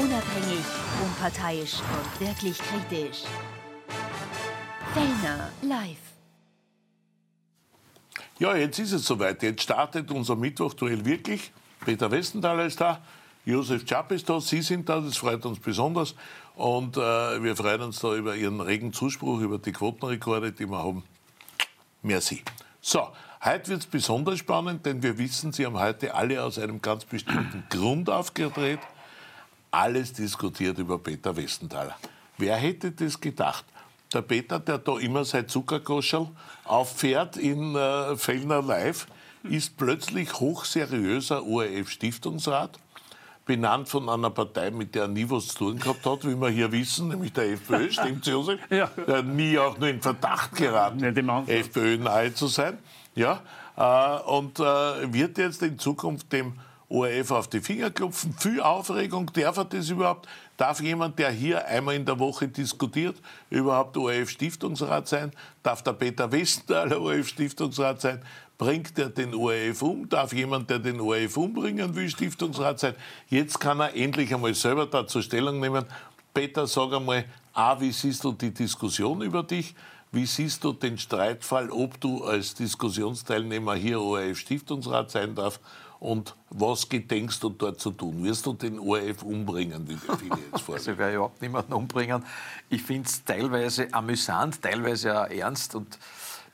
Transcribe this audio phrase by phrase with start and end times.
[0.00, 0.64] Unabhängig,
[1.04, 3.24] unparteiisch und wirklich kritisch.
[4.94, 5.98] Fellner live.
[8.38, 9.42] Ja, jetzt ist es soweit.
[9.42, 11.52] Jetzt startet unser Mittwoch-Duell wirklich.
[11.84, 13.02] Peter Westenthaler ist da,
[13.44, 16.14] Josef Schapp ist da, Sie sind da, das freut uns besonders.
[16.54, 17.00] Und äh,
[17.42, 21.02] wir freuen uns da über Ihren regen Zuspruch, über die Quotenrekorde, die wir haben.
[22.00, 22.42] Merci.
[22.80, 23.06] So,
[23.44, 27.04] heute wird es besonders spannend, denn wir wissen, Sie haben heute alle aus einem ganz
[27.04, 28.80] bestimmten Grund aufgedreht.
[29.70, 31.96] Alles diskutiert über Peter Westenthaler.
[32.38, 33.64] Wer hätte das gedacht?
[34.12, 36.26] Der Peter, der da immer sein Zuckerkoschel
[36.64, 39.06] auffährt in äh, Fellner Live,
[39.44, 42.78] ist plötzlich hochseriöser ORF-Stiftungsrat,
[43.46, 46.48] benannt von einer Partei, mit der er nie was zu tun gehabt hat, wie wir
[46.48, 48.58] hier wissen, nämlich der FPÖ, stimmt Josef?
[48.68, 48.90] Ja.
[49.06, 51.44] Der nie auch nur in Verdacht geraten, Ja.
[51.46, 52.78] FPÖ nahe zu sein.
[53.14, 53.40] Ja,
[53.76, 56.54] äh, und äh, wird jetzt in Zukunft dem
[56.90, 58.34] ORF auf die Finger klopfen.
[58.36, 59.30] Viel Aufregung.
[59.32, 60.28] Darf er das überhaupt?
[60.56, 63.16] Darf jemand, der hier einmal in der Woche diskutiert,
[63.48, 65.30] überhaupt ORF-Stiftungsrat sein?
[65.62, 68.22] Darf der Peter Westenthaler ORF-Stiftungsrat sein?
[68.58, 70.08] Bringt er den ORF um?
[70.08, 72.94] Darf jemand, der den ORF umbringen will, Stiftungsrat sein?
[73.28, 75.86] Jetzt kann er endlich einmal selber dazu Stellung nehmen.
[76.34, 79.74] Peter, sag einmal, A, wie siehst du die Diskussion über dich?
[80.12, 85.60] Wie siehst du den Streitfall, ob du als Diskussionsteilnehmer hier ORF-Stiftungsrat sein darf?
[86.00, 88.24] Und was gedenkst du dort zu tun?
[88.24, 90.72] Wirst du den ORF umbringen, wie viele jetzt vorstellen?
[90.72, 92.24] Also ich werde überhaupt niemanden umbringen.
[92.70, 95.98] Ich finde es teilweise amüsant, teilweise auch ernst und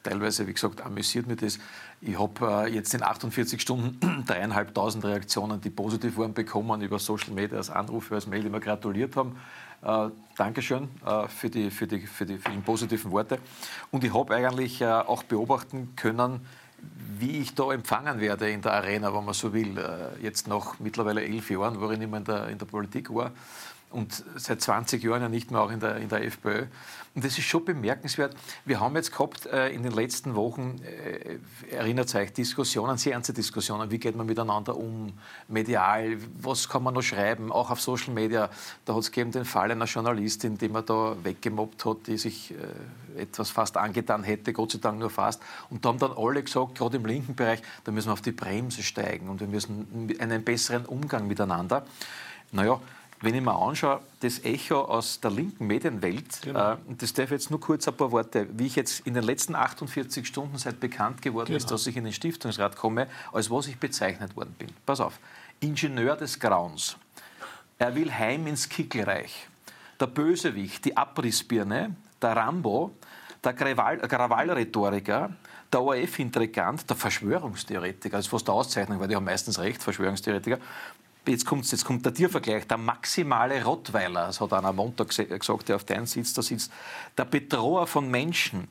[0.02, 1.58] teilweise, wie gesagt, amüsiert mich das.
[2.00, 7.32] Ich habe äh, jetzt in 48 Stunden dreieinhalbtausend Reaktionen, die positiv waren, bekommen über Social
[7.32, 9.36] Media als Anrufe, als Mail, die mir gratuliert haben.
[9.82, 13.38] Äh, Dankeschön äh, für, die, für, die, für, die, für die positiven Worte.
[13.92, 16.40] Und ich habe eigentlich äh, auch beobachten können,
[17.18, 19.78] wie ich da empfangen werde in der Arena, wenn man so will.
[19.78, 23.32] Äh, Jetzt nach mittlerweile elf Jahren, wo ich in der, in der Politik war
[23.90, 26.66] und seit 20 Jahren ja nicht mehr auch in der, in der FPÖ.
[27.16, 28.36] Und das ist schon bemerkenswert.
[28.66, 31.38] Wir haben jetzt gehabt äh, in den letzten Wochen, äh,
[31.74, 33.90] erinnert euch, Diskussionen, sehr ernste Diskussionen.
[33.90, 35.14] Wie geht man miteinander um,
[35.48, 38.50] medial, was kann man noch schreiben, auch auf Social Media.
[38.84, 42.52] Da hat es gegeben den Fall einer Journalistin, die man da weggemobbt hat, die sich
[42.52, 45.40] äh, etwas fast angetan hätte, Gott sei Dank nur fast.
[45.70, 48.32] Und da haben dann alle gesagt, gerade im linken Bereich, da müssen wir auf die
[48.32, 51.86] Bremse steigen und wir müssen einen besseren Umgang miteinander.
[52.52, 52.78] Naja,
[53.20, 57.32] wenn ich mir anschaue, das Echo aus der linken Medienwelt, äh, und das darf ich
[57.32, 60.80] jetzt nur kurz ein paar Worte, wie ich jetzt in den letzten 48 Stunden seit
[60.80, 64.68] bekannt geworden ist, dass ich in den Stiftungsrat komme, als was ich bezeichnet worden bin.
[64.84, 65.18] Pass auf,
[65.60, 66.96] Ingenieur des Grauens.
[67.78, 69.48] Er will heim ins Kickelreich.
[69.98, 72.92] Der Bösewicht, die Abrissbirne, der Rambo,
[73.42, 75.30] der Krawall- Krawallrhetoriker,
[75.72, 80.58] der ORF-Intrigant, der Verschwörungstheoretiker, das ist fast eine Auszeichnung, weil die haben meistens recht, Verschwörungstheoretiker.
[81.26, 85.68] Jetzt kommt, jetzt kommt der Tiervergleich, der maximale Rottweiler, das hat einer am Montag gesagt,
[85.68, 86.70] der auf deinem Sitz da sitzt,
[87.18, 88.68] der Bedroher von Menschen,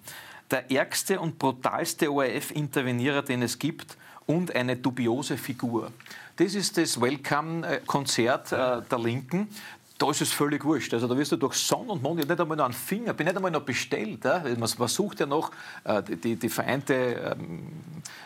[0.49, 5.91] der ärgste und brutalste ORF-Intervenierer, den es gibt und eine dubiose Figur.
[6.37, 9.49] Das ist das Welcome-Konzert äh, der Linken.
[9.97, 10.93] Da ist es völlig wurscht.
[10.93, 13.27] Also da wirst du durch Sonne und Mond, ich nicht einmal noch einen Finger, bin
[13.27, 14.25] nicht einmal noch bestellt.
[14.25, 14.43] Ja?
[14.57, 15.51] Man, sucht ja noch
[15.85, 17.71] äh, die, die vereinte ähm,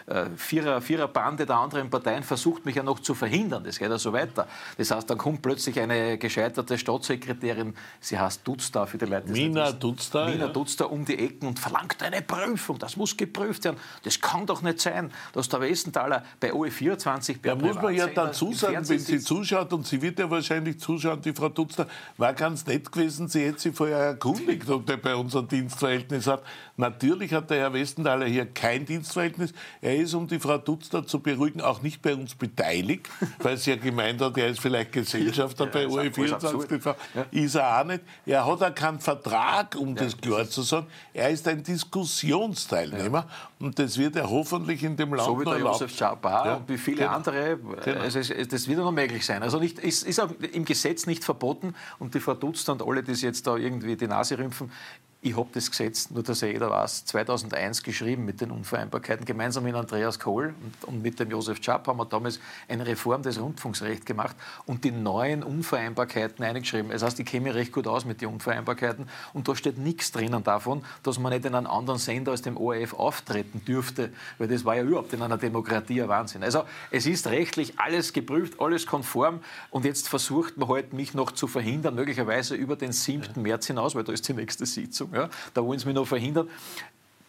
[0.08, 3.64] äh, Vierer, Viererbande der anderen Parteien versucht mich ja noch zu verhindern.
[3.64, 4.48] Das geht ja so weiter.
[4.78, 9.72] Das heißt, dann kommt plötzlich eine gescheiterte Staatssekretärin, sie heißt Dutzda für die Leute, Mina.
[9.72, 10.52] Dutzda, Mina ja.
[10.52, 12.80] Dutzda um die Ecken und verlangt eine Prüfung.
[12.80, 13.78] Das muss geprüft werden.
[14.04, 18.54] Das kann doch nicht sein, dass der Westenthaler bei OE24 Da muss man ja dazu
[18.54, 21.88] sagen, wenn sie zuschaut, und sie wird ja wahrscheinlich zuschauen, die Frau Dutzner,
[22.18, 26.28] war ganz nett gewesen, sie hätte sich vorher erkundigt, ob der bei uns ein Dienstverhältnis
[26.28, 26.42] hat.
[26.78, 29.54] Natürlich hat der Herr Westenthaler hier kein Dienstverhältnis.
[29.82, 33.10] Er ist, um die Frau Dutzner zu beruhigen, auch nicht bei uns beteiligt,
[33.40, 36.70] weil sie ja gemeint hat, er ist vielleicht Gesellschafter Ja, bei ist alles OE24 absurd.
[36.70, 36.96] TV.
[37.32, 38.02] Ist er auch nicht.
[38.26, 40.88] Er hat auch keinen Vertrag, um das klar zu sagen.
[41.14, 43.26] Er ist ein Diskussionsteilnehmer
[43.60, 45.82] und das wird er hoffentlich in dem Land So wie der erlaubt.
[45.82, 47.12] Josef Schabar Ja, und wie viele genau.
[47.12, 47.58] andere.
[47.84, 48.00] Genau.
[48.02, 49.44] Also das wird ja noch möglich sein.
[49.44, 51.49] Also nicht, ist, ist auch im Gesetz nicht verboten
[52.00, 54.72] und die Frau Dutzner und alle, die sich jetzt da irgendwie die Nase rümpfen,
[55.22, 59.26] ich habe das Gesetz, nur dass ja jeder weiß, 2001 geschrieben mit den Unvereinbarkeiten.
[59.26, 62.40] Gemeinsam mit Andreas Kohl und, und mit dem Josef Schaap haben wir damals
[62.70, 66.92] eine Reform des Rundfunksrechts gemacht und die neuen Unvereinbarkeiten eingeschrieben.
[66.92, 70.42] Das heißt, ich mich recht gut aus mit den Unvereinbarkeiten und da steht nichts drinnen
[70.42, 74.64] davon, dass man nicht in einem anderen Sender als dem ORF auftreten dürfte, weil das
[74.64, 76.44] war ja überhaupt in einer Demokratie ein Wahnsinn.
[76.44, 81.32] Also es ist rechtlich alles geprüft, alles konform und jetzt versucht man halt, mich noch
[81.32, 83.42] zu verhindern, möglicherweise über den 7.
[83.42, 85.09] März hinaus, weil da ist die nächste Sitzung.
[85.14, 85.30] Ja?
[85.54, 86.50] Da wollen sie mich noch verhindern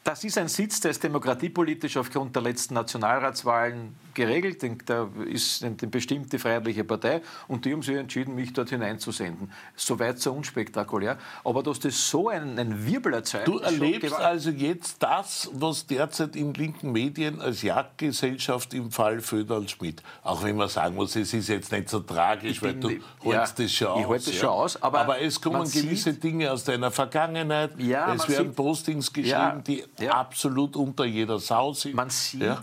[0.02, 4.64] das ist ein Sitz, der ist demokratiepolitisch aufgrund der letzten Nationalratswahlen geregelt.
[4.87, 9.52] Da ist eine bestimmte Freiheitliche Partei und die haben sich entschieden, mich dort hineinzusenden.
[9.76, 11.19] Soweit so unspektakulär.
[11.44, 13.47] Aber dass das so einen, einen Wirbel erzeugt.
[13.47, 19.69] Du erlebst also jetzt das, was derzeit in linken Medien als Jagdgesellschaft im Fall Föderl
[19.69, 22.88] Schmidt, auch wenn man sagen muss, es ist jetzt nicht so tragisch, weil du
[23.23, 24.00] holst ja, das schon aus.
[24.00, 24.82] Ich halte das schon aus.
[24.82, 27.79] Aber, aber es kommen gewisse sieht, Dinge aus deiner Vergangenheit.
[27.79, 31.94] Ja, es werden sieht, Postings geschrieben, ja, die absolut unter jeder Sau sind.
[31.94, 32.56] Man sieht, äh,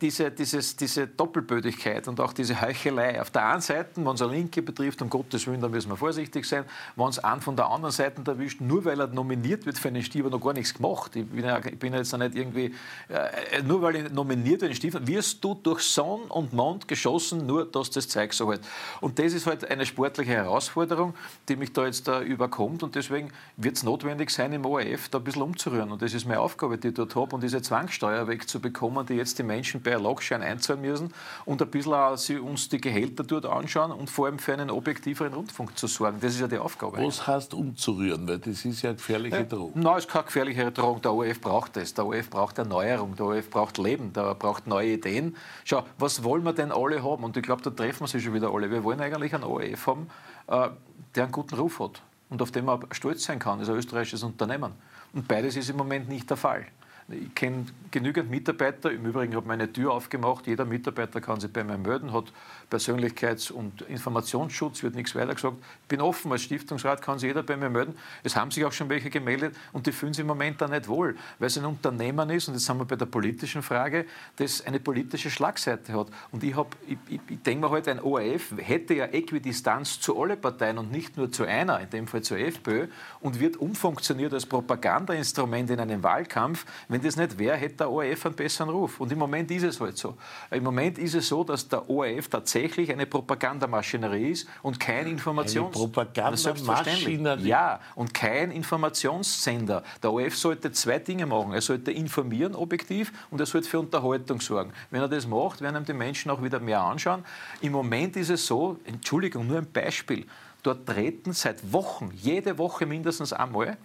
[0.00, 3.20] diese, dieses, diese Doppelbödigkeit und auch diese Heuchelei.
[3.20, 5.96] Auf der einen Seite, wenn es eine Linke betrifft, um Gottes Willen, da müssen wir
[5.96, 6.64] vorsichtig sein.
[6.96, 10.02] Wenn es einen von der anderen Seite erwischt, nur weil er nominiert wird für einen
[10.02, 11.14] Stiefel, noch gar nichts gemacht.
[11.14, 12.74] Ich bin, ja, ich bin jetzt nicht irgendwie,
[13.08, 17.64] äh, nur weil ich nominiert werde, Stiefel, wirst du durch Sonn und Mond geschossen, nur
[17.64, 18.62] dass das Zeug so halt.
[19.00, 21.14] Und das ist halt eine sportliche Herausforderung,
[21.48, 25.18] die mich da jetzt da überkommt und deswegen wird es notwendig sein, im ORF da
[25.18, 25.92] ein bisschen umzurühren.
[25.92, 29.38] Und das ist meine Aufgabe, die ich dort habe und diese Zwangssteuer wegzubekommen, die jetzt
[29.38, 31.12] die Menschen Menschen per Logschein einzahlen müssen
[31.44, 34.70] und ein bisschen auch sie uns die Gehälter dort anschauen und vor allem für einen
[34.70, 36.18] objektiveren Rundfunk zu sorgen.
[36.20, 36.96] Das ist ja die Aufgabe.
[36.96, 38.26] Was heißt umzurühren?
[38.26, 39.72] Weil das ist ja eine gefährliche äh, Drohung.
[39.74, 41.02] Nein, es ist keine gefährliche Drohung.
[41.02, 41.92] Der ORF braucht das.
[41.92, 43.14] Der ORF braucht Erneuerung.
[43.16, 44.14] Der ORF braucht Leben.
[44.14, 45.36] Der braucht neue Ideen.
[45.64, 47.22] Schau, was wollen wir denn alle haben?
[47.22, 48.70] Und ich glaube, da treffen wir sich schon wieder alle.
[48.70, 50.08] Wir wollen eigentlich einen ORF haben,
[50.46, 50.70] äh,
[51.14, 53.58] der einen guten Ruf hat und auf den man stolz sein kann.
[53.58, 54.72] Das ist ein österreichisches Unternehmen.
[55.12, 56.66] Und beides ist im Moment nicht der Fall.
[57.10, 58.90] Ich kenne genügend Mitarbeiter.
[58.90, 60.46] Im Übrigen habe meine Tür aufgemacht.
[60.46, 62.32] Jeder Mitarbeiter kann sich bei mir melden, hat
[62.70, 65.56] Persönlichkeits- und Informationsschutz, wird nichts weiter gesagt.
[65.82, 67.94] Ich bin offen, als Stiftungsrat kann sich jeder bei mir melden.
[68.22, 70.88] Es haben sich auch schon welche gemeldet und die fühlen sich im Moment da nicht
[70.88, 74.06] wohl, weil es ein Unternehmen ist, und jetzt sind wir bei der politischen Frage,
[74.36, 76.08] das eine politische Schlagseite hat.
[76.30, 76.54] Und ich,
[76.86, 80.92] ich, ich, ich denke mir halt, ein ORF hätte ja Äquidistanz zu allen Parteien und
[80.92, 82.86] nicht nur zu einer, in dem Fall zur FPÖ,
[83.20, 86.64] und wird umfunktioniert als Propagandainstrument in einem Wahlkampf.
[86.88, 89.00] Wenn das nicht wäre, hätte der ORF einen besseren Ruf.
[89.00, 90.16] Und im Moment ist es halt so.
[90.50, 95.06] Im Moment ist es so, dass der ORF tatsächlich tatsächlich eine Propagandamaschinerie ist und kein
[95.06, 95.74] Informations...
[95.74, 97.48] Eine Propagandamaschinerie?
[97.48, 99.82] Ja, und kein Informationssender.
[100.02, 101.52] Der OF sollte zwei Dinge machen.
[101.52, 104.72] Er sollte informieren, objektiv, und er sollte für Unterhaltung sorgen.
[104.90, 107.24] Wenn er das macht, werden ihm die Menschen auch wieder mehr anschauen.
[107.60, 110.26] Im Moment ist es so, Entschuldigung, nur ein Beispiel,
[110.62, 113.76] dort treten seit Wochen, jede Woche mindestens einmal,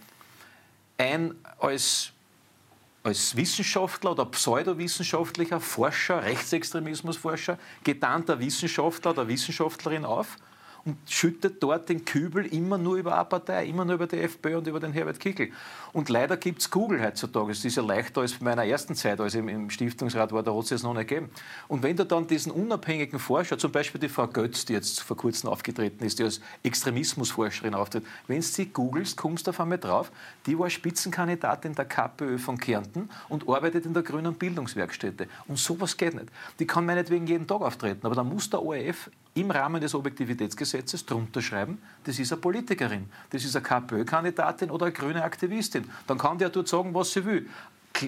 [0.97, 2.11] ein als
[3.05, 10.37] als Wissenschaftler oder pseudowissenschaftlicher Forscher, Rechtsextremismusforscher, getarnter Wissenschaftler oder Wissenschaftlerin auf
[10.85, 14.57] und schüttet dort den Kübel immer nur über eine Partei, immer nur über die FPÖ
[14.57, 15.49] und über den Herbert Kickl.
[15.93, 17.53] Und leider gibt es Google heutzutage.
[17.53, 20.53] Es ist ja leichter als bei meiner ersten Zeit, als ich im Stiftungsrat war, da
[20.53, 21.31] hat es es noch nicht gegeben.
[21.67, 25.17] Und wenn du dann diesen unabhängigen Forscher, zum Beispiel die Frau Götz, die jetzt vor
[25.17, 29.79] kurzem aufgetreten ist, die als Extremismusforscherin auftritt, wenn du sie googelst, kommst du auf einmal
[29.79, 30.11] drauf,
[30.45, 35.27] die war Spitzenkandidatin der KPÖ von Kärnten und arbeitet in der Grünen Bildungswerkstätte.
[35.47, 36.27] Und sowas geht nicht.
[36.59, 41.05] Die kann meinetwegen jeden Tag auftreten, aber dann muss der ORF im Rahmen des Objektivitätsgesetzes
[41.05, 45.89] drunter schreiben, das ist eine Politikerin, das ist eine KPÖ-Kandidatin oder eine grüne Aktivistin.
[46.07, 47.47] Dann kann der dort sagen, was sie will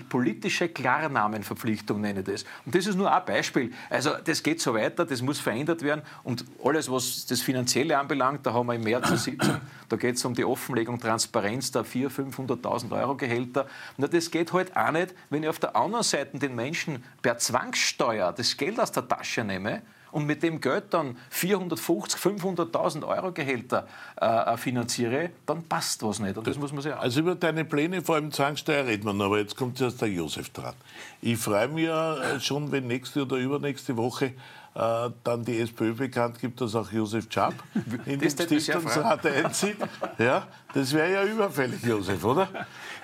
[0.10, 2.46] politische Klarnamenverpflichtung nenne ich das.
[2.66, 3.72] Und das ist nur ein Beispiel.
[3.90, 8.46] Also das geht so weiter, das muss verändert werden und alles, was das Finanzielle anbelangt,
[8.46, 11.86] da haben wir im März eine Sitzung, da geht es um die Offenlegung, Transparenz der
[11.86, 13.68] 400.000, 500.000 Euro Gehälter.
[13.98, 17.38] Na, das geht halt auch nicht, wenn ich auf der anderen Seite den Menschen per
[17.38, 19.82] Zwangssteuer das Geld aus der Tasche nehme
[20.12, 23.88] und mit dem Geld dann 450, 500.000 Euro Gehälter
[24.20, 26.38] äh, äh, finanziere, dann passt was nicht.
[26.38, 29.26] Und das, das muss man sich Also über deine Pläne, vor allem Zwangssteuer, reden wir
[29.26, 30.76] aber jetzt kommt erst der Josef dran.
[31.22, 34.34] Ich freue mich ja äh, schon, wenn nächste oder übernächste Woche
[34.78, 37.54] äh, dann die SPÖ bekannt gibt, dass auch Josef Czap
[38.06, 39.78] in den Stiftungsrat einzieht.
[40.20, 42.48] Ja, das wäre ja überfällig, Josef, oder?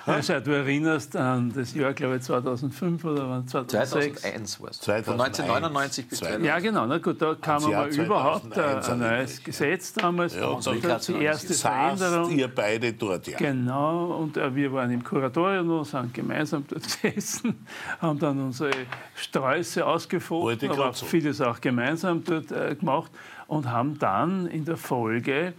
[0.06, 4.22] Also, du erinnerst an das Jahr, glaube ich, 2005 oder 2006?
[4.22, 4.78] 2001 war es.
[4.78, 6.46] Von 1999 bis 2000.
[6.46, 6.86] Ja, genau.
[6.86, 10.36] Na gut, da kam aber überhaupt ein neues Gesetz damals.
[10.36, 12.32] Ja, und die erste Veränderung.
[12.32, 13.38] ihr beide dort, ja.
[13.38, 14.18] Genau.
[14.18, 17.66] Und äh, wir waren im Kuratorium und sind gemeinsam dort gesessen,
[18.02, 18.72] haben dann unsere
[19.16, 21.06] Sträuße ausgefochten, aber so.
[21.06, 23.12] vieles auch gemeinsam dort äh, gemacht
[23.48, 25.54] und haben dann in der Folge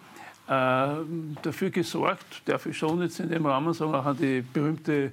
[0.46, 5.12] dafür gesorgt, darf ich schon jetzt in dem Rahmen sagen, auch an die berühmte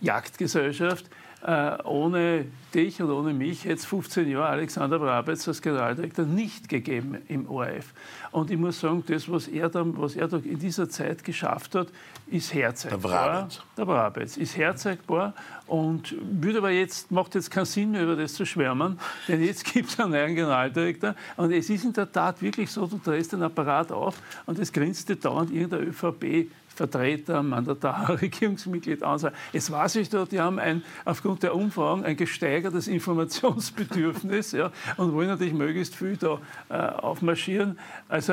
[0.00, 1.06] Jagdgesellschaft,
[1.44, 6.68] äh, ohne dich und ohne mich hätte es 15 Jahre Alexander Brabetz als Generaldirektor nicht
[6.68, 7.92] gegeben im ORF.
[8.30, 11.88] Und ich muss sagen, das, was er, dann, was er in dieser Zeit geschafft hat,
[12.28, 12.98] ist herzeigbar.
[13.00, 13.62] Der Brabetz.
[13.76, 15.34] Der Brabetz ist herzeigbar
[15.66, 19.64] und würde aber jetzt, macht jetzt keinen Sinn mehr, über das zu schwärmen, denn jetzt
[19.72, 23.32] gibt es einen neuen Generaldirektor und es ist in der Tat wirklich so, du drehst
[23.32, 26.48] den Apparat auf und es grinst dir dauernd irgendein ÖVP
[26.82, 29.20] Vertreter, Mandatar, Regierungsmitglied an.
[29.52, 35.12] Es war sich dort, die haben ein, aufgrund der Umfragen ein gesteigertes Informationsbedürfnis ja, und
[35.12, 37.78] wollen natürlich möglichst viel da äh, aufmarschieren.
[38.08, 38.32] Also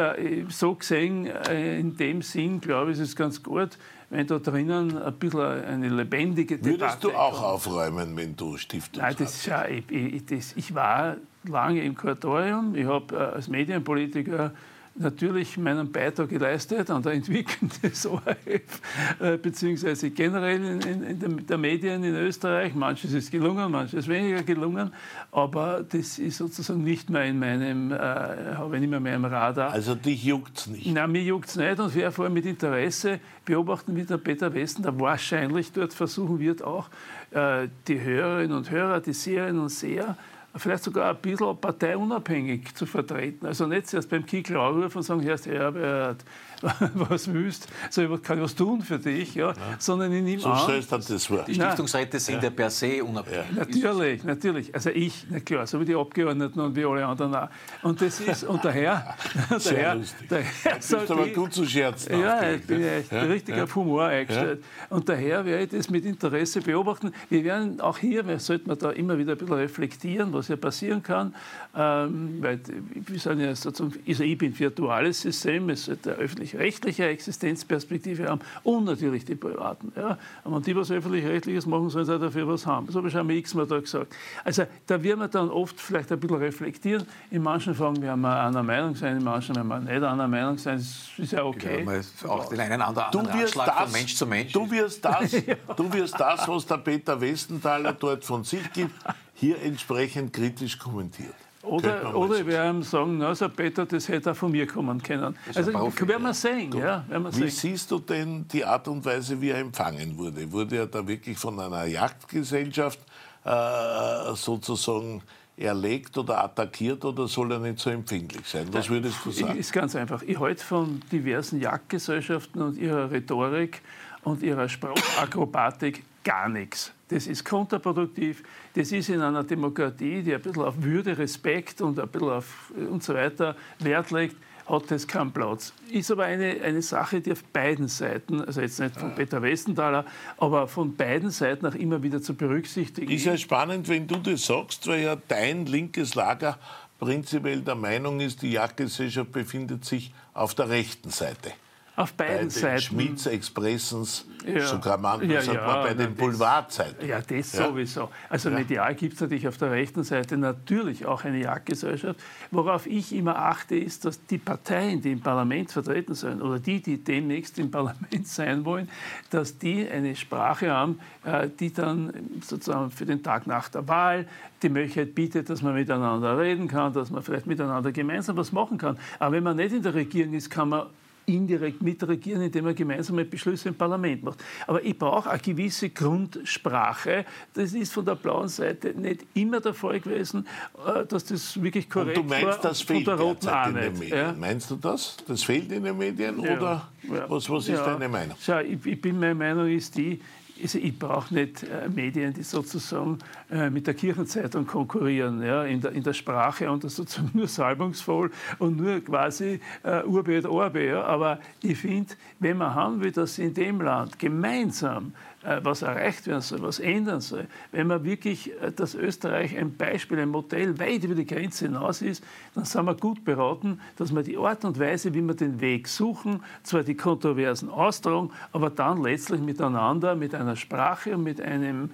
[0.50, 3.78] so gesehen, äh, in dem Sinn, glaube ich, ist es ganz gut,
[4.10, 7.46] wenn da drinnen ein bisschen eine lebendige Debatte Würdest du auch kommt.
[7.46, 11.94] aufräumen, wenn du Stiftung Nein, das ist ja, ich, ich, das, ich war lange im
[11.94, 12.74] Kuratorium.
[12.74, 14.54] Ich habe äh, als Medienpolitiker
[14.96, 18.82] natürlich meinen Beitrag geleistet an der Entwicklung des ORF,
[19.20, 22.76] äh, beziehungsweise generell in, in, in der Medien in Österreich.
[22.76, 24.92] Manches ist gelungen, manches weniger gelungen,
[25.32, 29.26] aber das ist sozusagen nicht mehr in meinem, äh, habe ich nicht mehr, mehr im
[29.26, 29.72] Radar.
[29.72, 30.92] Also dich juckt es nicht?
[30.92, 34.54] Nein, mir juckt es nicht und wer vor allem mit Interesse beobachten, wie der Peter
[34.54, 36.90] Westen da wahrscheinlich dort versuchen wird, auch
[37.32, 40.18] äh, die Hörerinnen und Hörer, die Seherinnen und Seher,
[40.56, 43.46] vielleicht sogar ein bisschen parteiunabhängig zu vertreten.
[43.46, 46.24] Also nicht erst beim Kickel anrufen und sagen, Herr Herbert,
[46.94, 49.56] was willst, so ich kann was tun für dich, ja, ja.
[49.78, 50.84] sondern ich nehme so an...
[50.90, 51.44] das vor.
[51.48, 53.46] Die Stiftungsräte sind ja, per se unabhängig.
[53.56, 53.66] Ja.
[53.66, 54.76] Natürlich, natürlich.
[54.76, 57.50] Also ich, na klar, so wie die Abgeordneten und wie alle anderen auch.
[57.84, 59.16] Und das ist, und daher...
[59.60, 60.28] Sehr daher, lustig.
[60.30, 62.20] daher du bist aber gut zu scherzen.
[62.20, 64.64] Ja, ich bin echt richtig auf Humor eingestellt.
[64.90, 67.14] Und daher werde ich das mit Interesse beobachten.
[67.30, 71.04] Wir werden auch hier, wir sollten da immer wieder ein bisschen reflektieren, was hier passieren
[71.04, 71.34] kann,
[71.76, 72.60] ähm, weil
[72.94, 78.42] wir sind ja sozusagen, also ich bin virtuales System, es sollte öffentlich öffentlich-rechtliche Existenzperspektive haben
[78.64, 79.92] und natürlich die privaten.
[79.96, 80.18] Ja.
[80.44, 82.88] Und die, was öffentlich-rechtliches machen, sollen auch dafür was haben.
[82.88, 84.14] Das habe ich schon mal x-mal da gesagt.
[84.44, 87.06] Also da wird man dann oft vielleicht ein bisschen reflektieren.
[87.32, 90.58] In manchen Fragen werden wir einer Meinung sein, in manchen werden wir nicht einer Meinung
[90.58, 90.78] sein.
[90.78, 91.86] Das ist ja okay.
[91.86, 94.52] Ja, auch den einen oder anderen du wirst das, von Mensch zu Mensch.
[94.52, 95.56] Du wirst das, ja.
[95.76, 98.96] du wirst das was der Peter Westenthaler dort von sich gibt,
[99.34, 101.36] hier entsprechend kritisch kommentiert.
[101.64, 105.36] Oder, oder wir werden sagen, na, so Peter, das hätte auch von mir kommen können.
[105.54, 106.72] Also werden wir sehen.
[106.74, 107.50] Ja, werden wir wie sehen.
[107.50, 110.50] siehst du denn die Art und Weise, wie er empfangen wurde?
[110.52, 113.00] Wurde er da wirklich von einer Jagdgesellschaft
[113.44, 115.22] äh, sozusagen
[115.58, 118.68] erlegt oder attackiert oder soll er nicht so empfindlich sein?
[118.72, 119.60] Was würdest du sagen?
[119.60, 120.22] Ist ganz einfach.
[120.24, 123.82] Ich halte von diversen Jagdgesellschaften und ihrer Rhetorik
[124.24, 126.94] und ihrer Sprachakrobatik gar nichts.
[127.10, 128.44] Das ist kontraproduktiv.
[128.76, 132.72] Das ist in einer Demokratie, die ein bisschen auf Würde, Respekt und ein bisschen auf
[132.90, 134.36] und so weiter Wert legt,
[134.68, 135.74] hat das keinen Platz.
[135.92, 140.06] Ist aber eine, eine Sache, die auf beiden Seiten, also jetzt nicht von Peter Westenthaler,
[140.38, 143.22] aber von beiden Seiten auch immer wieder zu berücksichtigen ist.
[143.22, 146.60] Ist ja spannend, wenn du das sagst, weil ja dein linkes Lager
[147.00, 151.52] prinzipiell der Meinung ist, die Jagdgesellschaft befindet sich auf der rechten Seite
[152.00, 152.82] auf beiden bei Seiten.
[152.82, 154.66] Schmitz Expressens, ja.
[154.66, 157.06] sogar manchmal ja, sagt ja, man bei den Boulevardzeiten.
[157.06, 158.10] Ja, das sowieso.
[158.30, 162.18] Also medial gibt es natürlich auf der rechten Seite natürlich auch eine Jagdgesellschaft.
[162.52, 166.82] Worauf ich immer achte, ist, dass die Parteien, die im Parlament vertreten sind oder die,
[166.82, 168.88] die demnächst im Parlament sein wollen,
[169.30, 174.26] dass die eine Sprache haben, äh, die dann sozusagen für den Tag nach der Wahl
[174.64, 178.78] die Möglichkeit bietet, dass man miteinander reden kann, dass man vielleicht miteinander gemeinsam was machen
[178.78, 178.98] kann.
[179.20, 180.86] Aber wenn man nicht in der Regierung ist, kann man
[181.30, 184.44] indirekt mitregieren, indem man gemeinsame Beschlüsse im Parlament macht.
[184.68, 187.26] Aber ich brauche eine gewisse Grundsprache.
[187.54, 190.48] Das ist von der blauen Seite nicht immer der Fall gewesen,
[190.86, 192.58] äh, dass das wirklich korrekt Und du meinst, war.
[192.62, 194.18] Das fehlt von der roten in den Medien.
[194.18, 194.36] Ja?
[194.38, 195.18] Meinst du das?
[195.28, 196.42] Das fehlt in den Medien?
[196.42, 196.58] Ja.
[196.58, 197.30] Oder ja.
[197.30, 197.86] was, was ist ja.
[197.86, 198.36] deine Meinung?
[198.42, 200.20] Schau, ich, ich bin, meine Meinung ist die,
[200.62, 203.20] also ich brauche nicht äh, Medien, die sozusagen
[203.52, 207.48] äh, mit der Kirchenzeitung konkurrieren, ja, in, der, in der Sprache und das sozusagen nur
[207.48, 210.86] salbungsvoll und nur quasi äh, Urbe und Orbe.
[210.86, 211.04] Ja.
[211.04, 216.42] Aber ich finde, wenn man haben will, dass in dem Land gemeinsam was erreicht werden
[216.42, 221.04] soll, was ändern soll, wenn man wirklich, äh, dass Österreich ein Beispiel, ein Modell weit
[221.04, 222.24] über die Grenze hinaus ist,
[222.56, 225.88] dann sind wir gut beraten, dass wir die Art und Weise, wie wir den Weg
[225.88, 231.92] suchen, zwar die Kontroversen austragen, aber dann letztlich miteinander, mit einer Sprache und mit einem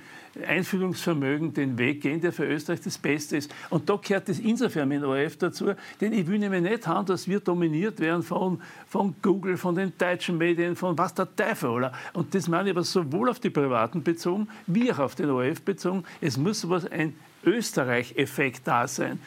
[0.48, 3.54] Einfühlungsvermögen den Weg gehen, der für Österreich das Beste ist.
[3.70, 7.28] Und da gehört es insofern mit ORF dazu, denn ich will nämlich nicht haben, dass
[7.28, 11.70] wir dominiert werden von, von Google, von den deutschen Medien, von was der Teufel.
[11.70, 11.94] Oder?
[12.14, 15.62] Und das meine ich aber sowohl auf die Privaten bezogen, wie auch auf den ORF
[15.62, 16.04] bezogen.
[16.22, 17.16] Es muss sowas ein
[17.46, 19.20] Österreich-Effekt da sein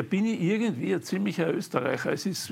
[0.00, 2.12] bin ich irgendwie ein ziemlicher Österreicher.
[2.12, 2.50] Es ist,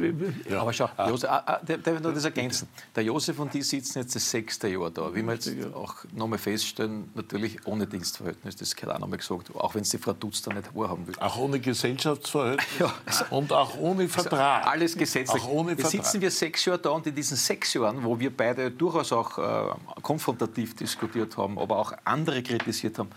[0.48, 0.60] ja.
[0.60, 1.08] Aber schau, ah.
[1.08, 2.68] Josef, ah, ah, darf ich noch das ergänzen?
[2.94, 5.14] Der Josef und die sitzen jetzt das sechste Jahr da.
[5.14, 9.74] Wie wir jetzt auch nochmal feststellen, natürlich ohne Dienstverhältnis, das gehört auch nochmal gesagt, auch
[9.74, 11.14] wenn es die Frau Dutz da nicht wahrhaben will.
[11.18, 12.92] Auch ohne Gesellschaftsverhältnis ja.
[13.30, 14.58] und auch ohne also Vertrag.
[14.58, 15.42] Also alles gesetzlich.
[15.42, 15.92] Auch ohne Vertrag.
[15.94, 19.12] Jetzt sitzen wir sechs Jahre da und in diesen sechs Jahren, wo wir beide durchaus
[19.12, 23.10] auch äh, konfrontativ diskutiert haben, aber auch andere kritisiert haben,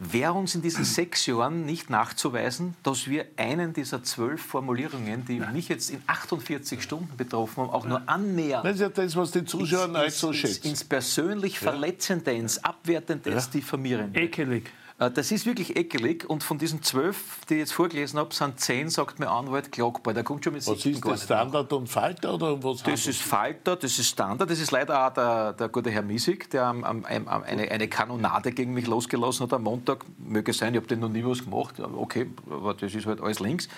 [0.00, 5.40] wäre uns in diesen sechs Jahren nicht nachzuweisen, dass wir einen dieser zwölf Formulierungen, die
[5.52, 8.64] mich jetzt in 48 Stunden betroffen haben, auch nur annähernd.
[8.64, 10.68] Das ist ja das, was die Zuschauer nicht so schätzen.
[10.68, 14.18] Ins persönlich Verletzende, ins Abwertende, ins Diffamierende.
[14.18, 14.70] Ekelig.
[15.00, 18.60] Äh, das ist wirklich ekelig und von diesen zwölf, die ich jetzt vorgelesen habe, sind
[18.60, 20.14] zehn, sagt mir Anwalt, klagbar.
[20.14, 22.34] Da kommt schon mit Was ist das, Standard und Falter?
[22.34, 24.50] Oder was das ist Falter, das ist Standard.
[24.50, 27.88] Das ist leider auch der, der gute Herr Miesig, der am, am, am, eine, eine
[27.88, 30.04] Kanonade gegen mich losgelassen hat am Montag.
[30.18, 31.80] Möge sein, ich habe den noch nie was gemacht.
[31.80, 33.68] Okay, aber das ist halt alles links.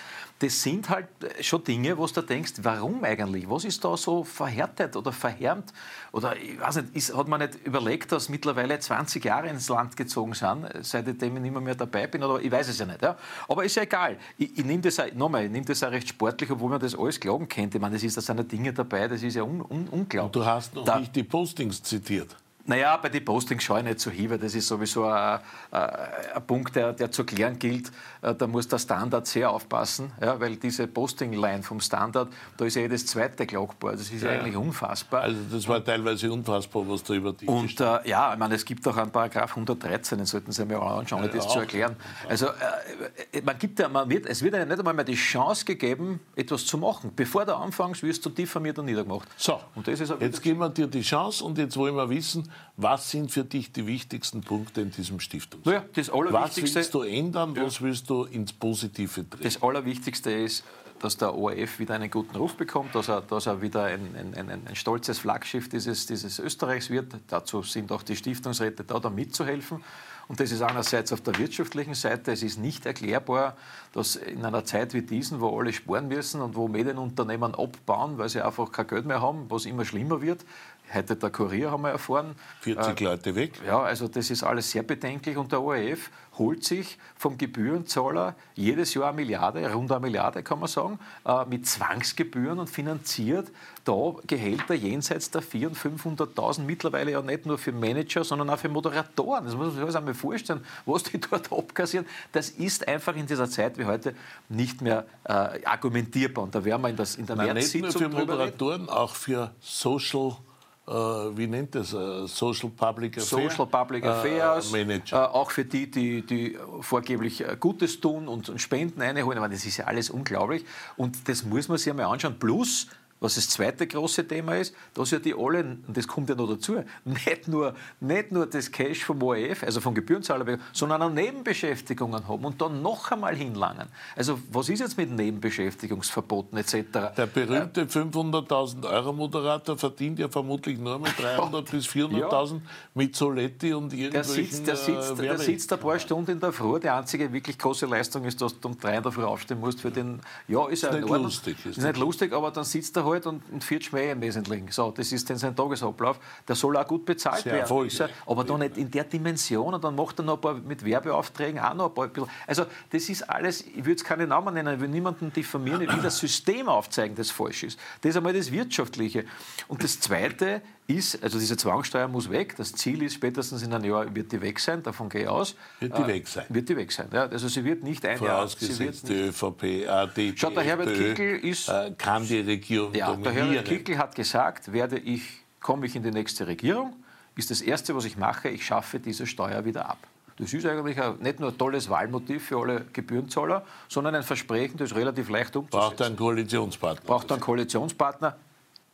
[0.43, 1.07] Das sind halt
[1.39, 3.49] schon Dinge, wo du denkst, warum eigentlich?
[3.49, 5.71] Was ist da so verhärtet oder verhärmt?
[6.11, 9.95] Oder ich weiß nicht, ist, hat man nicht überlegt, dass mittlerweile 20 Jahre ins Land
[9.95, 12.23] gezogen sind, seit seitdem ich nicht mehr, dabei bin.
[12.23, 13.01] Oder ich weiß es ja nicht.
[13.01, 13.15] Ja.
[13.47, 14.17] Aber ist ja egal.
[14.37, 16.93] Ich, ich nehme das, auch, nochmal, ich nehm das auch recht sportlich, obwohl man das
[16.93, 17.77] alles glauben könnte.
[17.77, 20.21] Ich meine, das ist, da sind Dinge dabei, das ist ja un, un, unglaublich.
[20.23, 22.35] Und du hast noch da, nicht die Postings zitiert.
[22.65, 25.39] Naja, bei den Postings schaue ich nicht so hin, weil das ist sowieso ein,
[25.71, 27.91] ein Punkt, der, der, zu klären gilt.
[28.21, 32.75] Äh, da muss der Standard sehr aufpassen, ja, weil diese Posting-Line vom Standard, da ist
[32.75, 33.91] ja jedes zweite klagbar.
[33.93, 34.29] Das ist ja.
[34.29, 35.23] eigentlich unfassbar.
[35.23, 38.63] Also das war teilweise unfassbar, was da über die Und äh, ja, ich meine, es
[38.63, 41.53] gibt auch einen Paragraph 113, den sollten Sie mir auch anschauen, ja, das auch.
[41.53, 41.97] zu erklären.
[42.29, 45.65] Also äh, man gibt ja, man wird, es wird ja nicht einmal mehr die Chance
[45.65, 47.11] gegeben, etwas zu machen.
[47.13, 49.27] Bevor du anfängst, wirst du diffamiert und niedergemacht.
[49.35, 52.49] So, und das ist jetzt geben wir dir die Chance und jetzt wollen wir wissen,
[52.77, 55.65] was sind für dich die wichtigsten Punkte in diesem Stiftungsrat?
[55.65, 59.43] Naja, das Allerwichtigste, was willst du ändern, was willst du ins Positive drehen?
[59.43, 60.63] Das Allerwichtigste ist,
[60.99, 64.49] dass der ORF wieder einen guten Ruf bekommt, dass er, dass er wieder ein, ein,
[64.49, 67.13] ein, ein stolzes Flaggschiff dieses, dieses Österreichs wird.
[67.27, 69.83] Dazu sind auch die Stiftungsräte da, da mitzuhelfen.
[70.29, 72.31] Und das ist einerseits auf der wirtschaftlichen Seite.
[72.31, 73.57] Es ist nicht erklärbar,
[73.91, 78.29] dass in einer Zeit wie diesen, wo alle sparen müssen und wo Medienunternehmen abbauen, weil
[78.29, 80.45] sie einfach kein Geld mehr haben, was immer schlimmer wird,
[80.93, 82.35] Heute der Kurier haben wir erfahren.
[82.61, 83.53] 40 äh, Leute weg.
[83.65, 85.37] Ja, also das ist alles sehr bedenklich.
[85.37, 90.59] Und der ORF holt sich vom Gebührenzahler jedes Jahr eine Milliarde, rund eine Milliarde kann
[90.59, 93.49] man sagen, äh, mit Zwangsgebühren und finanziert
[93.85, 98.57] da Gehälter jenseits der 400.000 und 500.000 mittlerweile ja nicht nur für Manager, sondern auch
[98.57, 99.45] für Moderatoren.
[99.45, 102.05] Das muss man sich einmal vorstellen, was die dort abkassieren.
[102.31, 104.15] Das ist einfach in dieser Zeit wie heute
[104.49, 106.45] nicht mehr äh, argumentierbar.
[106.45, 109.51] Und da werden wir in, das, in der Nein, Nicht nur für Moderatoren, auch für
[109.59, 110.37] Social
[110.85, 115.33] wie nennt das, uh, Social Public Affairs, Social Public Affairs uh, Manager.
[115.33, 119.39] auch für die, die, die vorgeblich Gutes tun und, Spenden einholen.
[119.39, 120.65] meine, das ist ja alles unglaublich.
[120.97, 122.37] Und das muss man sich einmal anschauen.
[122.37, 122.87] Plus,
[123.23, 126.49] was das zweite große Thema ist, dass ja die alle, und das kommt ja noch
[126.49, 132.27] dazu, nicht nur, nicht nur das Cash vom ORF, also vom Gebührenzahler, sondern auch Nebenbeschäftigungen
[132.27, 133.87] haben und dann noch einmal hinlangen.
[134.17, 137.15] Also was ist jetzt mit Nebenbeschäftigungsverboten etc.?
[137.15, 142.61] Der berühmte 500.000 Euro Moderator verdient ja vermutlich nur mit 300 bis 400.000 ja.
[142.93, 146.39] mit Soletti und irgendwelchen der sitzt, der, sitzt, äh, der sitzt ein paar Stunden in
[146.41, 146.77] der Früh.
[146.77, 149.79] Die einzige wirklich große Leistung ist, dass du um drei in der Früh aufstehen musst
[149.79, 150.19] für den...
[150.49, 151.57] Ja, ist, ist ja nicht lustig.
[151.65, 154.21] Ist, ist nicht lustig, aber dann sitzt er halt halt und, und viert Schmäh im
[154.21, 154.69] Wesentlichen.
[154.71, 156.19] So, das ist dann sein Tagesablauf.
[156.47, 157.89] Der soll auch gut bezahlt Sehr werden.
[157.99, 160.83] Er, aber dann nicht in der Dimension und dann macht er noch ein paar mit
[160.83, 162.27] Werbeaufträgen auch noch ein paar.
[162.47, 165.93] Also das ist alles, ich würde es keine Namen nennen, ich will niemanden diffamieren, ich
[165.93, 167.79] will das System aufzeigen, das falsch ist.
[168.01, 169.25] Das ist einmal das Wirtschaftliche.
[169.67, 172.55] Und das Zweite ist, also diese Zwangssteuer muss weg.
[172.57, 175.55] Das Ziel ist, spätestens in einem Jahr wird die weg sein, davon gehe ich aus.
[175.79, 176.45] Wird die äh, weg sein?
[176.49, 177.23] Wird die weg sein, ja.
[177.23, 181.69] Also sie wird nicht ein Vorausgesetzt, die ÖVP, AD, Schaut, der Herbert Kickel ist...
[181.69, 183.35] Äh, kann die Regierung ja, dominieren.
[183.35, 185.21] Der Herbert Kickel hat gesagt, werde ich,
[185.61, 186.95] komme ich in die nächste Regierung,
[187.35, 189.99] ist das Erste, was ich mache, ich schaffe diese Steuer wieder ab.
[190.37, 194.95] Das ist eigentlich nicht nur ein tolles Wahlmotiv für alle Gebührenzahler, sondern ein Versprechen, das
[194.95, 195.89] relativ leicht umzusetzen.
[195.89, 197.05] Braucht einen Koalitionspartner.
[197.05, 198.35] Braucht einen Koalitionspartner.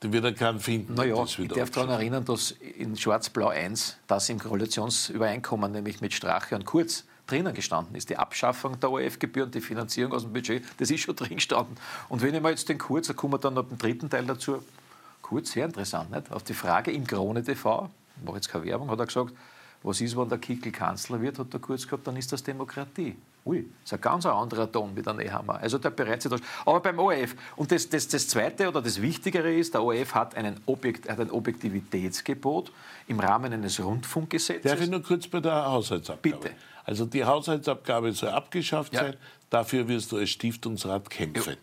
[0.01, 0.93] Den wird er keinen finden.
[0.93, 6.55] Naja, ich darf daran erinnern, dass in Schwarz-Blau 1 das im Koalitionsübereinkommen, nämlich mit Strache
[6.55, 8.09] und Kurz, drinnen gestanden ist.
[8.09, 11.75] Die Abschaffung der ORF-Gebühren, die Finanzierung aus dem Budget, das ist schon drin gestanden.
[12.07, 14.25] Und wenn ich mal jetzt den Kurz, da kommen wir dann noch den dritten Teil
[14.25, 14.63] dazu,
[15.21, 16.31] Kurz, sehr interessant, nicht?
[16.31, 19.31] auf die Frage im Krone TV, ich mache jetzt keine Werbung, hat er gesagt,
[19.83, 23.15] was ist, wenn der Kickel Kanzler wird, hat er kurz gehabt, dann ist das Demokratie.
[23.45, 25.55] Ui, das ist ein ganz anderer Ton wie der Nehammer.
[25.55, 26.41] Also der bereitet sich das.
[26.65, 30.35] Aber beim ORF, und das, das, das Zweite oder das Wichtigere ist, der ORF hat,
[30.35, 32.71] einen Objekt, hat ein Objektivitätsgebot
[33.07, 34.69] im Rahmen eines Rundfunkgesetzes.
[34.69, 36.37] Darf ich nur kurz bei der Haushaltsabgabe?
[36.37, 36.55] Bitte.
[36.83, 39.01] Also die Haushaltsabgabe soll abgeschafft ja.
[39.01, 39.17] sein,
[39.49, 41.53] dafür wirst du als Stiftungsrat kämpfen.
[41.53, 41.59] Ja.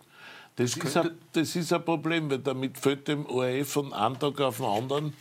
[0.56, 4.18] Das, das, ist ein, das ist ein Problem, weil damit fällt dem ORF von einem
[4.18, 5.12] Tag auf den anderen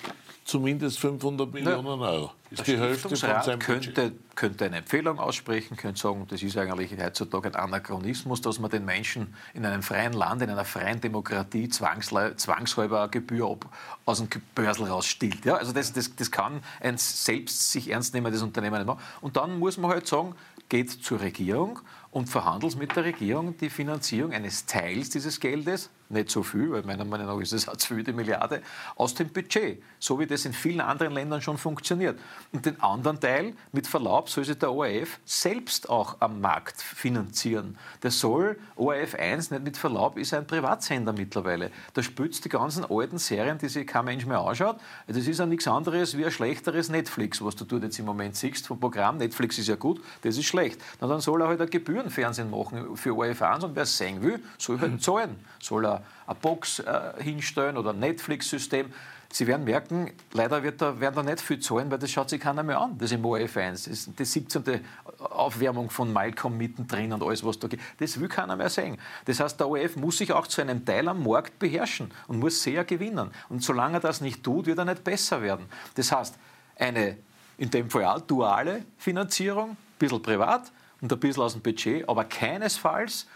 [0.46, 2.08] zumindest 500 Millionen ja.
[2.08, 2.32] Euro.
[2.52, 6.56] Das ist die Hälfte von seinem könnte, könnte eine Empfehlung aussprechen, könnte sagen, das ist
[6.56, 11.02] eigentlich heutzutage ein Anachronismus, dass man den Menschen in einem freien Land, in einer freien
[11.02, 13.58] Demokratie zwangshalber eine Gebühr
[14.06, 15.44] aus dem Börsel rausstiehlt.
[15.46, 19.02] Ja, also das, das, das kann ein selbst sich ernst nehmendes Unternehmen nicht machen.
[19.22, 20.36] Und dann muss man halt sagen,
[20.70, 21.80] geht zur Regierung
[22.12, 26.84] und verhandelt mit der Regierung die Finanzierung eines Teils dieses Geldes, nicht so viel, weil
[26.84, 28.62] meiner Meinung nach ist es auch zu viel, die Milliarde,
[28.96, 32.20] aus dem Budget, so wie das in vielen anderen Ländern schon funktioniert.
[32.52, 37.78] Und den anderen Teil, mit Verlaub, soll sich der ORF selbst auch am Markt finanzieren.
[38.04, 41.72] Der soll, ORF 1, nicht mit Verlaub, ist ein Privatsender mittlerweile.
[41.94, 44.78] Da spült die ganzen alten Serien, die sich kein Mensch mehr anschaut.
[45.08, 48.36] Das ist ja nichts anderes wie ein schlechteres Netflix, was du dort jetzt im Moment
[48.36, 49.18] siehst vom Programm.
[49.18, 50.80] Netflix ist ja gut, das ist schlecht.
[51.02, 54.22] Na, dann soll er halt ein Gebührenfernsehen machen für ORF 1 und wer es sehen
[54.22, 55.38] will, soll halt zahlen.
[55.60, 55.95] Soll er
[56.26, 58.92] eine Box äh, hinstellen oder ein Netflix-System.
[59.32, 62.40] Sie werden merken, leider wird da, werden da nicht viel zahlen, weil das schaut sich
[62.40, 63.84] keiner mehr an, das im ORF 1.
[63.84, 64.82] Das ist die 17.
[65.20, 67.82] Aufwärmung von Malcolm mittendrin und alles, was da geht.
[68.00, 68.98] Das will keiner mehr sehen.
[69.26, 72.64] Das heißt, der ORF muss sich auch zu einem Teil am Markt beherrschen und muss
[72.64, 73.32] sehr gewinnen.
[73.50, 75.66] Und solange er das nicht tut, wird er nicht besser werden.
[75.96, 76.36] Das heißt,
[76.78, 77.18] eine
[77.58, 82.08] in dem Fall auch duale Finanzierung, ein bisschen privat und ein bisschen aus dem Budget,
[82.08, 83.28] aber keinesfalls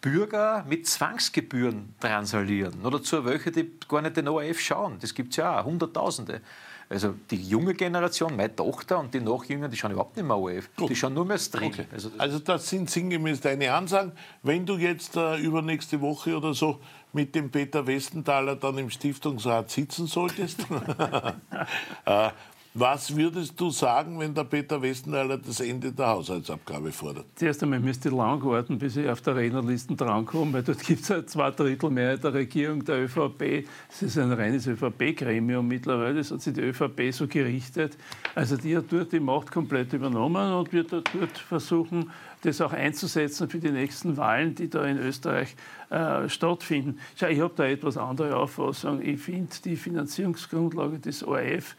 [0.00, 2.84] Bürger mit Zwangsgebühren transalieren.
[2.84, 4.98] Oder zu welche, die gar nicht den ORF schauen.
[5.00, 6.40] Das gibt es ja auch, Hunderttausende.
[6.88, 10.68] Also die junge Generation, meine Tochter und die Nachjünger, die schauen überhaupt nicht mehr ORF.
[10.76, 10.90] Gut.
[10.90, 11.72] Die schauen nur mehr Stream.
[11.72, 11.86] Okay.
[11.92, 14.12] Also, das, also das sind sinngemäß deine Ansagen.
[14.44, 16.78] Wenn du jetzt äh, übernächste Woche oder so
[17.12, 20.60] mit dem Peter Westenthaler dann im Stiftungsrat sitzen solltest,
[22.04, 22.30] äh,
[22.78, 27.24] was würdest du sagen, wenn der Peter Westenthaler das Ende der Haushaltsabgabe fordert?
[27.34, 31.02] Zuerst einmal müsste ich lang warten, bis ich auf der Rednerliste drankomme, weil dort gibt
[31.02, 33.66] es halt zwei Drittel Mehrheit der Regierung, der ÖVP.
[33.90, 37.96] Es ist ein reines ÖVP-Gremium mittlerweile, das hat sich die ÖVP so gerichtet.
[38.34, 42.10] Also die hat dort die Macht komplett übernommen und wird dort versuchen,
[42.42, 45.56] das auch einzusetzen für die nächsten Wahlen, die da in Österreich
[45.88, 46.98] äh, stattfinden.
[47.18, 49.00] Schau, ich habe da etwas andere Auffassung.
[49.00, 51.74] Ich finde die Finanzierungsgrundlage des ORF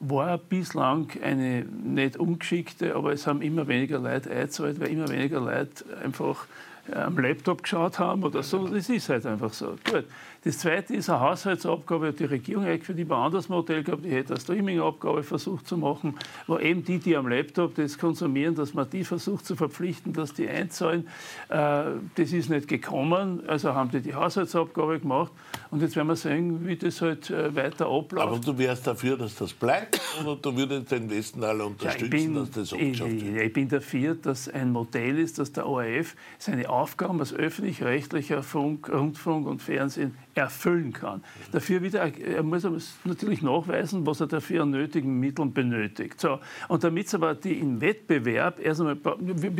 [0.00, 5.40] war bislang eine nicht ungeschickte, aber es haben immer weniger Leute eingezahlt, weil immer weniger
[5.40, 6.46] Leute einfach
[6.90, 8.66] äh, am Laptop geschaut haben oder so.
[8.66, 9.76] Das ist halt einfach so.
[9.84, 10.06] Gut.
[10.42, 14.10] Das zweite ist eine Haushaltsabgabe, die Regierung eigentlich für die ein anderes Modell gehabt, die
[14.10, 18.72] hätte eine Streaming-Abgabe versucht zu machen, wo eben die, die am Laptop das konsumieren, dass
[18.72, 21.06] man die versucht zu verpflichten, dass die einzahlen.
[21.50, 21.82] Äh,
[22.14, 25.30] das ist nicht gekommen, also haben die die Haushaltsabgabe gemacht
[25.70, 28.26] und jetzt werden wir sehen, wie das halt äh, weiter abläuft.
[28.26, 32.10] Aber du wärst dafür, dass das bleibt oder du würdest den Westen alle unterstützen, ja,
[32.10, 33.44] bin, dass das abgeschafft wird?
[33.44, 38.88] Ich, bin dafür, dass ein Modell ist, dass der ORF seine Aufgaben als öffentlich-rechtlicher Funk,
[38.88, 41.22] Rundfunk und Fernsehen erfüllen kann.
[41.52, 42.64] Dafür wieder, er muss
[43.04, 46.20] natürlich nachweisen, was er dafür an nötigen Mitteln benötigt.
[46.20, 46.38] So,
[46.68, 48.96] und damit es aber die im Wettbewerb, erst einmal,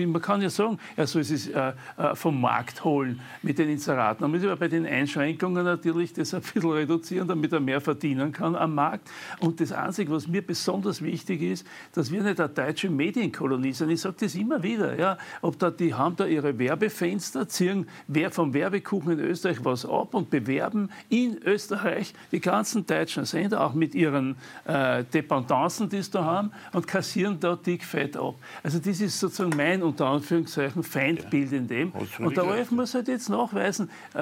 [0.07, 4.23] man kann ja sagen, er soll es äh, äh, vom Markt holen mit den Inseraten.
[4.23, 8.33] Man muss aber bei den Einschränkungen natürlich das ein bisschen reduzieren, damit er mehr verdienen
[8.33, 9.11] kann am Markt.
[9.41, 13.91] Und das Einzige, was mir besonders wichtig ist, dass wir nicht eine deutsche Medienkolonie sind.
[13.91, 14.99] Ich sage das immer wieder.
[14.99, 19.85] Ja, ob da, die haben da ihre Werbefenster, ziehen wer vom Werbekuchen in Österreich was
[19.85, 25.89] ab und bewerben bewerben in Österreich die ganzen deutschen Sender, auch mit ihren äh, Dependancen,
[25.89, 28.35] die sie da haben, und kassieren da dick fett ab.
[28.63, 31.93] Also das ist sozusagen mein, unter Anführungszeichen, Feindbild in dem.
[32.19, 34.19] Und der ORF muss halt jetzt nachweisen, äh,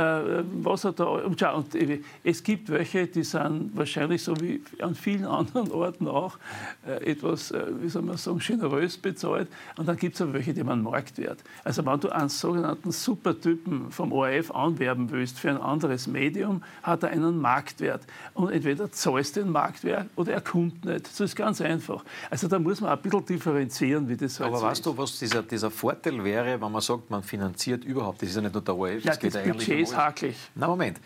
[0.62, 1.04] was er da...
[1.04, 5.70] Und, schau, und äh, es gibt welche, die sind wahrscheinlich so wie an vielen anderen
[5.70, 6.38] Orten auch
[6.86, 9.48] äh, etwas, äh, wie soll man sagen, generös bezahlt.
[9.76, 11.38] Und dann gibt es aber welche, die man Marktwert.
[11.64, 16.62] Also wenn du einen sogenannten Supertypen vom ORF anwerben willst für ein anderes Medium, Medium
[16.82, 18.02] hat er einen Marktwert.
[18.34, 21.06] Und entweder zahlst du den Marktwert oder er kommt nicht.
[21.06, 22.04] Das ist ganz einfach.
[22.30, 25.18] Also da muss man ein bisschen differenzieren, wie das halt Aber so weißt du, was
[25.18, 28.62] dieser, dieser Vorteil wäre, wenn man sagt, man finanziert überhaupt, das ist ja nicht nur
[28.62, 30.36] der ORF, ja, das, das Budget ist hakelig.
[30.54, 30.98] Na Moment.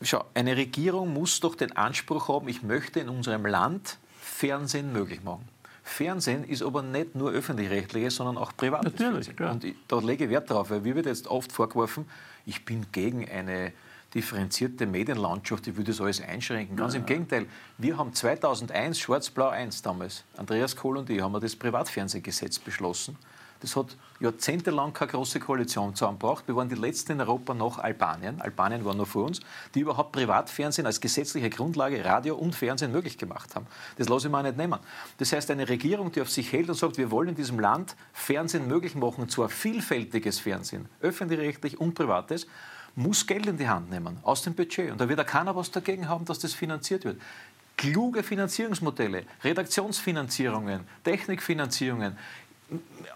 [0.00, 5.24] Schau, eine Regierung muss doch den Anspruch haben, ich möchte in unserem Land Fernsehen möglich
[5.24, 5.48] machen.
[5.82, 9.36] Fernsehen ist aber nicht nur öffentlich-rechtliches, sondern auch privates Natürlich, Fernsehen.
[9.40, 9.50] Ja.
[9.50, 12.04] Und ich, da lege ich Wert darauf, weil mir wird jetzt oft vorgeworfen,
[12.46, 13.72] ich bin gegen eine
[14.18, 16.76] differenzierte Medienlandschaft, ich würde das alles einschränken.
[16.76, 17.46] Ganz ja, im Gegenteil,
[17.78, 23.16] wir haben 2001, Schwarz-Blau 1 damals, Andreas Kohl und ich, haben wir das Privatfernsehgesetz beschlossen,
[23.60, 26.46] Das hat jahrzehntelang keine große Koalition zusammengebracht.
[26.46, 28.40] Wir waren die Letzten in Europa nach Albanien.
[28.40, 29.40] Albanien war noch vor uns,
[29.74, 33.66] die überhaupt Privatfernsehen als gesetzliche Grundlage, Radio und Fernsehen möglich gemacht haben.
[33.96, 34.78] Das lasse ich mir auch nicht nehmen.
[35.18, 37.96] Das heißt, eine Regierung, die auf sich hält und sagt, wir wollen in diesem Land
[38.12, 42.46] Fernsehen möglich machen, zwar vielfältiges Fernsehen, öffentlich-rechtlich und privates,
[42.98, 44.90] muss Geld in die Hand nehmen, aus dem Budget.
[44.90, 47.20] Und da wird auch keiner was dagegen haben, dass das finanziert wird.
[47.76, 52.18] Kluge Finanzierungsmodelle, Redaktionsfinanzierungen, Technikfinanzierungen,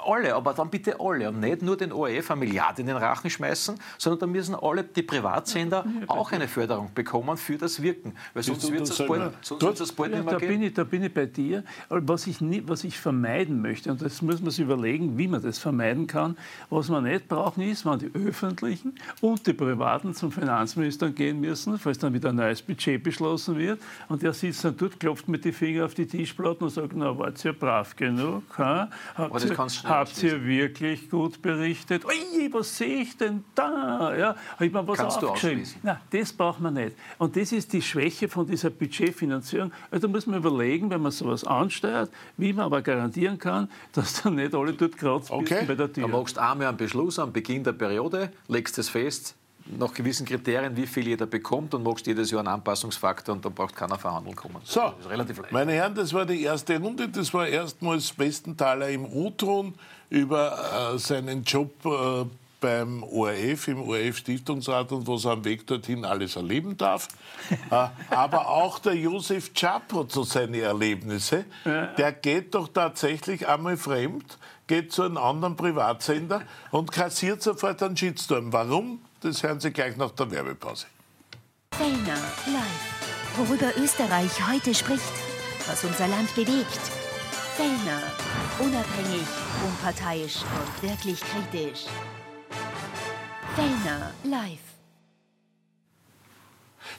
[0.04, 3.30] alle, aber dann bitte alle und nicht nur den ORF eine Milliarde in den Rachen
[3.30, 8.14] schmeißen, sondern da müssen alle die Privatsender auch eine Förderung bekommen für das Wirken.
[8.34, 10.48] Weil sonst wird es bald, sonst das bald ja, nicht mehr da gehen.
[10.48, 11.64] Bin ich, da bin ich bei dir.
[11.88, 15.42] Was ich, nie, was ich vermeiden möchte, und das muss man sich überlegen, wie man
[15.42, 16.36] das vermeiden kann,
[16.70, 21.78] was wir nicht brauchen, ist, wenn die Öffentlichen und die Privaten zum Finanzminister gehen müssen,
[21.78, 25.44] falls dann wieder ein neues Budget beschlossen wird, und der sitzt dann dort, klopft mit
[25.44, 28.42] den Fingern auf die Tischplatten und sagt, na, wart ihr brav genug?
[28.58, 28.88] Ha?
[29.14, 32.04] Habt, ihr, habt ihr wirklich gut berichtet?
[32.04, 34.14] Ui, was sehe ich denn da?
[34.16, 35.64] Ja, habe ich mir was kannst aufgeschrieben?
[35.82, 36.96] Na, das braucht man nicht.
[37.18, 39.72] Und das ist die Schwäche von dieser Budgetfinanzierung.
[39.90, 44.22] Also da muss man überlegen, wenn man sowas ansteuert, wie man aber garantieren kann, dass
[44.22, 45.64] dann nicht alle dort kratzen okay.
[45.66, 46.08] bei der Tür.
[46.08, 49.34] Da machst du einmal einen Beschluss am Beginn der Periode, legst es fest,
[49.66, 53.52] nach gewissen Kriterien, wie viel jeder bekommt und machst jedes Jahr einen Anpassungsfaktor und dann
[53.52, 54.56] braucht keiner verhandeln kommen.
[54.64, 54.92] So,
[55.50, 57.08] meine Herren, das war die erste Runde.
[57.08, 59.74] Das war erstmals Bestenthaler im O-Ton
[60.10, 62.24] über äh, seinen Job äh,
[62.60, 67.08] beim ORF, im ORF-Stiftungsrat und was er am Weg dorthin alles erleben darf.
[67.70, 71.44] äh, aber auch der Josef Chapo zu seine Erlebnisse.
[71.64, 77.96] Der geht doch tatsächlich einmal fremd, geht zu einem anderen Privatsender und kassiert sofort einen
[77.96, 78.52] Shitstorm.
[78.52, 79.00] Warum?
[79.22, 80.86] Das hören Sie gleich nach der Werbepause.
[81.74, 83.36] Fellner live.
[83.36, 85.12] Worüber Österreich heute spricht,
[85.66, 86.80] was unser Land bewegt.
[87.56, 88.02] Fellner.
[88.58, 89.26] Unabhängig,
[89.64, 91.84] unparteiisch und wirklich kritisch.
[93.54, 94.58] Fellner live.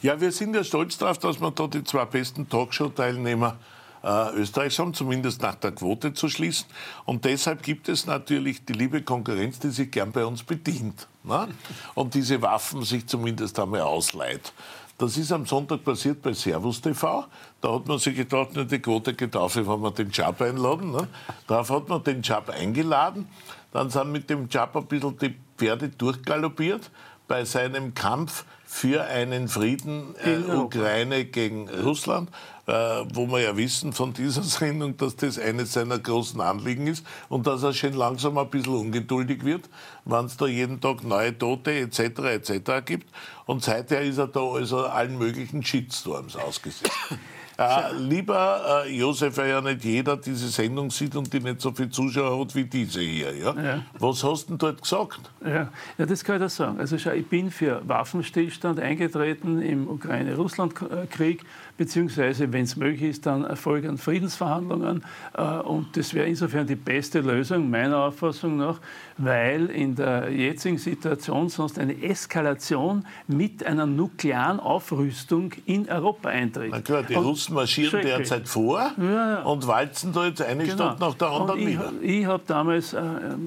[0.01, 3.57] Ja, wir sind ja stolz darauf, dass wir da die zwei besten Talkshow-Teilnehmer
[4.03, 6.67] äh, Österreichs haben, zumindest nach der Quote zu schließen.
[7.05, 11.07] Und deshalb gibt es natürlich die liebe Konkurrenz, die sich gern bei uns bedient.
[11.23, 11.47] Ne?
[11.95, 14.53] Und diese Waffen sich zumindest einmal ausleiht.
[14.97, 17.25] Das ist am Sonntag passiert bei Servus TV.
[17.61, 20.91] Da hat man sich gedacht, die Quote geht auf, wenn wir den Job einladen.
[20.91, 21.07] Ne?
[21.47, 23.27] Darauf hat man den Job eingeladen.
[23.71, 26.91] Dann sind mit dem Job ein bisschen die Pferde durchgaloppiert
[27.27, 32.29] bei seinem Kampf für einen Frieden äh, Ukraine gegen Russland,
[32.65, 37.45] wo wir ja wissen von dieser Sendung, dass das eines seiner großen Anliegen ist und
[37.45, 39.69] dass er schon langsam ein bisschen ungeduldig wird,
[40.05, 41.99] wenn es da jeden Tag neue Tote etc.
[41.99, 42.85] etc.
[42.85, 43.09] gibt.
[43.45, 46.91] Und seither ist er da also allen möglichen Shitstorms ausgesetzt.
[47.55, 51.71] Äh, lieber äh, Josef, weil ja nicht jeder diese Sendung sieht und die nicht so
[51.71, 53.35] viele Zuschauer hat wie diese hier.
[53.35, 53.53] Ja?
[53.53, 53.85] ja.
[53.99, 55.19] Was hast du denn dort gesagt?
[55.45, 55.69] Ja.
[55.97, 56.79] ja, das kann ich auch sagen.
[56.79, 61.43] Also schau, ich bin für Waffenstillstand eingetreten im Ukraine-Russland-Krieg
[61.77, 65.03] beziehungsweise, wenn es möglich ist, dann Erfolg an Friedensverhandlungen.
[65.35, 68.79] Äh, und das wäre insofern die beste Lösung, meiner Auffassung nach,
[69.17, 76.71] weil in der jetzigen Situation sonst eine Eskalation mit einer nuklearen Aufrüstung in Europa eintritt.
[76.71, 80.75] Na klar, die und Russen marschieren derzeit vor ja, und walzen da jetzt eine genau.
[80.75, 81.93] Stadt nach der anderen und nieder.
[82.01, 83.01] Ich, ich habe damals, äh,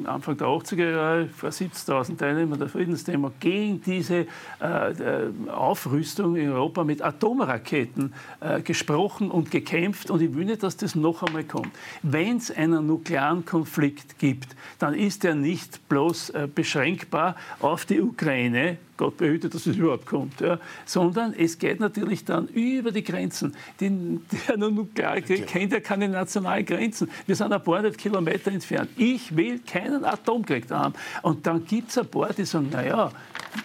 [0.05, 4.27] Anfang der 80er Jahre, vor 70.000 Teilnehmern der Friedensdemo gegen diese
[4.61, 10.63] äh, äh, Aufrüstung in Europa mit Atomraketen äh, gesprochen und gekämpft und ich will nicht,
[10.63, 11.71] dass das noch einmal kommt.
[12.03, 15.56] Wenn es einen nuklearen Konflikt gibt, dann ist er nicht
[15.89, 21.59] bloß äh, beschränkbar auf die Ukraine, Gott behüte, dass es überhaupt kommt, ja, sondern es
[21.59, 23.55] geht natürlich dann über die Grenzen.
[23.81, 27.11] Die, der Nuklearkrieg kennt ja keine nationalen Grenzen.
[27.27, 28.91] Wir sind ein paar hundert Kilometer entfernt.
[28.97, 30.95] Ich will keinen Atomkrieg da haben.
[31.23, 33.11] Und dann gibt es ein paar, die sagen, naja,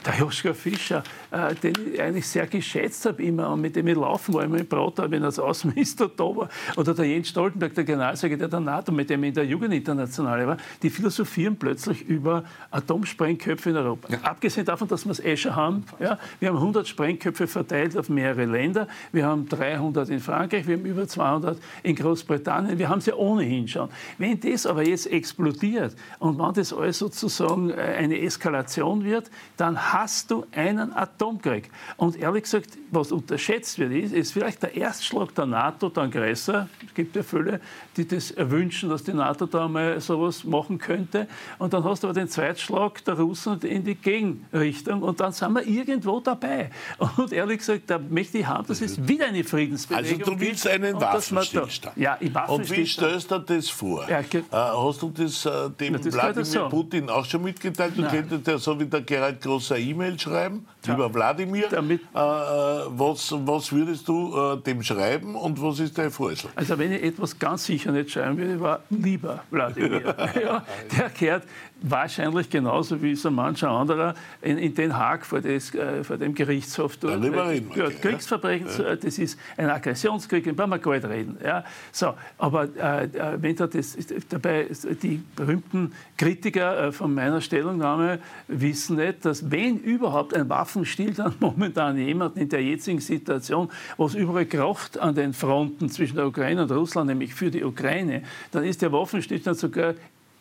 [0.06, 3.96] der Joschka Fischer, äh, den ich eigentlich sehr geschätzt habe immer und mit dem ich
[3.96, 7.74] laufen war, immer im Brautal, wenn er als Außenminister da war, oder der Jens Stoltenberg,
[7.76, 12.44] der Generalsekretär der NATO, mit dem ich in der Jugendinternationale war, die philosophieren plötzlich über
[12.72, 14.14] Atomsprengköpfe in Europa.
[14.14, 14.20] Ja.
[14.22, 15.86] Abgesehen davon, dass wir es eh schon haben.
[16.00, 18.88] Ja, wir haben 100 Sprengköpfe verteilt auf mehrere Länder.
[19.12, 22.78] Wir haben 300 in Frankreich, wir haben über 200 in Großbritannien.
[22.78, 23.90] Wir haben sie ja ohnehin schon.
[24.18, 29.94] Wenn das aber jetzt explodiert und wenn das alles sozusagen äh, eine Eskalation wird, dann
[29.94, 31.70] hast du einen Atomkrieg.
[31.98, 36.68] Und ehrlich gesagt, was unterschätzt wird, ist, ist vielleicht der Erstschlag der NATO, der Aggressor.
[36.86, 37.62] Es gibt ja viele,
[37.96, 41.28] die das wünschen, dass die NATO da mal sowas machen könnte.
[41.58, 45.54] Und dann hast du aber den Zweitschlag der Russen in die Gegenrichtung Und dann sind
[45.54, 46.70] wir irgendwo dabei.
[47.18, 50.68] Und ehrlich gesagt, da möchte ich haben, dass es wieder eine Friedensbewegung Also du willst
[50.68, 51.98] einen Waffenstillstand.
[51.98, 54.08] Ja, ich Und wie stellst du dir das vor?
[54.10, 56.70] Ja, äh, hast du das äh, dem das Wladimir so.
[56.70, 57.94] Putin auch schon mitgeteilt?
[57.98, 60.94] Du könntest ja so wie der Gerald Großer E-Mail schreiben, ja.
[60.94, 61.68] lieber Wladimir.
[61.70, 66.52] Damit, äh, äh, was, was würdest du äh, dem schreiben und was ist dein Vorschlag?
[66.56, 70.16] Also wenn ich etwas ganz sicher nicht schreiben würde, war lieber Wladimir.
[70.42, 70.66] ja,
[70.98, 71.44] der kehrt
[71.82, 76.34] wahrscheinlich genauso wie so mancher anderer in, in Den Haag vor, des, äh, vor dem
[76.34, 77.24] Gerichtshof dort.
[77.24, 78.96] Ja, Kriegsverbrechen, ja.
[78.96, 81.38] das ist ein Aggressionskrieg, den brauchen wir gar nicht reden.
[81.44, 81.64] Ja.
[81.92, 83.98] So, aber äh, äh wenn da das,
[84.30, 84.68] dabei
[85.02, 91.98] die berühmten Kritiker äh, von meiner Stellungnahme wissen nicht, dass wenn überhaupt ein Waffenstillstand momentan
[91.98, 96.64] jemand in der jetzigen Situation, wo es überall kracht an den Fronten zwischen der Ukraine
[96.64, 99.96] und Russland, nämlich für die Ukraine, dann ist der Waffenstillstand sogar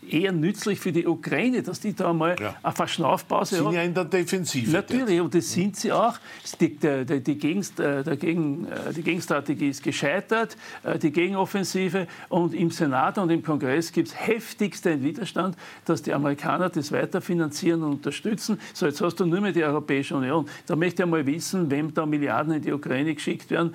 [0.08, 2.54] eher nützlich für die Ukraine, dass die da mal ja.
[2.62, 3.64] eine Verschnaufpause haben.
[3.66, 4.70] Sind ja in der Defensive.
[4.70, 5.20] Natürlich, jetzt.
[5.20, 6.14] und das sind sie auch.
[6.60, 12.06] Die, die, die, Gegenst, äh, Gegen, äh, die Gegenstrategie ist gescheitert, äh, die Gegenoffensive.
[12.28, 17.82] Und im Senat und im Kongress gibt es heftigsten Widerstand, dass die Amerikaner das weiterfinanzieren
[17.82, 18.58] und unterstützen.
[18.72, 20.48] So, jetzt hast du nur mehr die Europäische Union.
[20.66, 23.74] Da möchte ich mal wissen, wem da Milliarden in die Ukraine geschickt werden,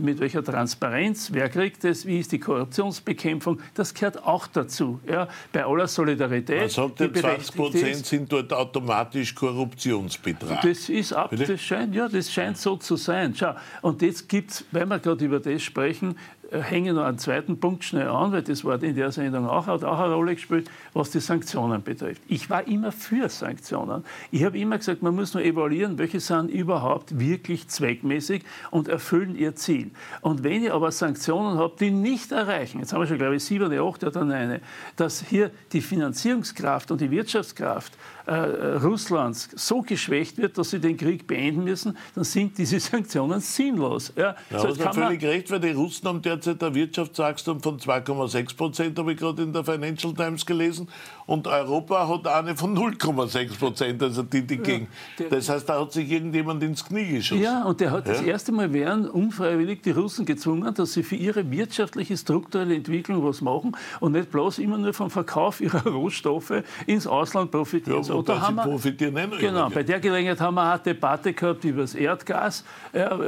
[0.00, 3.60] mit welcher Transparenz, wer kriegt das, wie ist die Korruptionsbekämpfung.
[3.74, 5.00] Das gehört auch dazu.
[5.06, 5.28] Ja.
[5.52, 6.60] Bei aller Solidarität.
[6.60, 10.62] Man sagt ja, 20 Prozent sind dort automatisch Korruptionsbetrag.
[10.62, 13.34] Das ist ab, das scheint, ja, das scheint so zu sein.
[13.34, 16.16] Schau, und jetzt gibt es, wenn wir gerade über das sprechen,
[16.50, 19.84] hänge noch einen zweiten Punkt schnell an, weil das Wort in der Sendung auch, hat
[19.84, 22.22] auch eine Rolle gespielt, was die Sanktionen betrifft.
[22.28, 24.04] Ich war immer für Sanktionen.
[24.30, 29.36] Ich habe immer gesagt, man muss nur evaluieren, welche sind überhaupt wirklich zweckmäßig und erfüllen
[29.36, 29.90] ihr Ziel.
[30.20, 33.44] Und wenn ich aber Sanktionen habe, die nicht erreichen, jetzt haben wir schon, glaube ich,
[33.44, 34.60] sieben oder acht oder neun,
[34.96, 37.92] dass hier die Finanzierungskraft und die Wirtschaftskraft
[38.26, 43.40] äh, Russlands so geschwächt wird, dass sie den Krieg beenden müssen, dann sind diese Sanktionen
[43.40, 44.12] sinnlos.
[44.16, 48.56] Ja, ja so, hast völlig recht, weil die Russen haben derzeit ein Wirtschaftswachstum von 2,6
[48.56, 50.88] Prozent, habe ich gerade in der Financial Times gelesen,
[51.26, 54.88] und Europa hat eine von 0,6 Prozent, also die, die gegen.
[55.28, 57.42] Das heißt, da hat sich irgendjemand ins Knie geschossen.
[57.42, 58.12] Ja, und der hat ja?
[58.12, 63.24] das erste Mal wären unfreiwillig die Russen gezwungen, dass sie für ihre wirtschaftliche, strukturelle Entwicklung
[63.24, 68.04] was machen und nicht bloß immer nur vom Verkauf ihrer Rohstoffe ins Ausland profitieren.
[68.04, 71.64] Ja, oder haben wir, profitieren eh Genau, bei der Gelegenheit haben wir eine Debatte gehabt
[71.64, 72.64] über das Erdgas.
[72.92, 73.18] Ja,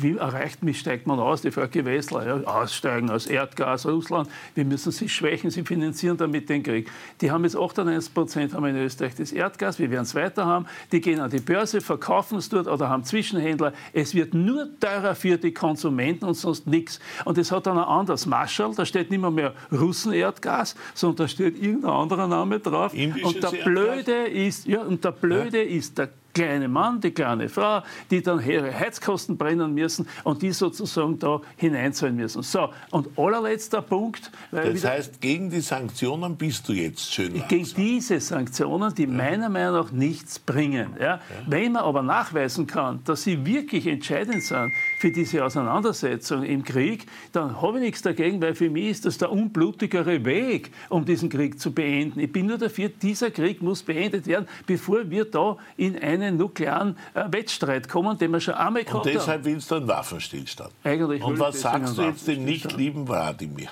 [0.00, 1.42] wie erreicht, wie steigt man aus?
[1.42, 4.28] Die Frau Gewessler, ja, aussteigen aus Erdgas, Russland.
[4.54, 6.90] Wir müssen sie schwächen, sie finanzieren damit den Krieg.
[7.20, 10.66] Die haben jetzt 98 Prozent haben in Österreich das Erdgas, wir werden es weiter haben.
[10.92, 13.72] Die gehen an die Börse, verkaufen es dort oder haben Zwischenhändler.
[13.92, 17.00] Es wird nur teurer für die Konsumenten und sonst nichts.
[17.24, 21.28] Und es hat dann ein anderes Marschall, da steht nicht mehr, mehr Russen-Erdgas, sondern da
[21.28, 22.94] steht irgendein anderer Name drauf.
[22.94, 25.76] Indisches und der Blöde ist, ja, und der Blöde ja.
[25.76, 30.52] ist der kleine Mann, die kleine Frau, die dann ihre Heizkosten brennen müssen und die
[30.52, 32.42] sozusagen da hineinzahlen müssen.
[32.42, 34.30] So, und allerletzter Punkt.
[34.50, 37.48] das heißt, gegen die Sanktionen bist du jetzt schön langsam.
[37.48, 39.08] Gegen diese Sanktionen, die ja.
[39.08, 40.90] meiner Meinung nach nichts bringen.
[40.98, 41.06] Ja?
[41.06, 41.20] ja?
[41.46, 47.06] Wenn man aber nachweisen kann, dass sie wirklich entscheidend sind für diese Auseinandersetzung im Krieg,
[47.32, 51.28] dann habe ich nichts dagegen, weil für mich ist das der unblutigere Weg, um diesen
[51.28, 52.20] Krieg zu beenden.
[52.20, 56.36] Ich bin nur dafür, dieser Krieg muss beendet werden, bevor wir da in ein einen
[56.36, 60.72] nuklearen äh, Wettstreit kommen, den wir schon einmal gehabt Und deshalb willst du einen Waffenstillstand.
[60.84, 63.68] Eigentlich Und was sagst du jetzt dem nicht lieben Wladimir?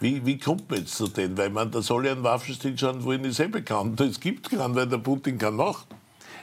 [0.00, 1.38] Wie, wie kommt man jetzt zu dem?
[1.38, 4.00] Weil man, da soll ja einen Waffenstillstand wollen, ist eh bekannt.
[4.00, 5.86] Es gibt keinen, weil der Putin kann machen.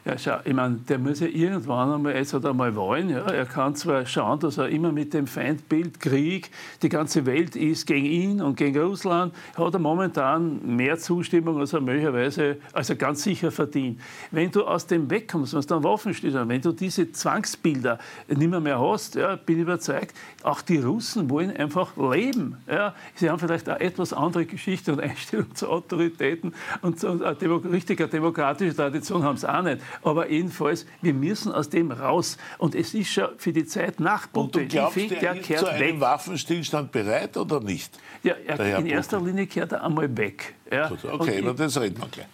[0.10, 3.20] Ja, schau, ich meine, der muss ja irgendwann einmal, jetzt hat er mal wollen, ja.
[3.28, 6.50] er kann zwar schauen, dass er immer mit dem Feindbild Krieg,
[6.82, 11.74] die ganze Welt ist gegen ihn und gegen Russland, hat er momentan mehr Zustimmung, als
[11.74, 14.02] er möglicherweise, also ganz sicher verdient.
[14.32, 18.50] Wenn du aus dem wegkommst, wenn du dann Waffen stehst, wenn du diese Zwangsbilder nicht
[18.50, 22.58] mehr, mehr hast, ja, bin ich überzeugt, auch die Russen wollen einfach leben.
[22.68, 22.96] Ja.
[23.14, 28.08] Sie haben vielleicht eine etwas andere Geschichte und Einstellung zu Autoritäten und zu Demo richtiger
[28.08, 29.78] demokratischer Tradition haben sie auch nicht.
[30.04, 32.38] Aber jedenfalls, wir müssen aus dem raus.
[32.58, 34.40] Und es ist schon für die Zeit nach Putin.
[34.42, 36.00] Und du glaubst, der, der kehrt zu einem weg.
[36.00, 37.98] Waffenstillstand bereit oder nicht?
[38.24, 39.36] Ja, er, in erster Putin.
[39.36, 40.56] Linie kehrt er einmal weg.
[40.72, 40.92] Ja.
[41.12, 42.28] Okay, über das reden wir gleich.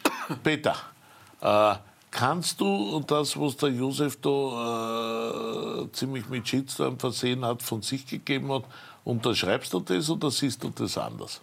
[0.43, 0.75] Peter,
[1.41, 1.75] äh,
[2.11, 8.07] kannst du das, was der Josef da äh, ziemlich mit Shitstorm versehen hat, von sich
[8.07, 8.63] gegeben hat,
[9.03, 11.41] unterschreibst du das oder siehst du das anders?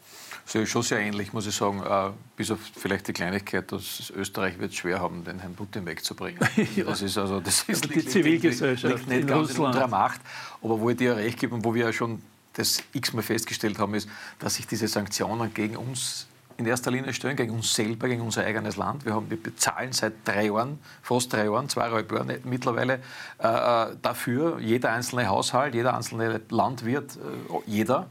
[0.52, 1.82] Ich schon sehr ähnlich, muss ich sagen.
[1.82, 5.86] Äh, bis auf vielleicht die Kleinigkeit, dass Österreich wird es schwer haben, den Herrn Putin
[5.86, 6.40] wegzubringen.
[6.76, 6.84] ja.
[6.84, 9.58] Das ist also das ist die Zivilgesellschaft liegt nicht in ganz Russland.
[9.58, 10.20] in unserer Macht.
[10.62, 12.22] Aber wo ich dir recht gebe und wo wir ja schon
[12.54, 16.26] das x-mal festgestellt haben, ist, dass sich diese Sanktionen gegen uns
[16.58, 19.04] in erster Linie stellen, gegen uns selber, gegen unser eigenes Land.
[19.04, 23.00] Wir, haben, wir bezahlen seit drei Jahren, fast drei Jahren, zweieinhalb Jahren mittlerweile
[23.38, 27.18] äh, äh dafür, jeder einzelne Haushalt, jeder einzelne Landwirt, äh,
[27.66, 28.08] jeder.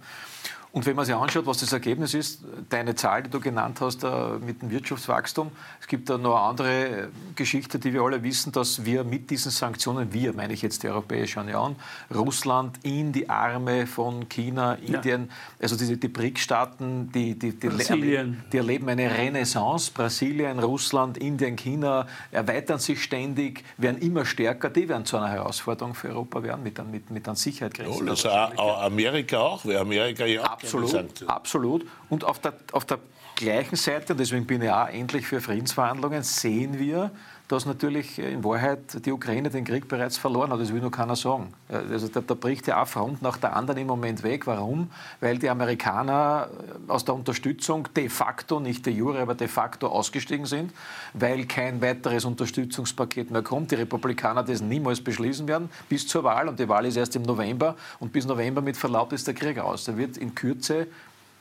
[0.74, 4.04] Und wenn man sich anschaut, was das Ergebnis ist, deine Zahl, die du genannt hast
[4.40, 8.86] mit dem Wirtschaftswachstum, es gibt da noch eine andere Geschichte, die wir alle wissen, dass
[8.86, 11.76] wir mit diesen Sanktionen, wir meine ich jetzt die Europäische Union,
[12.14, 15.64] Russland in die Arme von China, Indien, ja.
[15.64, 19.92] also diese die BRIC-Staaten, die, die, die, erleben, die erleben eine Renaissance.
[19.94, 25.96] Brasilien, Russland, Indien, China erweitern sich ständig, werden immer stärker, die werden zu einer Herausforderung
[25.96, 27.78] für Europa werden, mit, mit, mit einer Sicherheit.
[27.78, 31.88] Ja, also Amerika auch, weil Amerika ja Absolut, absolut.
[32.10, 33.00] Und auf der, auf der
[33.36, 37.12] gleichen Seite, und deswegen bin ich auch endlich für Friedensverhandlungen, sehen wir,
[37.52, 40.62] dass natürlich in Wahrheit die Ukraine den Krieg bereits verloren hat.
[40.62, 41.54] Das will nur keiner sagen.
[41.68, 44.48] Also da, da bricht ja eine Front nach der anderen im Moment weg.
[44.48, 44.90] Warum?
[45.20, 46.48] Weil die Amerikaner
[46.88, 50.72] aus der Unterstützung de facto, nicht de jure, aber de facto ausgestiegen sind,
[51.14, 53.72] weil kein weiteres Unterstützungspaket mehr kommt.
[53.72, 56.48] Die Republikaner das niemals beschließen werden bis zur Wahl.
[56.48, 57.76] Und die Wahl ist erst im November.
[58.00, 59.84] Und bis November mit Verlaub ist der Krieg aus.
[59.84, 60.88] Da wird in Kürze,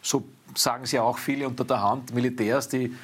[0.03, 0.25] so
[0.57, 2.97] sagen sie auch viele unter der Hand, Militärs, die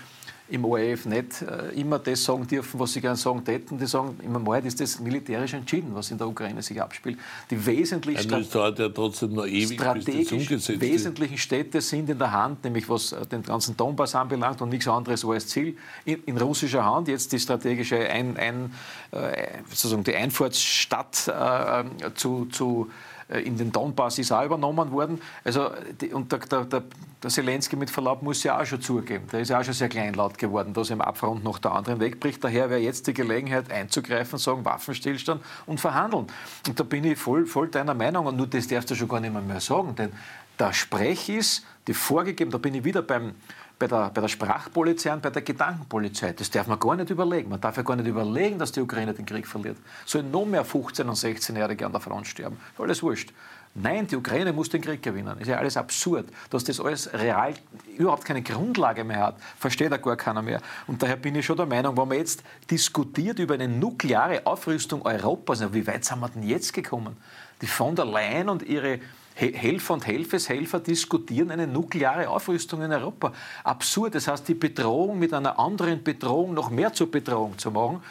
[0.48, 3.78] im ORF nicht äh, immer das sagen dürfen, was sie gerne sagen täten.
[3.78, 7.18] Die sagen, im Wahrheit ist das militärisch entschieden, was in der Ukraine sich abspielt.
[7.50, 12.62] Die wesentlich ja, dauert ja trotzdem noch ewig, strategisch wesentlichen Städte sind in der Hand,
[12.64, 16.84] nämlich was äh, den ganzen Donbass anbelangt und nichts anderes als Ziel, in, in russischer
[16.84, 17.08] Hand.
[17.08, 18.72] Jetzt die strategische ein, ein,
[19.10, 25.20] äh, sozusagen die Einfahrtsstadt äh, zu, zu äh, in den Donbass ist auch übernommen worden.
[25.42, 25.70] Also,
[26.12, 26.82] und der, der, der,
[27.22, 29.26] der Zelensky mit Verlaub muss ja auch schon zugeben.
[29.32, 31.98] Der ist ja auch schon sehr kleinlaut geworden, dass er im Abfront noch der anderen
[31.98, 32.44] wegbricht.
[32.44, 36.26] Daher wäre jetzt die Gelegenheit einzugreifen, sagen Waffenstillstand und verhandeln.
[36.68, 38.26] Und da bin ich voll, voll deiner Meinung.
[38.26, 39.96] Und nur das darfst du schon gar nicht mehr, mehr sagen.
[39.96, 40.12] Denn
[40.58, 43.34] der Sprech ist, die vorgegeben, da bin ich wieder beim,
[43.78, 46.32] bei der, bei der Sprachpolizei und bei der Gedankenpolizei.
[46.32, 47.50] Das darf man gar nicht überlegen.
[47.50, 49.76] Man darf ja gar nicht überlegen, dass die Ukraine den Krieg verliert.
[50.06, 52.58] Sollen noch mehr 15- und 16-Jährige an der Front sterben.
[52.78, 53.32] Alles wurscht.
[53.78, 55.38] Nein, die Ukraine muss den Krieg gewinnen.
[55.38, 56.26] Ist ja alles absurd.
[56.48, 57.52] Dass das alles real
[57.98, 60.62] überhaupt keine Grundlage mehr hat, versteht ja gar keiner mehr.
[60.86, 65.02] Und daher bin ich schon der Meinung, wenn man jetzt diskutiert über eine nukleare Aufrüstung
[65.04, 67.18] Europas, wie weit sind wir denn jetzt gekommen?
[67.60, 69.00] Die von der Leyen und ihre
[69.36, 73.32] Helfer und Helfeshelfer diskutieren eine nukleare Aufrüstung in Europa.
[73.64, 74.14] Absurd.
[74.14, 78.02] Das heißt, die Bedrohung mit einer anderen Bedrohung noch mehr zur Bedrohung zu machen.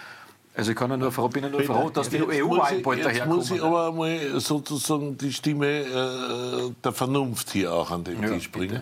[0.55, 3.39] Also ich kann ja nur froh, bin ja nur froh, dass die EU-Wahlen bald daherkommen.
[3.39, 8.21] Jetzt muss ich aber mal sozusagen die Stimme äh, der Vernunft hier auch an den
[8.21, 8.82] ja, Tisch bringen.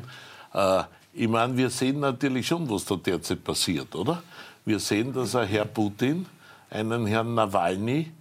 [0.54, 0.84] Äh,
[1.14, 4.22] ich meine, wir sehen natürlich schon, was da derzeit passiert, oder?
[4.66, 6.26] Wir sehen, dass ein Herr Putin
[6.70, 8.12] einen Herrn Nawalny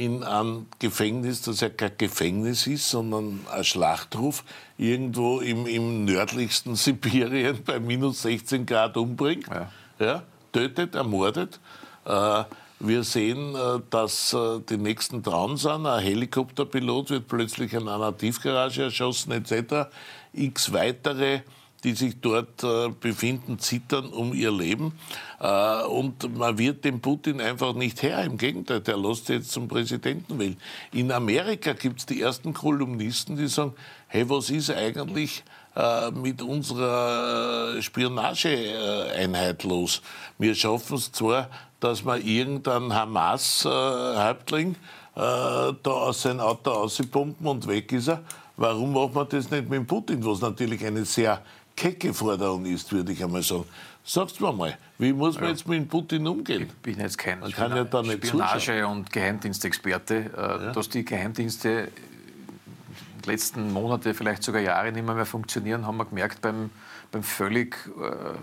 [0.00, 4.44] in ein Gefängnis, das ja kein Gefängnis ist, sondern ein Schlachtruf,
[4.78, 9.70] irgendwo im, im nördlichsten Sibirien bei minus 16 Grad umbringt, ja.
[9.98, 10.22] ja
[10.52, 11.60] tötet, ermordet.
[12.06, 12.44] Äh,
[12.78, 15.84] wir sehen, äh, dass äh, die nächsten dran sind.
[15.84, 19.90] Ein Helikopterpilot wird plötzlich in einer Tiefgarage erschossen, etc.
[20.32, 21.40] X weitere
[21.84, 24.92] die sich dort äh, befinden, zittern um ihr Leben.
[25.40, 28.22] Äh, und man wird dem Putin einfach nicht her.
[28.24, 30.56] Im Gegenteil, der lässt jetzt zum Präsidenten wählen.
[30.92, 33.72] In Amerika gibt es die ersten Kolumnisten, die sagen,
[34.08, 35.42] hey, was ist eigentlich
[35.74, 40.02] äh, mit unserer Spionageeinheit los?
[40.38, 41.48] Wir schaffen es zwar,
[41.80, 44.76] dass man irgendeinen Hamas-Häuptling
[45.14, 48.22] da aus sein Auto auspumpen und weg ist er.
[48.56, 51.42] Warum macht man das nicht mit Putin, was natürlich eine sehr
[51.80, 53.64] kecke Forderung ist, würde ich einmal sagen.
[54.04, 55.50] Sag's mir mal, wie muss man ja.
[55.50, 56.62] jetzt mit Putin umgehen?
[56.62, 58.98] Ich bin jetzt kein man kann ja da nicht Spionage- zuschauen.
[58.98, 60.14] und Geheimdienstexperte.
[60.14, 60.72] Äh, ja.
[60.72, 65.96] Dass die Geheimdienste in den letzten Monate, vielleicht sogar Jahre nicht mehr, mehr funktionieren, haben
[65.96, 66.70] wir gemerkt beim,
[67.12, 68.36] beim völlig äh,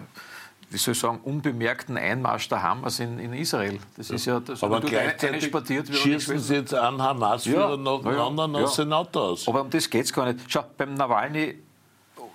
[0.69, 3.79] wie soll ich sagen, unbemerkten Einmarsch der Hamas in, in Israel.
[3.95, 8.19] Das ist ja das, aber gleichzeitig exportiert schießen sie jetzt einen Hamas-Führer ja, nach dem
[8.19, 8.85] anderen ja, aus ja.
[8.89, 9.47] Auto aus.
[9.47, 10.43] Aber um das geht es gar nicht.
[10.47, 11.55] Schau, beim Nawalny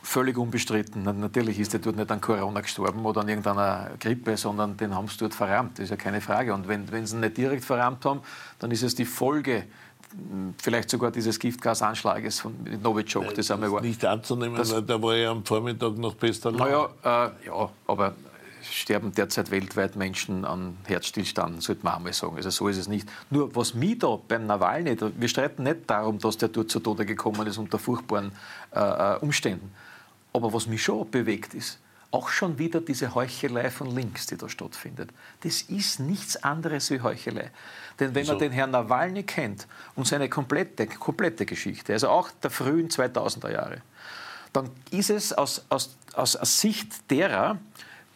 [0.02, 1.02] völlig unbestritten.
[1.02, 5.08] Natürlich ist er dort nicht an Corona gestorben oder an irgendeiner Grippe, sondern den haben
[5.08, 5.78] sie dort verrammt.
[5.78, 6.52] Das ist ja keine Frage.
[6.52, 8.20] Und wenn, wenn sie ihn nicht direkt verrammt haben,
[8.58, 9.64] dann ist es die Folge
[10.58, 13.34] vielleicht sogar dieses Giftgasanschlages von Novichok.
[13.34, 16.88] Das, das ist nicht anzunehmen, das, weil da war ja am Vormittag noch bester Naja,
[17.02, 18.14] äh, ja, aber
[18.62, 22.36] sterben derzeit weltweit Menschen an Herzstillstand, sollte man einmal sagen.
[22.36, 23.08] Also so ist es nicht.
[23.30, 27.06] Nur was mich da beim Nawalny, wir streiten nicht darum, dass der dort zu Tode
[27.06, 28.32] gekommen ist unter furchtbaren
[28.74, 29.72] äh, äh Umständen.
[30.32, 31.78] Aber was mich schon bewegt ist,
[32.10, 35.10] auch schon wieder diese Heuchelei von links, die da stattfindet.
[35.40, 37.50] Das ist nichts anderes wie Heuchelei.
[37.98, 38.32] Denn wenn so.
[38.32, 39.66] man den Herrn Nawalny kennt
[39.96, 43.82] und seine komplette, komplette Geschichte, also auch der frühen 2000er Jahre,
[44.52, 47.58] dann ist es aus, aus, aus Sicht derer,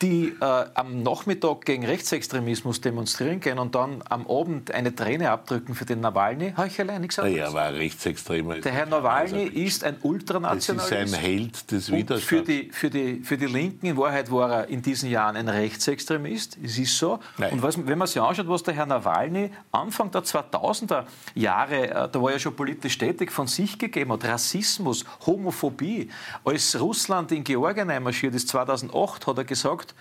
[0.02, 5.74] die äh, am Nachmittag gegen Rechtsextremismus demonstrieren gehen und dann am Abend eine Träne abdrücken
[5.74, 7.38] für den Nawalny, habe ich allein nichts anderes.
[7.38, 8.56] Ja, war Rechtsextremer.
[8.60, 10.92] Der Herr Nawalny also, ist ein Ultranationalist.
[10.92, 12.24] Das ist ein Held des Widerstands.
[12.24, 15.48] Für die, für, die, für die Linken, in Wahrheit war er in diesen Jahren ein
[15.48, 16.58] Rechtsextremist.
[16.62, 17.18] Es ist so.
[17.38, 17.54] Nein.
[17.54, 22.08] Und was, wenn man sich anschaut, was der Herr Nawalny Anfang der 2000er Jahre, äh,
[22.10, 26.10] da war er schon politisch tätig, von sich gegeben hat, Rassismus, Homophobie.
[26.44, 29.94] Als Russland in Georgien einmarschiert ist, 2008, hat er gesagt, gesagt,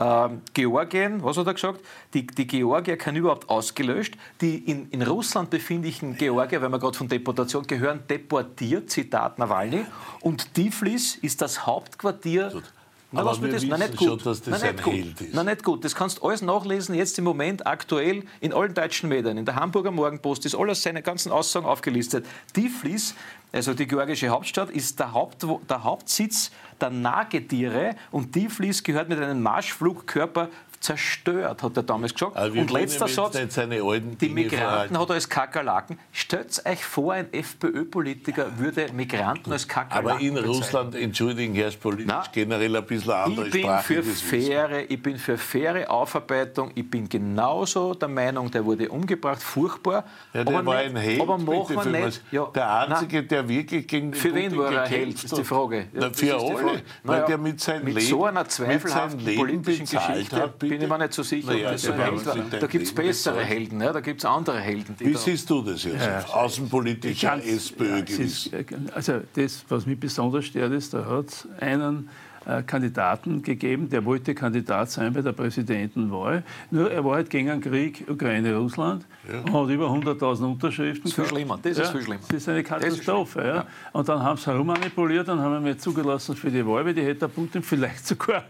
[0.00, 1.80] ähm, Georgien, was hat er gesagt?
[2.14, 4.14] Die, die Georgier können überhaupt ausgelöscht.
[4.40, 9.84] Die in, in Russland befindlichen Georgier, wenn wir gerade von Deportation gehören, deportiert, Zitat Nawalny.
[10.20, 12.64] Und Tiflis ist das Hauptquartier Gut.
[13.10, 13.62] Na, Aber wir das?
[13.62, 14.06] wissen nicht gut.
[14.06, 14.92] schon, dass das Nein, ein gut.
[14.92, 15.34] Held ist.
[15.34, 15.82] Nein, nicht gut.
[15.82, 19.38] Das kannst du alles nachlesen, jetzt im Moment aktuell in allen deutschen Medien.
[19.38, 22.26] In der Hamburger Morgenpost ist alles seine ganzen Aussagen aufgelistet.
[22.52, 23.14] Tiflis,
[23.50, 26.50] also die georgische Hauptstadt, ist der, Haupt, der Hauptsitz
[26.80, 30.48] der Nagetiere und Tiflis gehört mit einem Marschflugkörper
[30.88, 32.36] zerstört, hat er damals gesagt.
[32.36, 35.98] und letzter Satz, die Migranten hat er als Kakerlaken.
[36.12, 40.54] Stellt euch vor, ein FPÖ-Politiker würde Migranten als Kakerlaken Aber in bezeichnen.
[40.54, 44.02] Russland, entschuldigen, herrscht politisch Na, generell ein bisschen andere ich bin Sprache.
[44.02, 46.70] Für faire, ich bin für faire Aufarbeitung.
[46.74, 50.04] Ich bin genauso der Meinung, der wurde umgebracht, furchtbar.
[50.32, 52.22] Ja, der war nicht, ein Held, aber machen wir nicht.
[52.30, 55.36] Ja, der Einzige, na, der wirklich gegen den Für wen war er ein Held, ist
[55.36, 55.88] die Frage.
[55.92, 60.58] Ja, für alle, weil der mit seinem mit Leben, so einer zweifelhaften politischen Geschichte hat,
[60.58, 62.36] bin ich mir nicht so sicher, naja, ob so ein Held war.
[62.60, 64.94] Da gibt es bessere Helden, ja, da gibt es andere Helden.
[64.98, 66.04] Wie siehst du das jetzt?
[66.04, 68.50] Ja, Außenpolitischer SPÖ gewiss.
[68.94, 72.08] Also das, was mich besonders stört, ist, da hat es einen
[72.48, 76.42] äh, Kandidaten gegeben, der wollte Kandidat sein bei der Präsidentenwahl.
[76.70, 79.40] Nur er war halt gegen einen Krieg Ukraine-Russland ja.
[79.40, 81.02] und hat über 100.000 Unterschriften.
[81.02, 81.58] Das ist viel schlimmer.
[81.62, 82.22] Das ist viel schlimmer.
[82.26, 83.44] Das ist eine Katastrophe.
[83.44, 83.66] Ja.
[83.92, 87.02] Und dann haben sie herumanipuliert und haben ihn nicht zugelassen für die Wahl, weil die
[87.02, 88.44] hätte Putin vielleicht sogar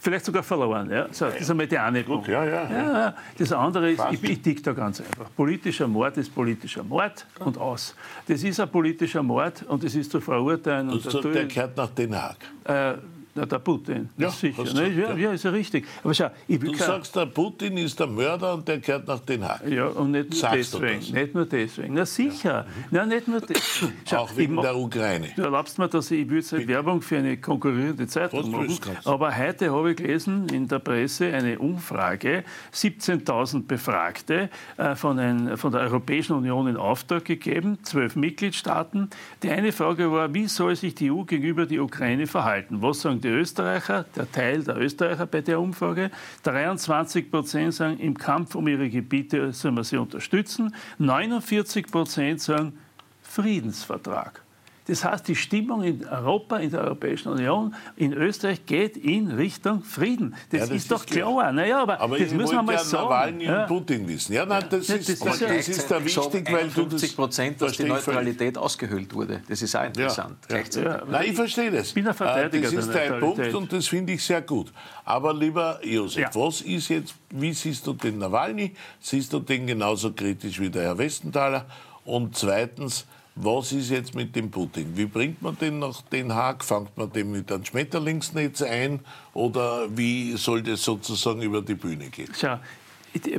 [0.00, 0.90] vielleicht sogar verloren.
[0.90, 1.06] Ja?
[1.10, 2.28] So, das ist einmal die eine Punkt.
[2.28, 3.14] Ja, ja, ja.
[3.36, 5.28] Das andere ist, ich, ich dick da ganz einfach.
[5.36, 7.94] Politischer Mord ist politischer Mord und aus.
[8.26, 10.90] Das ist ein politischer Mord und das ist zu verurteilen.
[10.90, 12.36] Und, und der gehört nach Den Haag.
[12.64, 12.94] Äh,
[13.38, 14.64] na, der Putin, ja, sicher.
[14.64, 14.88] Ne?
[14.90, 15.86] Ja, ja, ist ja richtig.
[16.02, 19.44] Aber schau, ich du sagst, der Putin ist der Mörder und der gehört nach Den
[19.44, 19.66] Haag.
[19.68, 21.14] Ja, und nicht nur Sagst deswegen.
[21.14, 21.94] Nicht nur deswegen.
[21.94, 22.50] Na sicher.
[22.50, 22.62] Ja.
[22.62, 22.84] Mhm.
[22.90, 23.92] Na, nicht nur deswegen.
[24.16, 25.28] Auch wegen der Ukraine.
[25.36, 28.78] Du erlaubst mir, dass ich, ich würde halt Werbung für eine konkurrierende Zeitung machen.
[29.04, 35.56] Aber heute habe ich gelesen in der Presse eine Umfrage, 17.000 Befragte äh, von, ein,
[35.56, 39.10] von der Europäischen Union in Auftrag gegeben, zwölf Mitgliedstaaten.
[39.42, 42.82] Die eine Frage war, wie soll sich die EU gegenüber der Ukraine verhalten?
[42.82, 46.10] Was sagen die die Österreicher, der Teil der Österreicher bei der Umfrage.
[46.44, 50.74] 23 Prozent sagen, im Kampf um ihre Gebiete sollen wir sie unterstützen.
[50.98, 52.78] 49 Prozent sagen,
[53.22, 54.42] Friedensvertrag.
[54.88, 59.82] Das heißt, die Stimmung in Europa, in der Europäischen Union, in Österreich geht in Richtung
[59.82, 60.34] Frieden.
[60.50, 61.30] Das, ja, das ist, doch klar.
[61.30, 61.52] klar.
[61.52, 63.04] Naja, aber, aber das müssen wir mal ja sagen.
[63.04, 63.62] Nawalny ja.
[63.62, 64.32] und Putin wissen.
[64.32, 67.12] Ja, nein, das, ist, das, das, das ist da wichtig, weil du das...
[67.12, 69.42] Prozent, dass die Neutralität ausgehöhlt wurde.
[69.46, 70.38] Das ist auch interessant.
[70.48, 71.88] Ja, Nein, ich verstehe das.
[71.88, 74.72] Ich bin ein Verteidiger Das ist dein Punkt und das finde ich sehr gut.
[75.04, 78.74] Aber lieber Josef, was ist jetzt, wie siehst du den Nawalny?
[79.00, 81.66] Siehst du den genauso kritisch wie der Herr Westenthaler?
[82.04, 83.04] Und zweitens,
[83.40, 84.96] was ist jetzt mit dem Putin?
[84.96, 86.64] Wie bringt man den nach Den Haag?
[86.64, 89.00] Fangt man den mit einem Schmetterlingsnetz ein
[89.34, 92.30] oder wie soll das sozusagen über die Bühne gehen?
[92.36, 92.58] Schau,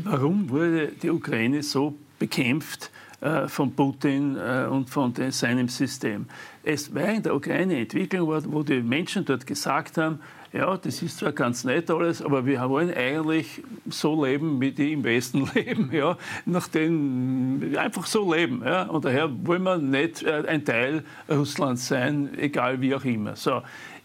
[0.04, 2.92] warum wurde die Ukraine so bekämpft
[3.22, 6.28] äh, von Putin äh, und von den, seinem System?
[6.64, 10.20] Es war in der Ukraine Entwicklung, wo die Menschen dort gesagt haben,
[10.52, 14.94] ja, das ist zwar ganz nett alles, aber wir wollen eigentlich so leben, wie die
[14.94, 18.64] im Westen leben, ja, nach den, einfach so leben.
[18.66, 23.36] Ja, und daher wollen wir nicht äh, ein Teil Russlands sein, egal wie auch immer.
[23.36, 23.62] So,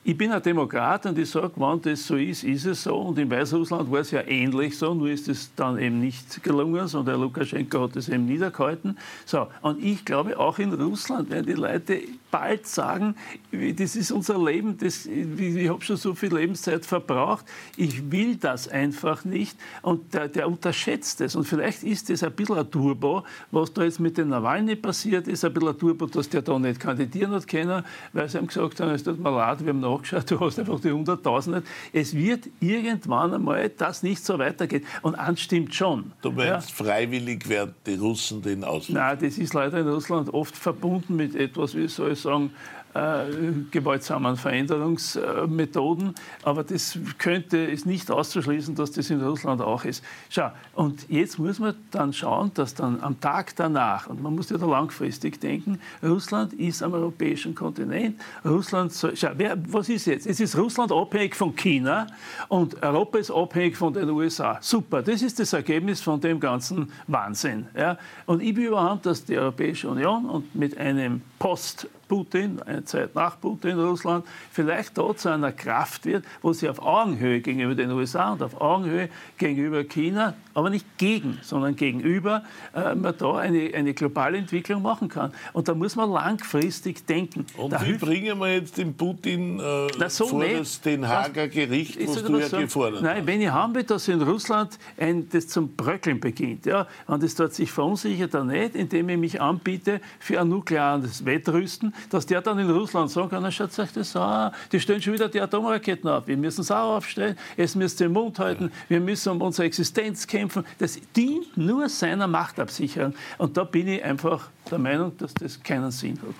[0.06, 2.94] ich bin ein Demokrat und ich sage, wenn das so ist, ist es so.
[2.94, 6.86] Und in Weißrussland war es ja ähnlich so, nur ist es dann eben nicht gelungen,
[6.86, 8.98] sondern der Lukaschenko hat es eben niedergehalten.
[9.24, 13.14] So, und ich glaube, auch in Russland werden die Leute bald sagen,
[13.50, 17.46] das ist unser Leben, das, ich habe schon so viel Lebenszeit verbraucht,
[17.76, 19.56] ich will das einfach nicht.
[19.80, 21.34] Und der, der unterschätzt es.
[21.34, 25.28] Und vielleicht ist das ein bisschen ein Turbo, was da jetzt mit den Nawalny passiert
[25.28, 28.48] ist, ein bisschen ein Turbo, dass der da nicht kandidieren hat können, weil sie haben
[28.48, 31.62] gesagt haben, es tut mir leid, wir haben nachgeschaut, du hast einfach die Hunderttausende.
[31.92, 34.84] Es wird irgendwann einmal das nicht so weitergehen.
[35.02, 36.12] Und eins stimmt schon.
[36.22, 36.84] Du meinst, ja.
[36.84, 39.06] freiwillig werden die Russen den ausliefern?
[39.06, 42.50] Nein, das ist leider in Russland oft verbunden mit etwas, wie soll ich sagen,
[42.94, 43.24] äh,
[43.70, 46.14] gewaltsamen Veränderungsmethoden.
[46.44, 50.04] Aber das könnte, ist nicht auszuschließen, dass das in Russland auch ist.
[50.30, 54.50] Schau, und jetzt muss man dann schauen, dass dann am Tag danach, und man muss
[54.50, 58.20] ja da langfristig denken, Russland ist am europäischen Kontinent.
[58.44, 60.26] Russland, soll, schau, wer, was ist jetzt?
[60.26, 62.06] Es ist Russland abhängig von China
[62.48, 64.58] und Europa ist abhängig von den USA.
[64.60, 67.66] Super, das ist das Ergebnis von dem ganzen Wahnsinn.
[67.76, 67.98] Ja?
[68.26, 73.14] Und ich bin überhaupt, dass die Europäische Union und mit einem Post Putin, eine Zeit
[73.14, 77.90] nach Putin Russland, vielleicht dort zu einer Kraft wird, wo sie auf Augenhöhe gegenüber den
[77.90, 82.44] USA und auf Augenhöhe gegenüber China, aber nicht gegen, sondern gegenüber,
[82.74, 85.32] äh, man da eine, eine globale Entwicklung machen kann.
[85.52, 87.46] Und da muss man langfristig denken.
[87.56, 90.60] Und da wie bringen wir jetzt den Putin äh, Na, so vor nicht.
[90.60, 93.26] das Den Haager Gericht, was du ja sagen, gefordert Nein, hast?
[93.26, 97.34] wenn ich haben will, dass in Russland ein, das zum Bröckeln beginnt, ja, und es
[97.34, 102.40] dort sich verunsichert, dann nicht, indem ich mich anbiete für ein nukleares Wettrüsten, dass der
[102.40, 106.08] dann in Russland sagen kann, schaut euch das an, die stellen schon wieder die Atomraketen
[106.08, 109.66] ab, wir müssen es auch aufstellen, es müsst den Mund halten, wir müssen um unsere
[109.66, 110.64] Existenz kämpfen.
[110.78, 113.14] Das dient nur seiner Machtabsicherung.
[113.38, 116.34] Und da bin ich einfach der Meinung, dass das keinen Sinn hat.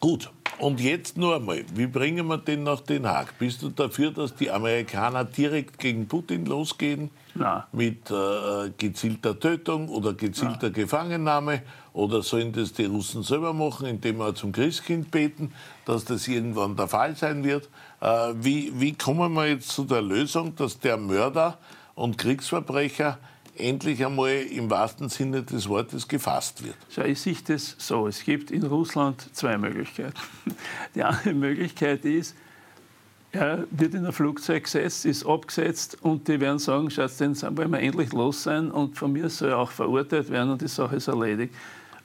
[0.00, 3.38] Gut, und jetzt nur einmal, wie bringen wir den nach Den Haag?
[3.38, 7.10] Bist du dafür, dass die Amerikaner direkt gegen Putin losgehen?
[7.34, 7.62] Nein.
[7.72, 10.72] Mit äh, gezielter Tötung oder gezielter Nein.
[10.72, 11.62] Gefangennahme?
[11.92, 15.52] Oder sollen das die Russen selber machen, indem wir zum Christkind beten,
[15.84, 17.68] dass das irgendwann der Fall sein wird?
[18.00, 21.58] Äh, wie, wie kommen wir jetzt zu der Lösung, dass der Mörder
[21.94, 23.18] und Kriegsverbrecher
[23.56, 26.76] endlich einmal im wahrsten Sinne des Wortes gefasst wird?
[26.90, 28.06] Schau, ich sehe das so.
[28.06, 30.18] Es gibt in Russland zwei Möglichkeiten.
[30.94, 32.36] Die eine Möglichkeit ist,
[33.32, 37.70] er wird in ein Flugzeug gesetzt, ist abgesetzt und die werden sagen, schaut, den wollen
[37.70, 40.96] wir endlich los sein und von mir soll er auch verurteilt werden und die Sache
[40.96, 41.54] ist erledigt.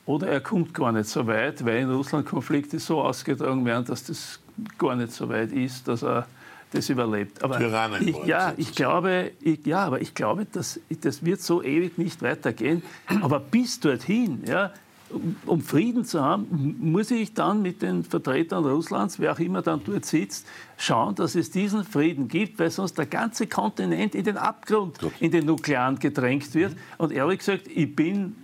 [0.06, 4.04] Oder er kommt gar nicht so weit, weil in Russland Konflikte so ausgetragen werden, dass
[4.04, 4.40] das
[4.78, 6.28] gar nicht so weit ist, dass er
[6.72, 7.44] das überlebt.
[7.44, 7.60] Aber
[8.00, 12.22] ich, ja, ich glaube, ich, ja, aber ich glaube, dass, das wird so ewig nicht
[12.22, 12.84] weitergehen.
[13.22, 14.72] Aber bis dorthin, ja,
[15.46, 19.82] um Frieden zu haben, muss ich dann mit den Vertretern Russlands, wer auch immer dann
[19.86, 20.48] dort sitzt,
[20.78, 25.14] schauen, dass es diesen Frieden gibt, weil sonst der ganze Kontinent in den Abgrund, Gut.
[25.20, 26.76] in den Nuklearen gedrängt wird.
[26.98, 28.36] Und ehrlich gesagt, ich bin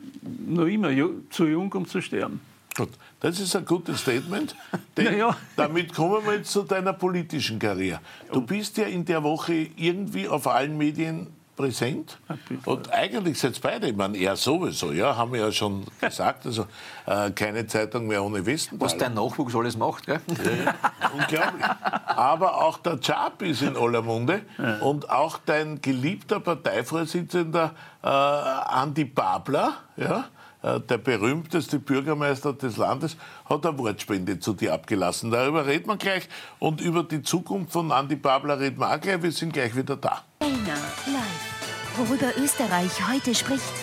[0.47, 0.89] noch immer
[1.30, 2.39] zu jung, um zu sterben.
[2.76, 4.55] Gut, das ist ein gutes Statement.
[4.97, 5.36] Ja.
[5.55, 8.01] Damit kommen wir jetzt zu deiner politischen Karriere.
[8.32, 11.28] Du bist ja in der Woche irgendwie auf allen Medien
[11.62, 12.18] präsent.
[12.66, 16.45] Und eigentlich seid ihr beide, ich meine, er sowieso, ja, haben wir ja schon gesagt,
[16.45, 16.66] also
[17.05, 18.80] äh, keine Zeitung mehr ohne Westen.
[18.80, 20.20] Was dein Nachwuchs alles macht, gell?
[20.28, 20.74] Ja,
[21.14, 21.66] unglaublich.
[22.07, 24.80] Aber auch der Chap ist in aller Munde ja.
[24.80, 30.24] und auch dein geliebter Parteivorsitzender äh, Andi Babler, ja, äh,
[30.64, 33.18] der berühmteste Bürgermeister des Landes,
[33.49, 35.32] hat eine Wortspende zu dir abgelassen.
[35.32, 39.22] Darüber reden wir gleich und über die Zukunft von Andi Babler reden wir auch gleich.
[39.24, 40.24] Wir sind gleich wieder da.
[40.39, 41.97] Fellner live.
[41.97, 43.74] Worüber Österreich heute spricht,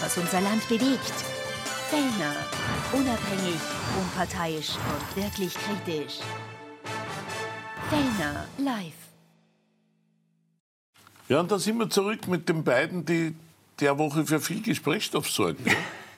[0.00, 1.14] was unser Land bewegt.
[1.88, 2.34] Fellner.
[2.92, 3.60] Unabhängig,
[4.00, 6.18] unparteiisch und wirklich kritisch.
[7.88, 8.92] Fellner live.
[11.28, 13.34] Ja, und da sind wir zurück mit den beiden, die
[13.80, 15.64] der Woche für viel Gesprächsstoff sorgen.
[15.64, 15.72] Ja?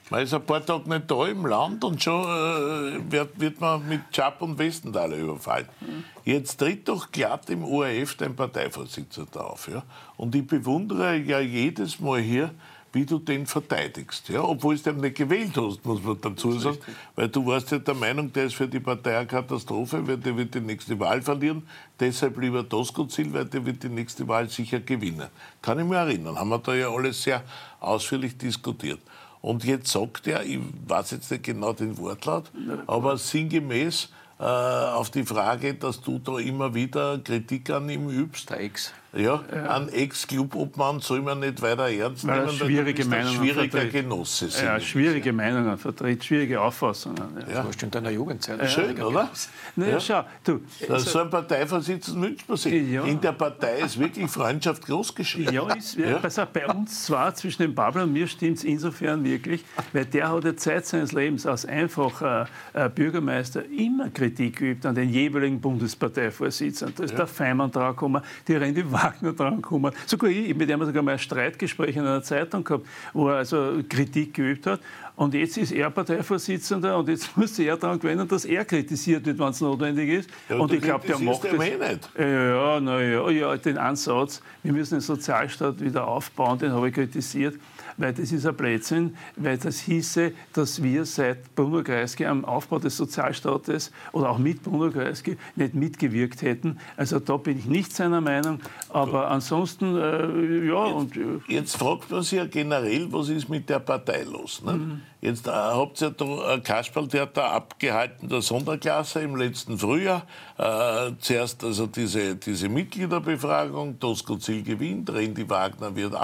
[0.09, 3.89] Man ist ein paar Tage nicht da im Land und schon äh, wird, wird, man
[3.89, 5.67] mit Chap und Westenthaler überfallen.
[5.81, 6.05] Mhm.
[6.25, 9.69] Jetzt tritt doch glatt im ORF dein Parteivorsitzender auf.
[9.69, 9.83] Ja?
[10.17, 12.53] Und ich bewundere ja jedes Mal hier,
[12.93, 14.29] wie du den verteidigst.
[14.29, 14.45] Ja?
[14.45, 16.79] Obwohl du ihn nicht gewählt hast, muss man dazu sagen.
[17.17, 20.37] Weil du warst ja der Meinung, der ist für die Partei eine Katastrophe, weil der
[20.37, 21.67] wird die nächste Wahl verlieren.
[21.99, 25.27] Deshalb lieber Doskozil, weil der wird die nächste Wahl sicher gewinnen.
[25.61, 26.39] Kann ich mich erinnern.
[26.39, 27.43] Haben wir da ja alles sehr
[27.81, 29.01] ausführlich diskutiert.
[29.47, 32.51] Und jetzt sagt er, ich weiß jetzt nicht genau den Wortlaut,
[32.89, 34.09] aber sinngemäß
[34.41, 38.51] äh, auf die Frage, dass du da immer wieder Kritik an ihm übst.
[38.51, 38.93] Der Ex.
[39.17, 39.71] Ja, ja.
[39.77, 44.65] ein Ex-Clubobmann soll man nicht weiter ernst weil nehmen, schwierige weil ein schwieriger Genosse sind.
[44.65, 47.17] Ja, schwierige Meinungen vertritt, schwierige Auffassungen.
[47.17, 47.47] Ja.
[47.47, 48.61] Das war schon in deiner Jugendzeit.
[48.61, 48.69] Ja.
[48.69, 49.31] Schön, oder?
[49.77, 50.01] Na, ja.
[50.01, 50.61] schau, du.
[50.89, 52.91] Also, so ein Parteivorsitzender wünscht man sich.
[52.91, 53.05] Ja.
[53.05, 55.55] In der Partei ist wirklich Freundschaft großgeschrieben.
[55.55, 56.19] Ja, ist, ja.
[56.19, 60.31] Also bei uns zwar, zwischen dem Pablo und mir stimmt es insofern wirklich, weil der
[60.31, 65.61] hat ja Zeit seines Lebens als einfacher äh, Bürgermeister immer Kritik geübt an den jeweiligen
[65.61, 66.95] Bundesparteivorsitzenden.
[66.97, 69.93] Da ist der Feimann drauf gekommen, die Randy Wagner drankommen.
[70.07, 73.81] Sogar ich, mit dem sogar mal ein Streitgespräch in einer Zeitung gehabt, wo er also
[73.89, 74.81] Kritik geübt hat.
[75.17, 79.39] Und jetzt ist er Parteivorsitzender und jetzt muss er daran gewöhnen, dass er kritisiert wird,
[79.39, 80.31] wenn es notwendig ist.
[80.49, 81.53] Ja, und ich glaube, der macht das.
[81.53, 82.11] Nicht.
[82.19, 87.55] Ja, naja, ja, den Ansatz, wir müssen den Sozialstaat wieder aufbauen, den habe ich kritisiert.
[87.97, 92.79] Weil das ist ein Blödsinn, weil das hieße, dass wir seit Bruno Kreisky am Aufbau
[92.79, 96.79] des Sozialstaates oder auch mit Bruno Kreisky nicht mitgewirkt hätten.
[96.97, 100.87] Also da bin ich nicht seiner Meinung, aber ansonsten, äh, ja.
[100.87, 104.63] Jetzt, und, äh, jetzt fragt man sich ja generell, was ist mit der Partei los?
[104.63, 104.73] Ne?
[104.73, 105.01] Mhm.
[105.21, 110.27] Jetzt äh, habt ihr da ein Kasperltheater abgehalten, der Sonderklasse im letzten Frühjahr.
[110.59, 116.15] Äh, zuerst also diese, diese Mitgliederbefragung, Tosco Ziel gewinnt, Randy Wagner wird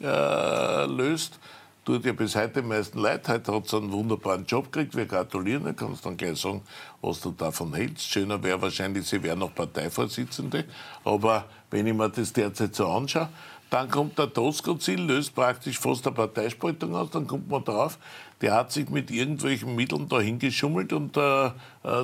[0.00, 1.38] abgelöst.
[1.84, 3.32] Tut ja bis heute die meisten Leute.
[3.32, 4.94] Heute hat sie einen wunderbaren Job gekriegt.
[4.94, 5.64] Wir gratulieren.
[5.64, 6.60] Du kannst dann gleich sagen,
[7.00, 8.10] was du davon hältst.
[8.10, 10.66] Schöner wäre wahrscheinlich, sie wäre noch Parteivorsitzende.
[11.04, 13.30] Aber wenn ich mir das derzeit so anschaue,
[13.70, 17.10] dann kommt der Tosco-Ziel, löst praktisch fast eine Parteispaltung aus.
[17.10, 17.98] Dann kommt man drauf,
[18.40, 21.50] der hat sich mit irgendwelchen Mitteln dahin geschummelt und äh, äh,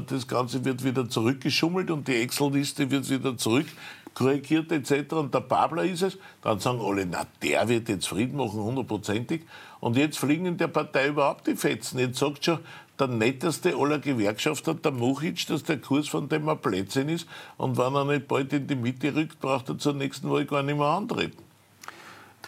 [0.07, 3.67] das Ganze wird wieder zurückgeschummelt und die Excel-Liste wird wieder zurück
[4.15, 5.13] korrigiert etc.
[5.15, 6.19] Und der Babler ist es.
[6.43, 9.43] Dann sagen alle, na, der wird jetzt Frieden machen, hundertprozentig.
[9.81, 11.99] Und jetzt fliegen in der Partei überhaupt die Fetzen.
[11.99, 12.61] Jetzt sagt schon
[12.99, 17.27] der netteste aller Gewerkschafter, der Muchic, dass der Kurs von dem ein Plätzchen ist.
[17.57, 20.63] Und wenn er nicht bald in die Mitte rückt, braucht er zur nächsten Wahl gar
[20.63, 21.43] nicht mehr antreten.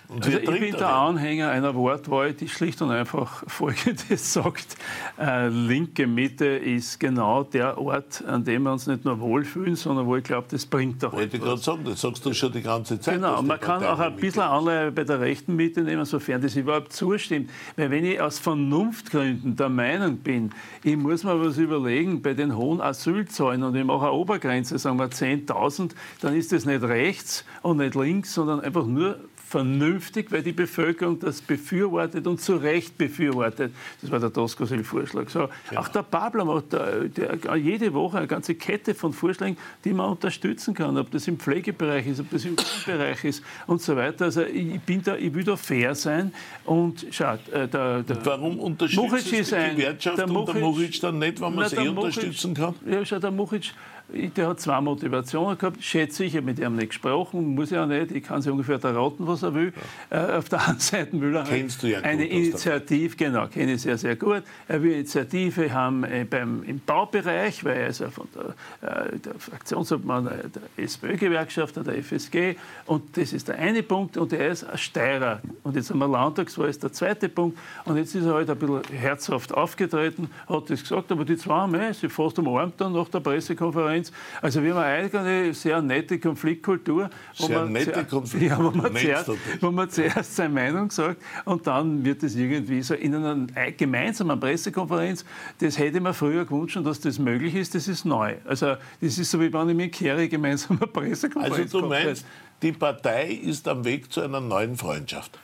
[0.09, 4.77] Also ich bin der Anhänger einer Wortwahl, die schlicht und einfach Folgendes sagt.
[5.19, 10.07] Äh, linke Mitte ist genau der Ort, an dem wir uns nicht nur wohlfühlen, sondern
[10.07, 12.63] wo ich glaube, das bringt doch Wollte ich gerade sagen, das sagst du schon die
[12.63, 13.17] ganze Zeit.
[13.17, 16.93] Genau, man kann auch ein bisschen Anleihe bei der rechten Mitte nehmen, sofern das überhaupt
[16.93, 17.51] zustimmt.
[17.77, 20.51] Weil wenn ich aus Vernunftgründen der Meinung bin,
[20.83, 24.99] ich muss mir was überlegen bei den hohen Asylzahlen und ich mache eine Obergrenze, sagen
[24.99, 29.19] wir 10.000, dann ist das nicht rechts und nicht links, sondern einfach nur
[29.57, 33.73] vernünftig, weil die Bevölkerung das befürwortet und zu Recht befürwortet.
[34.03, 35.31] Das war der Toskosil-Vorschlag.
[35.31, 35.81] So, genau.
[35.81, 40.11] Auch der Babler macht der, der, jede Woche eine ganze Kette von Vorschlägen, die man
[40.11, 44.27] unterstützen kann, ob das im Pflegebereich ist, ob das im Wohnbereich ist und so weiter.
[44.27, 46.35] Also ich, bin da, ich will da fair sein
[46.67, 51.41] und schaut, äh, der, der Warum unterstützt die Gewerkschaft der und der Moritz dann nicht,
[51.41, 52.75] wenn man sie eh unterstützen kann?
[52.85, 53.73] Ja, schau, der Moritz
[54.09, 57.87] der hat zwei Motivationen gehabt, schätze ich, ich habe mit ihm nicht gesprochen, muss ja
[57.87, 59.73] nicht, ich kann sich ungefähr erraten, was er will.
[60.11, 60.35] Ja.
[60.35, 63.99] Äh, auf der anderen Seite will er halt ja eine Initiative, genau, kenne ich sehr,
[63.99, 64.43] sehr gut.
[64.69, 69.19] Er will Initiative haben äh, beim, im Baubereich, weil er ist ja von der, äh,
[69.19, 74.65] der Fraktionsobmann der SPÖ-Gewerkschaft, der FSG, und das ist der eine Punkt, und er ist
[74.65, 75.41] ein Steirer.
[75.65, 78.59] Und jetzt haben wir Landtagswahl, ist der zweite Punkt, und jetzt ist er halt ein
[78.59, 83.09] bisschen herzhaft aufgetreten, hat das gesagt, aber die zwei haben sie fast umarmt dann nach
[83.09, 84.13] der Pressekonferenz, Konferenz.
[84.43, 88.71] Also wir haben eigentlich eine sehr nette Konfliktkultur, wo, sehr man, nette Konflikt ja, wo,
[88.71, 89.31] man zuerst,
[89.61, 94.39] wo man zuerst seine Meinung sagt und dann wird es irgendwie so in einer gemeinsamen
[94.39, 95.25] Pressekonferenz,
[95.59, 98.37] das hätte man früher gewünscht, dass das möglich ist, das ist neu.
[98.45, 102.25] Also das ist so, wie wenn ich mit Kerry gemeinsam eine Pressekonferenz Also du meinst,
[102.63, 105.39] die Partei ist am Weg zu einer neuen Freundschaft.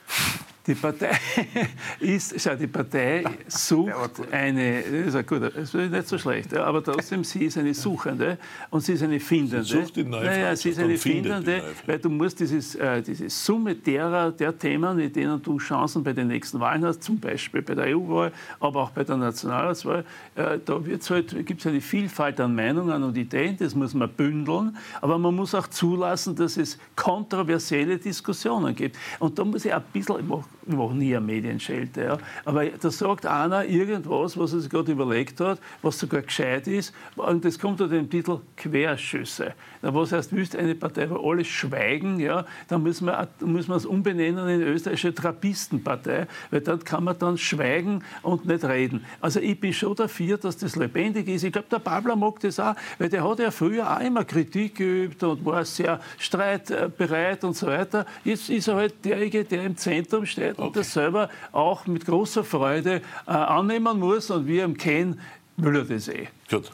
[0.65, 1.11] Die Partei
[1.99, 6.81] ist, schau, die Partei sucht eine, das ist, gut, das ist nicht so schlecht, aber
[6.81, 8.37] trotzdem, sie ist eine Suchende
[8.69, 9.65] und sie ist eine Findende.
[9.65, 13.29] Sie sucht die neue naja, sie ist eine Findende, weil du musst dieses, äh, diese
[13.29, 17.61] Summe derer, der Themen, in denen du Chancen bei den nächsten Wahlen hast, zum Beispiel
[17.61, 20.05] bei der EU-Wahl, aber auch bei der Nationalratswahl,
[20.35, 24.77] äh, da halt, gibt es eine Vielfalt an Meinungen und Ideen, das muss man bündeln,
[25.01, 28.95] aber man muss auch zulassen, dass es kontroversielle Diskussionen gibt.
[29.19, 32.17] Und da muss ich ein bisschen, ich ich mache nie eine Medienschelte, ja.
[32.45, 36.93] aber da sagt einer irgendwas, was er sich gerade überlegt hat, was sogar gescheit ist,
[37.15, 39.53] und das kommt unter dem Titel Querschüsse.
[39.81, 43.75] Na, was heißt, wüsst eine Partei, wo alle schweigen, ja, dann müssen wir, müssen wir
[43.75, 49.05] es umbenennen in österreichische Trappistenpartei, weil dort kann man dann schweigen und nicht reden.
[49.19, 51.43] Also ich bin schon dafür, dass das lebendig ist.
[51.43, 54.75] Ich glaube, der Pabler mag das auch, weil der hat ja früher auch immer Kritik
[54.75, 58.05] geübt und war sehr streitbereit und so weiter.
[58.23, 60.67] Jetzt ist er halt derjenige, der im Zentrum steht Arbeit okay.
[60.67, 64.29] und das selber auch mit großer Freude äh, annehmen muss.
[64.29, 65.19] Und wir im Ken
[65.57, 66.27] will er das eh.
[66.49, 66.71] Gut.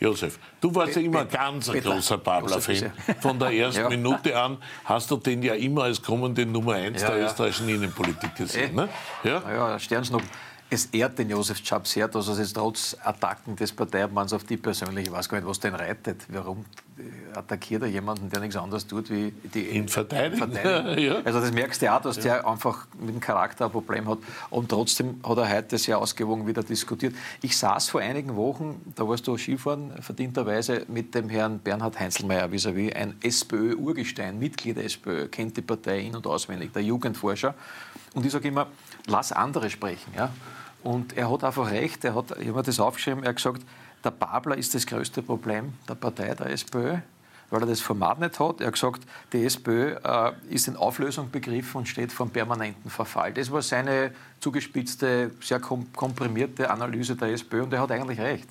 [0.00, 2.92] Josef, du warst ja immer ein ganz ein großer Babler-Fan.
[3.20, 3.88] Von der ersten ja.
[3.88, 7.26] Minute an hast du den ja immer als kommende Nummer eins ja, der ja.
[7.26, 8.72] österreichischen Innenpolitik gesehen.
[8.72, 8.82] Äh.
[8.82, 8.88] Ne?
[9.22, 10.28] Ja, ja Sternschnuppen
[10.70, 14.56] es ehrt den Josef Chap sehr, dass er sich trotz Attacken des Parteimanns auf die
[14.56, 16.26] persönlich, ich weiß gar nicht, was den reitet.
[16.28, 16.64] Warum
[17.34, 20.38] attackiert er jemanden, der nichts anderes tut, wie die ihn verteidigen?
[20.38, 20.98] verteidigen.
[21.04, 21.20] Ja.
[21.24, 22.22] Also das merkst du auch, dass ja.
[22.22, 24.18] der einfach mit dem Charakter ein Problem hat.
[24.50, 27.14] Und trotzdem hat er heute sehr ausgewogen wieder diskutiert.
[27.42, 32.48] Ich saß vor einigen Wochen, da warst du Skifahren, verdienterweise, mit dem Herrn Bernhard Heinzelmeier
[32.50, 37.54] vis-à-vis, -vis, ein SPÖ-Urgestein, Mitglied der SPÖ, kennt die Partei in- und auswendig, der Jugendforscher.
[38.14, 38.68] Und ich sage immer,
[39.06, 40.12] lass andere sprechen.
[40.16, 40.30] Ja?
[40.84, 43.62] Und er hat einfach recht, er hat, ich habe mir das aufgeschrieben, er hat gesagt,
[44.04, 46.98] der Babler ist das größte Problem der Partei, der SPÖ.
[47.50, 48.60] weil er das Format nicht hat.
[48.60, 52.90] Er hat gesagt, die SPÖ äh, ist in Auflösung begriffen und steht vor einem permanenten
[52.90, 53.32] Verfall.
[53.32, 58.48] Das war seine zugespitzte, sehr komprimierte Analyse der SPÖ und er hat eigentlich recht.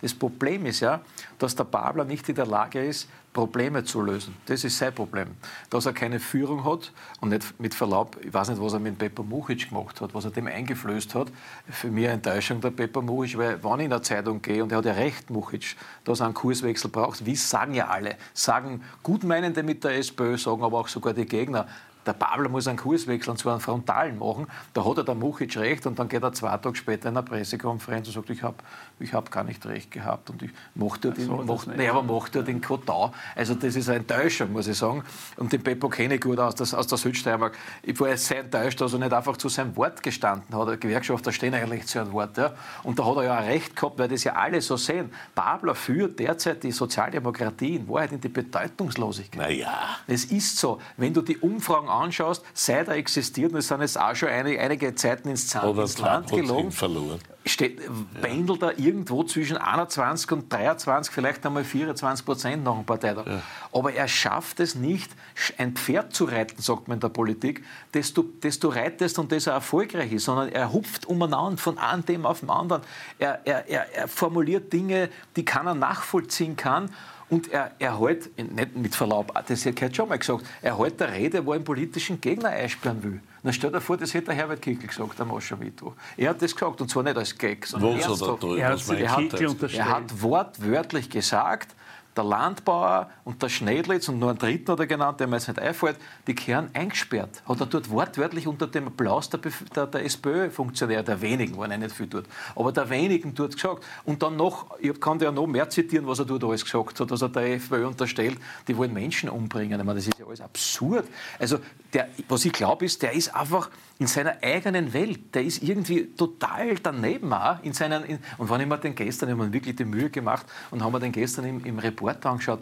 [0.00, 1.00] Das Problem ist ja,
[1.38, 4.36] dass der Babler nicht in der Lage ist, Probleme zu lösen.
[4.46, 5.26] Das ist sein Problem.
[5.68, 8.96] Dass er keine Führung hat und nicht mit Verlaub, ich weiß nicht, was er mit
[8.96, 11.32] Pepper Muchic gemacht hat, was er dem eingeflößt hat.
[11.68, 14.70] Für mich eine Enttäuschung der Pepper Muchic, weil wenn ich in der Zeitung gehe, und
[14.70, 18.82] er hat ja recht, Muchic, dass er einen Kurswechsel braucht, wie sagen ja alle, sagen
[19.02, 21.66] Gutmeinende mit der SPÖ, sagen aber auch sogar die Gegner,
[22.06, 24.46] der Babler muss einen Kurswechsel, und zwar einen frontalen machen.
[24.72, 27.26] Da hat er der Muchic recht und dann geht er zwei Tage später in einer
[27.26, 28.56] Pressekonferenz und sagt, ich habe
[29.00, 32.34] ich hab gar nicht recht gehabt und ich mochte den, so, macht, nee, aber macht
[32.34, 33.12] den Kotau.
[33.34, 35.02] Also das ist eine Enttäuschung, muss ich sagen.
[35.36, 37.56] Und den Beppo kenne ich gut aus, das, aus der Südsteiermark.
[37.82, 40.80] Ich war sehr enttäuscht, dass er nicht einfach zu seinem Wort gestanden hat.
[40.80, 42.36] Gewerkschafter stehen eigentlich zu einem Wort.
[42.36, 42.52] Ja.
[42.82, 45.10] Und da hat er ja auch recht gehabt, weil das ja alle so sehen.
[45.34, 49.40] Babler führt derzeit die Sozialdemokratie in Wahrheit in die Bedeutungslosigkeit.
[49.40, 49.98] Naja.
[50.06, 50.80] Es ist so.
[50.96, 54.60] Wenn du die Umfragen anschaust, seit er existiert, und es sind jetzt auch schon einige,
[54.60, 57.20] einige Zeiten ins, Zahn, ins Land gelogen, verloren.
[57.46, 57.80] Steht,
[58.22, 63.26] pendelt er irgendwo zwischen 21 und 23, vielleicht einmal 24 Prozent nach einem Parteitag.
[63.26, 63.42] Ja.
[63.72, 65.10] Aber er schafft es nicht,
[65.58, 69.30] ein Pferd zu reiten, sagt man in der Politik, das du, das du reitest und
[69.30, 72.82] das er erfolgreich ist, sondern er hupft umeinander von einem Thema auf dem anderen.
[73.18, 76.90] Er, er, er, er formuliert Dinge, die keiner nachvollziehen kann
[77.30, 81.12] und er, er hält, nicht mit Verlaub, das hat schon mal gesagt, er hält eine
[81.12, 83.20] Rede, wo er einen politischen Gegner einsperren will.
[83.42, 85.92] Dann stell dir vor, das hätte der Herbert Kickl gesagt am Aschermittwoch.
[86.16, 88.44] Er hat das gesagt, und zwar nicht als Gag, sondern ernsthaft.
[88.44, 91.74] Er, er, hat, er hat wortwörtlich gesagt,
[92.16, 95.58] der Landbauer und der Schnedlitz und nur ein dritten oder genannt, der mir jetzt nicht
[95.58, 95.96] einfällt,
[96.26, 97.42] die kehren eingesperrt.
[97.46, 99.40] Hat er dort wortwörtlich unter dem Applaus der,
[99.74, 103.84] der, der SPÖ-Funktionäre, der wenigen, waren ja nicht viel dort, aber der wenigen dort gesagt.
[104.04, 107.00] Und dann noch, ich kann dir ja noch mehr zitieren, was er dort alles gesagt
[107.00, 108.38] hat, dass er der FPÖ unterstellt,
[108.68, 109.78] die wollen Menschen umbringen.
[109.78, 111.06] Ich meine, das ist ja alles absurd.
[111.38, 111.58] Also,
[111.92, 115.34] der, was ich glaube, ist, der ist einfach in seiner eigenen Welt.
[115.34, 117.62] Der ist irgendwie total daneben auch.
[117.62, 120.10] In seinen, in, und wenn ich mir den gestern, ich habe mir wirklich die Mühe
[120.10, 122.60] gemacht und haben wir den gestern im, im Reporter angeschaut,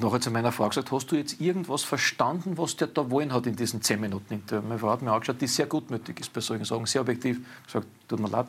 [0.00, 3.46] nachher zu meiner Frau gesagt, hast du jetzt irgendwas verstanden, was der da wollen hat
[3.46, 4.66] in diesen zehn Minuten Interview?
[4.68, 7.38] Meine Frau hat mir angeschaut, die sehr gutmütig ist bei solchen Sachen, sehr objektiv.
[7.38, 8.46] Ich gesagt, tut mir leid,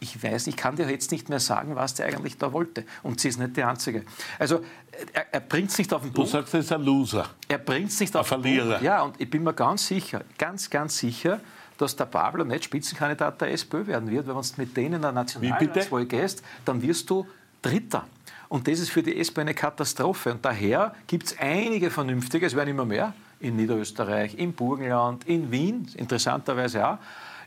[0.00, 2.84] ich weiß, ich kann dir jetzt nicht mehr sagen, was der eigentlich da wollte.
[3.02, 4.04] Und sie ist nicht die Einzige.
[4.38, 4.64] Also
[5.12, 6.28] er, er bringt es nicht auf den Punkt.
[6.28, 7.28] Du sagst, er ist ein Loser.
[7.48, 8.70] Er bringt es nicht auf den Verlierer.
[8.70, 8.82] Punkt.
[8.82, 11.40] Ja, und ich bin mir ganz sicher, ganz, ganz sicher,
[11.76, 14.26] dass der Pablo nicht Spitzenkandidat der SPÖ werden wird.
[14.26, 17.26] Wenn du mit denen in der Nationalratswahl gehst, dann wirst du
[17.62, 18.06] Dritter.
[18.50, 20.32] Und das ist für die SPÖ eine Katastrophe.
[20.32, 25.52] Und daher gibt es einige Vernünftige, es werden immer mehr, in Niederösterreich, im Burgenland, in
[25.52, 26.98] Wien, interessanterweise auch,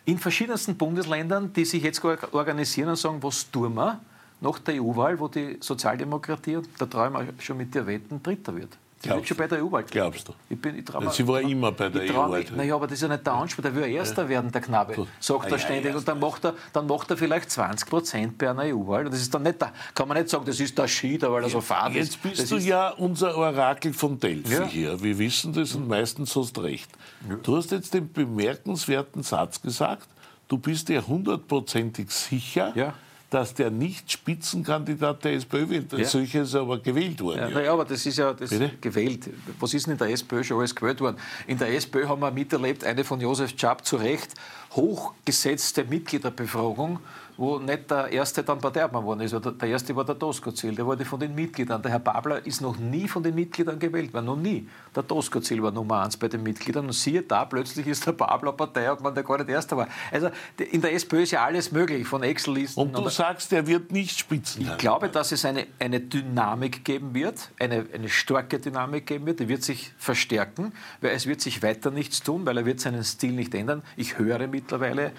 [0.06, 4.00] in verschiedensten Bundesländern, die sich jetzt organisieren und sagen, was tun wir
[4.40, 8.78] nach der EU-Wahl, wo die Sozialdemokratie, da ich mir schon mit dir wetten, Dritter wird.
[9.04, 9.84] Sie wird schon bei der EU-Wahl.
[9.84, 10.34] Glaubst du?
[10.50, 12.46] Ich bin, ich trau, Sie war immer bei der EU-Wahl.
[12.56, 13.62] Naja, aber das ist ja nicht der Anspruch.
[13.62, 14.30] Der will Erster ja.
[14.30, 15.10] werden, der Knabe, Gut.
[15.20, 15.94] sagt er ständig.
[15.94, 19.06] Und dann macht er, dann macht er vielleicht 20 Prozent bei einer EU-Wahl.
[19.06, 21.50] Das ist dann nicht, der, kann man nicht sagen, das ist der Schieder, weil er
[21.50, 22.14] so fad ist.
[22.14, 24.66] Jetzt bist das du ja unser Orakel von Delphi ja.
[24.66, 25.04] hier.
[25.04, 26.90] Wir wissen das und meistens hast recht.
[27.30, 27.36] Ja.
[27.36, 30.08] Du hast jetzt den bemerkenswerten Satz gesagt,
[30.48, 32.94] du bist dir hundertprozentig sicher, ja
[33.34, 35.92] dass der nicht Spitzenkandidat der SPÖ wird.
[35.94, 36.06] Ja.
[36.06, 37.52] Solche ist aber gewählt worden.
[37.52, 37.74] Ja, ja.
[37.74, 39.28] aber das ist ja das gewählt.
[39.60, 41.18] Was ist denn in der SPÖ schon alles gewählt worden?
[41.48, 44.36] In der SPÖ haben wir miterlebt, eine von Josef Czap zu Recht
[44.76, 47.00] hochgesetzte Mitgliederbefragung
[47.38, 49.34] wo nicht der Erste dann Parteiobmann geworden ist.
[49.34, 51.82] Der Erste war der Tosco-Ziel, der wurde von den Mitgliedern.
[51.82, 54.68] Der Herr Babler ist noch nie von den Mitgliedern gewählt worden, noch nie.
[54.96, 58.54] Der Tosco-Ziel war Nummer eins bei den Mitgliedern und siehe da, plötzlich ist der Babler
[58.54, 59.88] Parteiobmann, der gar nicht Erster war.
[60.12, 62.80] Also in der SPÖ ist ja alles möglich, von Excel-Listen.
[62.80, 64.62] Und du sagst, der wird nicht spitzen.
[64.62, 69.40] Ich glaube, dass es eine, eine Dynamik geben wird, eine, eine starke Dynamik geben wird,
[69.40, 73.04] die wird sich verstärken, weil es wird sich weiter nichts tun, weil er wird seinen
[73.04, 73.84] Stil nicht ändern.
[73.96, 75.12] Ich höre mittlerweile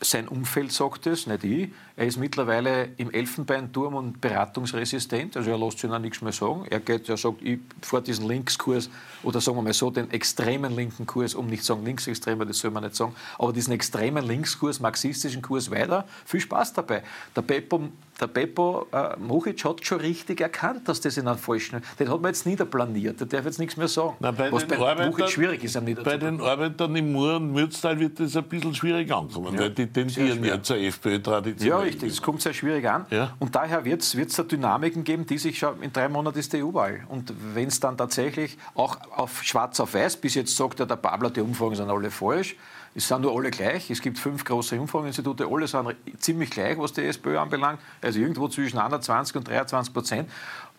[0.00, 1.70] sein Umfeld sagt es, nicht ich.
[1.96, 6.66] Er ist mittlerweile im Elfenbeinturm und beratungsresistent, also er lässt sich noch nichts mehr sagen.
[6.68, 8.90] Er geht, er sagt, ich fahre diesen Linkskurs
[9.22, 12.58] oder sagen wir mal so, den extremen linken Kurs, um nicht zu sagen linksextremer, das
[12.58, 16.06] soll man nicht sagen, aber diesen extremen Linkskurs, marxistischen Kurs weiter.
[16.26, 17.02] Viel Spaß dabei.
[17.34, 17.88] Der Beppo,
[18.20, 22.20] der Beppo äh, Mochic hat schon richtig erkannt, dass das in einem falschen, den hat
[22.20, 24.16] man jetzt niederplaniert, der darf jetzt nichts mehr sagen.
[24.20, 27.52] Na, bei Was bei Arbeitern, Mochic schwierig ist, am Bei den Arbeitern im Mur und
[27.52, 31.68] Mürztal wird das ein bisschen schwierig ankommen, ja, weil die tendieren ja zur FPÖ-Tradition.
[31.68, 33.06] Ja, richtig, es kommt sehr schwierig an.
[33.10, 33.34] Ja.
[33.38, 36.62] Und daher wird es da Dynamiken geben, die sich schon in drei Monaten ist die
[36.62, 37.00] EU-Wahl.
[37.08, 40.96] Und wenn es dann tatsächlich auch auf schwarz auf weiß, bis jetzt sagt ja der
[40.96, 42.56] Babler, die Umfragen sind alle falsch,
[42.96, 43.90] es sind nur alle gleich.
[43.90, 47.78] Es gibt fünf große Umfrageinstitute, alle sind ziemlich gleich, was die SPÖ anbelangt.
[48.00, 50.30] Also irgendwo zwischen 21 und 23 Prozent.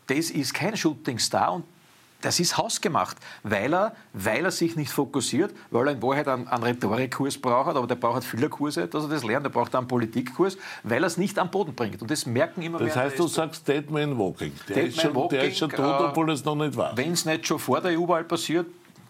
[0.08, 1.66] das ist kein Shootingstar und
[2.22, 6.48] das ist hausgemacht, weil er, weil er sich nicht fokussiert, weil er in Wahrheit einen,
[6.48, 9.88] einen Rhetorikkurs braucht, aber der braucht viele Kurse, dass er das lernt, der braucht einen
[9.88, 12.02] Politikkurs, weil er es nicht am Boden bringt.
[12.02, 12.96] Und das merken immer das mehr.
[12.96, 14.52] Das heißt, du sagst Dead Man Walking.
[14.68, 16.98] Der, Dead ist, schon, walking, der ist schon tot, obwohl es noch nicht war.
[16.98, 18.66] Wenn es nicht schon vor der EU-Wahl passiert,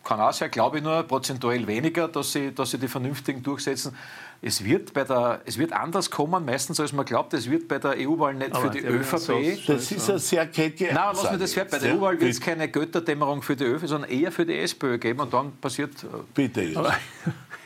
[0.07, 3.93] kann auch sein, glaube ich nur, prozentuell weniger, dass sie, dass sie die Vernünftigen durchsetzen.
[4.41, 7.33] Es wird, bei der, es wird anders kommen, meistens als man glaubt.
[7.33, 9.17] Es wird bei der EU-Wahl nicht Aber für die ÖVP.
[9.17, 11.67] So, das ist eine sehr kecke Nein, lass mich das fern.
[11.69, 14.97] Bei der EU-Wahl wird es keine Götterdämmerung für die ÖVP, sondern eher für die SPÖ
[14.97, 15.91] geben und dann passiert.
[16.03, 16.63] Äh, Bitte,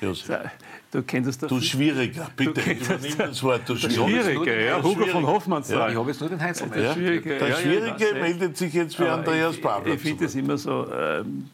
[0.02, 0.40] Josef.
[0.92, 1.48] Du kennst das.
[1.50, 3.62] Du Schwieriger, bitte übernimm das Wort.
[3.66, 4.84] Du Schwieriger, ja.
[4.84, 5.80] Hugo von Hoffmannsthal.
[5.80, 5.90] Ja.
[5.90, 6.70] Ich habe jetzt nur den Heinzel.
[6.70, 9.94] Der Schwierige, der Schwierige ja, meldet sich jetzt für Andreas Pablo.
[9.94, 11.50] Ich, ich finde es immer so ähm,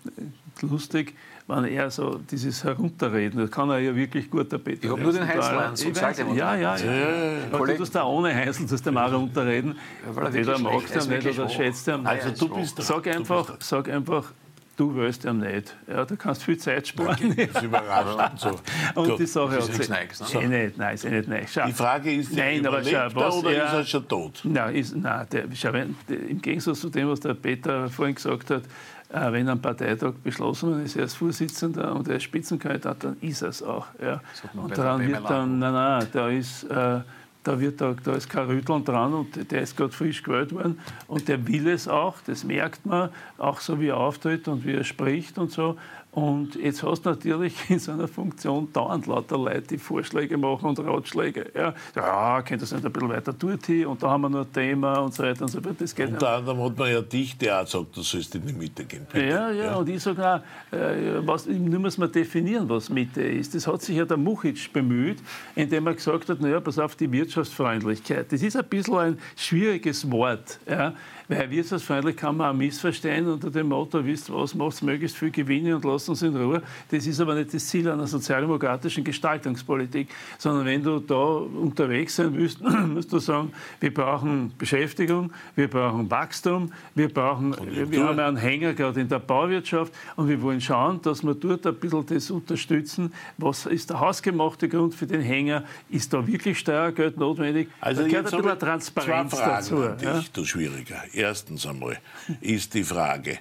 [0.61, 1.13] lustig,
[1.47, 4.83] wenn er so dieses Herunterreden, das kann er ja wirklich gut, der Peter.
[4.85, 6.75] Ich habe nur den Heinzel an, so weiß, Ja, ja, ja.
[6.77, 7.37] ja.
[7.51, 9.77] Aber du tust da ohne Heinzel, das dem auch runterreden.
[10.15, 12.05] Ja, Weder magst du ihn nicht oder schätzt ihn.
[12.05, 14.33] Also du bist Sag einfach, sag einfach,
[14.77, 15.75] du willst ihm nicht.
[15.87, 17.17] Ja, du kannst viel Zeit sparen.
[17.31, 18.17] Okay, das ist überraschend.
[18.37, 18.49] So.
[18.95, 19.19] Und Gut.
[19.19, 19.89] die Sache hat sich...
[20.13, 20.39] So.
[20.39, 21.45] Eh nicht, nein, ist eh nicht nein.
[21.51, 21.65] Schau.
[21.65, 24.41] Die Frage ist, nein, aber schau, was oder er, ist er schon tot?
[24.43, 28.49] Nein, ist, nein der, schau, wenn, im Gegensatz zu dem, was der Peter vorhin gesagt
[28.51, 28.63] hat,
[29.09, 33.41] äh, wenn ein Parteitag beschlossen ist, er ist Vorsitzender und er ist Spitzenkandidat, dann ist
[33.41, 33.87] er es auch.
[34.01, 34.21] Ja.
[34.53, 36.63] Und daran wird dann, nein, nein, da ist...
[36.63, 37.01] Äh,
[37.47, 40.79] da, wird da, da ist kein Rütteln dran und der ist gerade frisch gewählt worden
[41.07, 44.73] und der will es auch, das merkt man, auch so wie er auftritt und wie
[44.73, 45.77] er spricht und so.
[46.17, 50.69] Und jetzt hast du natürlich in so einer Funktion dauernd lauter Leute, die Vorschläge machen
[50.69, 51.51] und Ratschläge.
[51.53, 54.51] Ja, ja könnte es nicht ein bisschen weiter dorthin und da haben wir noch ein
[54.51, 55.75] Thema und so weiter und so fort.
[55.77, 58.53] Das geht Unter anderem hat man ja dich, der auch sagt, du sollst in die
[58.53, 59.05] Mitte gehen.
[59.13, 59.27] Bitte.
[59.27, 63.21] Ja, ja, ja, und ich sage auch, äh, was, nur muss man definieren, was Mitte
[63.21, 63.53] ist.
[63.53, 65.19] Das hat sich ja der Muchitsch bemüht,
[65.53, 68.31] indem er gesagt hat, naja, pass auf die Wirtschaftsfreundlichkeit.
[68.31, 70.59] Das ist ein bisschen ein schwieriges Wort.
[70.67, 70.95] Ja.
[71.29, 75.75] Weil wirtschaftsfreundlich kann man auch missverstehen unter dem Motto, wisst was, macht möglichst viel Gewinne
[75.75, 76.61] und lasst uns in Ruhe.
[76.89, 80.07] Das ist aber nicht das Ziel einer sozialdemokratischen Gestaltungspolitik,
[80.37, 83.51] sondern wenn du da unterwegs sein willst, musst du sagen,
[83.81, 87.55] wir brauchen Beschäftigung, wir brauchen Wachstum, wir brauchen,
[87.91, 91.67] wir haben einen Hänger gerade in der Bauwirtschaft und wir wollen schauen, dass wir dort
[91.67, 93.13] ein bisschen das unterstützen.
[93.37, 95.65] Was ist der hausgemachte Grund für den Hänger?
[95.89, 97.67] Ist da wirklich Steuergeld notwendig?
[97.81, 99.87] Also da gehört ein bisschen Transparenz dazu.
[99.89, 100.23] Dich, ja?
[100.31, 101.03] du Schwieriger.
[101.17, 101.97] Erstens einmal
[102.41, 103.39] ist die Frage,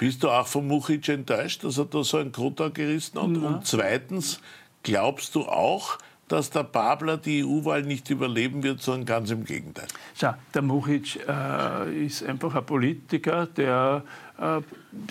[0.00, 3.42] bist du auch von Muchic enttäuscht, dass er da so einen Kota gerissen hat?
[3.42, 3.48] Ja.
[3.48, 4.40] Und zweitens,
[4.82, 5.98] glaubst du auch,
[6.28, 9.88] dass der Babler die EU-Wahl nicht überleben wird, sondern ganz im Gegenteil.
[10.14, 14.04] Schau, der Muchic äh, ist einfach ein Politiker, der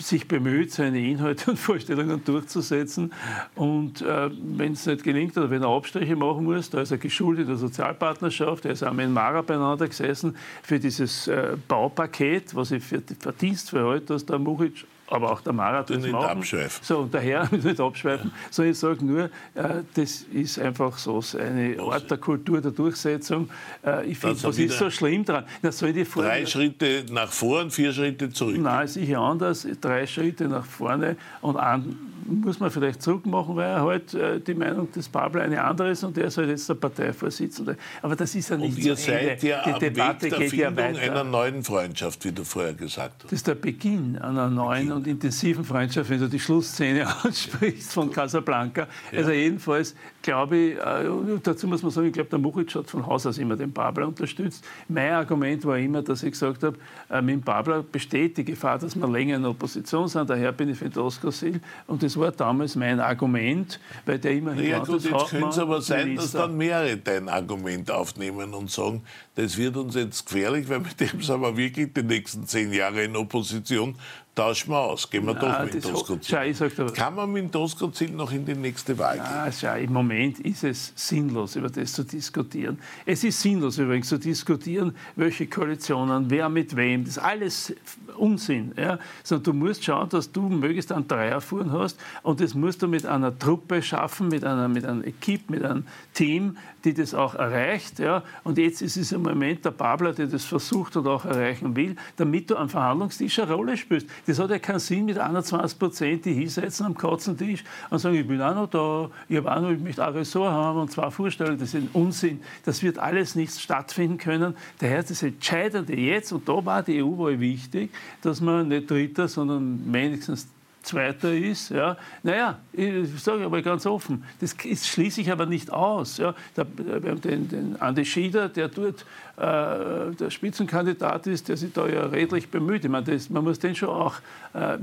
[0.00, 3.12] sich bemüht, seine Inhalte und Vorstellungen durchzusetzen.
[3.54, 6.98] Und äh, wenn es nicht gelingt oder wenn er Abstriche machen muss, da ist er
[6.98, 12.54] geschult in der Sozialpartnerschaft, er ist auch mit Mara beieinander gesessen für dieses äh, Baupaket,
[12.54, 16.12] was ich für die Verdienst für heute, dass der Muchic aber auch der Marathon nicht
[16.12, 16.38] machen.
[16.38, 16.84] abschweifen.
[16.84, 18.48] So, und daher nicht abschweifen, ja.
[18.50, 19.24] sondern ich sage nur,
[19.54, 23.48] äh, das ist einfach so eine Art der Kultur der Durchsetzung.
[23.84, 25.44] Äh, ich finde, was ist so schlimm dran?
[25.62, 28.58] Na, soll die drei Schritte nach vorne, vier Schritte zurück.
[28.58, 29.66] Nein, sicher anders.
[29.80, 31.96] Drei Schritte nach vorne und ein
[32.28, 36.04] muss man vielleicht zurückmachen, weil er halt äh, die Meinung des Pablo eine andere ist
[36.04, 37.76] und er ist halt jetzt der Parteivorsitzende.
[38.02, 40.38] Aber das ist ja nicht Und ihr so seid ja die am Debatte Weg der
[40.40, 41.00] geht ja weiter.
[41.00, 43.24] einer neuen Freundschaft, wie du vorher gesagt hast.
[43.24, 44.92] Das ist der Beginn einer neuen Beginn.
[44.92, 48.86] und intensiven Freundschaft, wenn du die Schlussszene ansprichst von Casablanca.
[49.10, 49.18] Ja.
[49.18, 49.94] Also jedenfalls
[50.28, 53.38] glaube ich, äh, dazu muss man sagen, ich glaube, der Muchitsch hat von Haus aus
[53.38, 54.62] immer den Pablo unterstützt.
[54.86, 56.76] Mein Argument war immer, dass ich gesagt habe,
[57.08, 60.28] äh, mit dem Pablo besteht die Gefahr, dass wir länger in Opposition sind.
[60.28, 64.32] Daher bin ich für den Oskar Sil und das war damals mein Argument, weil der
[64.32, 68.70] immerhin ja, gut, jetzt könnte es aber sein, dass dann mehrere dein Argument aufnehmen und
[68.70, 69.02] sagen,
[69.34, 73.04] das wird uns jetzt gefährlich, weil mit dem sind wir wirklich die nächsten zehn Jahre
[73.04, 73.94] in Opposition
[74.38, 76.90] tauschen wir aus, gehen wir Nein, doch mit Doskozil.
[76.94, 79.24] Kann man mit Doskozil noch in die nächste Wahl gehen?
[79.24, 82.78] Ja, schau, Im Moment ist es sinnlos, über das zu diskutieren.
[83.04, 87.74] Es ist sinnlos übrigens zu diskutieren, welche Koalitionen, wer mit wem, das ist alles
[88.16, 88.72] Unsinn.
[88.76, 89.00] Ja?
[89.24, 93.06] Sondern du musst schauen, dass du möglichst einen Dreierfuhren hast und das musst du mit
[93.06, 95.84] einer Truppe schaffen, mit einer, mit einem Equipe, mit einem
[96.14, 97.98] Team, die das auch erreicht.
[97.98, 98.22] Ja?
[98.44, 101.96] Und jetzt ist es im Moment der Babler, der das versucht und auch erreichen will,
[102.16, 104.06] damit du am Verhandlungstisch eine Rolle spielst.
[104.26, 108.26] Das hat ja keinen Sinn mit 21 Prozent, die hinsetzen am Katzentisch und sagen, ich
[108.26, 111.10] bin auch noch da, ich, habe auch noch, ich möchte ein Ressort haben und zwei
[111.10, 111.58] Vorstellungen.
[111.58, 112.40] Das ist ein Unsinn.
[112.64, 114.54] Das wird alles nicht stattfinden können.
[114.78, 117.90] Daher das Entscheidende jetzt, und da war die EU-Wahl wichtig,
[118.22, 120.48] dass man nicht Dritter, sondern wenigstens
[120.82, 121.70] Zweiter ist.
[121.70, 121.96] Ja.
[122.22, 124.56] Naja, ich sage aber ganz offen, das
[124.86, 126.18] schließe ich aber nicht aus.
[126.18, 126.34] Ja.
[126.56, 129.04] Der, den, den Andi Schieder, der dort
[129.36, 132.84] äh, der Spitzenkandidat ist, der sich da ja redlich bemüht.
[132.84, 134.16] Ich meine, das, man muss den schon auch
[134.54, 134.78] äh,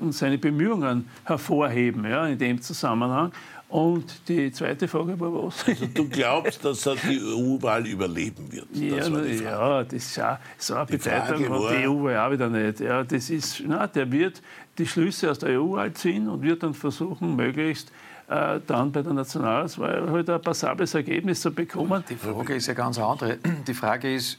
[0.00, 3.32] und seine Bemühungen hervorheben ja, in dem Zusammenhang.
[3.74, 5.66] Und die zweite Frage war was?
[5.66, 8.68] Also du glaubst, dass er die EU-Wahl überleben wird?
[8.72, 12.78] Ja, das ja, das ist ja so eine Bedeutung hat die EU-Wahl auch wieder nicht.
[12.78, 14.40] Ja, das ist, na, der wird
[14.78, 17.90] die Schlüsse aus der EU-Wahl ziehen und wird dann versuchen, möglichst
[18.28, 22.04] äh, dann bei der Nationalratswahl halt ein passables Ergebnis zu bekommen.
[22.08, 23.38] Die Frage ist ja ganz andere.
[23.66, 24.38] Die Frage ist,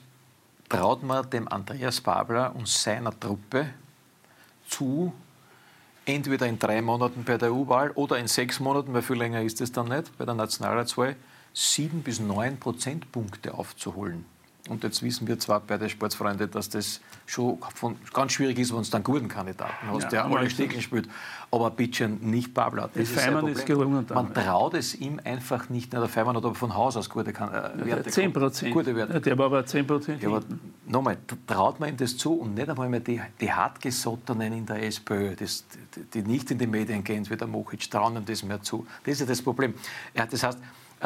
[0.69, 3.65] traut man dem Andreas Babler und seiner Truppe
[4.65, 5.11] zu,
[6.05, 9.61] entweder in drei Monaten bei der EU-Wahl oder in sechs Monaten, weil viel länger ist
[9.61, 11.15] es dann nicht, bei der Nationalratswahl,
[11.53, 14.25] sieben bis neun Prozentpunkte aufzuholen.
[14.67, 18.73] Und jetzt wissen wir zwar bei den Sportsfreunden, dass das schon von, ganz schwierig ist,
[18.73, 21.07] wenn es dann guten Kandidaten hast, ja, der alle Stecken spielt.
[21.51, 22.89] Aber bitte nicht Babler.
[22.93, 24.05] Das ist Feimann ist gelungen.
[24.11, 25.93] Man traut es ihm einfach nicht.
[25.93, 28.09] Der Feimann hat aber von Haus aus gute äh, Werte.
[28.09, 28.73] 10 Prozent.
[28.73, 29.21] Gute Werte.
[29.21, 30.23] der war aber 10 Prozent.
[30.23, 30.39] Ja,
[30.87, 34.81] nochmal, traut man ihm das zu und nicht einmal mehr die, die Hartgesottenen in der
[34.83, 35.63] SPÖ, das,
[35.95, 38.87] die, die, nicht in die Medien gehen, wie der Mochic, trauen ihm das mehr zu.
[39.03, 39.75] Das ist ja das Problem.
[40.15, 40.57] Ja, das heißt,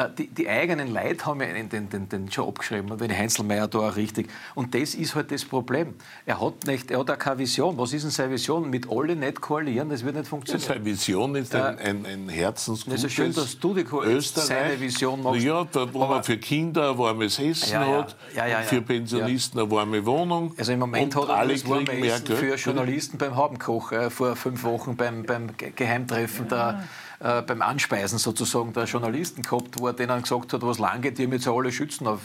[0.08, 3.96] die, die, eigenen Leute haben ja den, den, den Job geschrieben, wenn Heinzelmeier da auch
[3.96, 4.28] richtig.
[4.54, 5.94] Und das ist halt das Problem.
[6.26, 7.76] Er hat, nicht, er hat auch keine Vision.
[7.78, 8.70] Was ist denn seine Vision?
[8.70, 10.66] Mit allen nicht koalieren, das wird nicht funktionieren.
[10.66, 14.80] seine Vision ist ein, ein, ein Herzensgutes Es ist schön, dass du die Österreich, seine
[14.80, 15.42] Vision machst.
[15.42, 19.60] Ja, da, wo man für Kinder ein warmes Essen ja, ja, hat, ja, für Pensionisten
[19.60, 20.54] eine warme Wohnung.
[20.56, 24.36] Also im Moment hat er alle das warme Essen für Journalisten beim Habenkoch äh, vor
[24.36, 26.84] fünf Wochen beim, beim Geheimtreffen der
[27.20, 31.18] äh, beim Anspeisen sozusagen der Journalisten gehabt, wo er denen gesagt hat, was lang geht,
[31.18, 32.20] die haben jetzt alle schützen auf,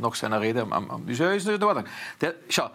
[0.00, 0.62] nach seiner Rede.
[0.62, 1.84] Am, am, ist ja ist nicht in Ordnung.
[2.20, 2.68] Der, schau,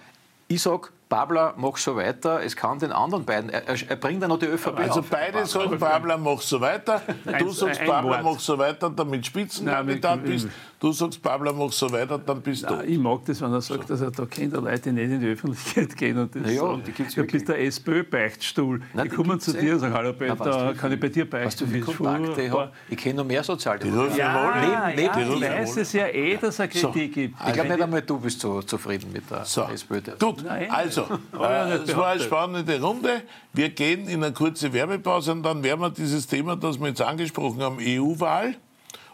[0.47, 2.41] ich sage, Babler, mach so weiter.
[2.43, 3.49] Es kann den anderen beiden.
[3.51, 5.09] Er, er bringt dann noch die ÖVP Also auf.
[5.09, 7.01] beide sagen, Babler, mach so weiter.
[7.37, 10.47] Du sagst, Babler, mach so weiter, damit Spitzenkandidat bist.
[10.79, 12.85] Du sagst, Babler, mach so weiter, dann bist Nein, du.
[12.85, 15.95] Ich mag das, wenn er sagt, dass er da kennt Leute, nicht in die Öffentlichkeit
[15.95, 16.83] gehen und das ja, sagen.
[16.85, 18.81] Die gibt's du bist der SPÖ-Beichtstuhl.
[19.03, 21.73] Die, kommen zu dir und sagen, hallo Peter, kann ich bei dir beichten?
[21.73, 22.53] Weißt du, Kontakte ich,
[22.89, 24.17] ich kenne noch mehr Sozialdemokraten.
[24.17, 27.35] Ja, ja, ja, ich weiß es ja eh, dass er Kritik gibt.
[27.47, 30.01] Ich glaube nicht einmal, du bist so zufrieden mit der SPÖ.
[30.19, 30.94] Gut, also,
[31.33, 33.21] es war eine spannende Runde.
[33.53, 37.01] Wir gehen in eine kurze Werbepause und dann werden wir dieses Thema, das wir jetzt
[37.01, 38.55] angesprochen haben, EU-Wahl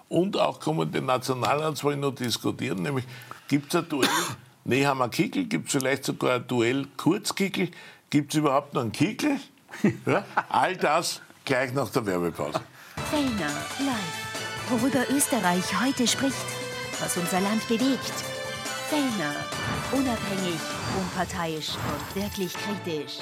[0.09, 2.81] und auch kommende Nationalratswahl noch diskutieren.
[2.81, 3.05] Nämlich,
[3.47, 4.09] gibt es ein Duell
[4.65, 5.45] Nehammer Kickel?
[5.45, 7.69] Gibt es vielleicht sogar ein Duell Kurzkickel?
[8.09, 9.37] Gibt es überhaupt noch einen Kickel?
[10.05, 12.59] Ja, all das gleich nach der Werbepause.
[13.09, 14.69] Fellner live.
[14.69, 16.35] Worüber Österreich heute spricht,
[16.99, 18.30] was unser Land bewegt.
[18.91, 19.35] Fellner.
[19.93, 20.59] Unabhängig,
[20.99, 23.19] unparteiisch und wirklich kritisch.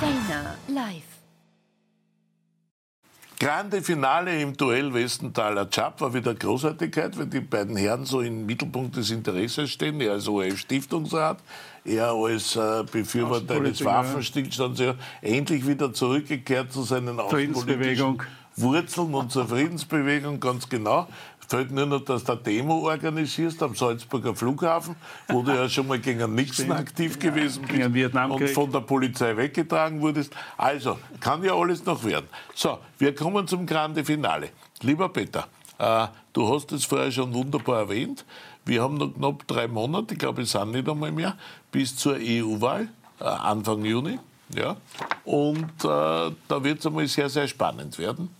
[0.00, 1.04] Fellner live.
[3.38, 8.44] Grande Finale im Duell Westenthaler Chap war wieder Großartigkeit, weil die beiden Herren so im
[8.44, 10.00] Mittelpunkt des Interesses stehen.
[10.00, 11.38] Er als ORF-Stiftungsrat,
[11.84, 18.20] er als äh, Befürworter eines Waffenstillstands, ja, endlich wieder zurückgekehrt zu seinen Friedensbewegung.
[18.56, 21.08] Wurzeln und zur Friedensbewegung, ganz genau.
[21.48, 24.96] Fällt nur noch, dass du eine Demo organisierst am Salzburger Flughafen,
[25.28, 30.00] wo du ja schon mal gegen Nixon aktiv gewesen bist und von der Polizei weggetragen
[30.00, 30.32] wurdest.
[30.56, 32.26] Also, kann ja alles noch werden.
[32.54, 34.48] So, wir kommen zum Grande Finale.
[34.80, 35.46] Lieber Peter,
[35.78, 38.24] äh, du hast es vorher schon wunderbar erwähnt.
[38.64, 41.36] Wir haben noch knapp drei Monate, ich glaube, es sind nicht einmal mehr,
[41.70, 42.88] bis zur EU-Wahl,
[43.20, 44.18] äh, Anfang Juni.
[44.54, 44.76] Ja?
[45.24, 48.30] Und äh, da wird es einmal sehr, sehr spannend werden.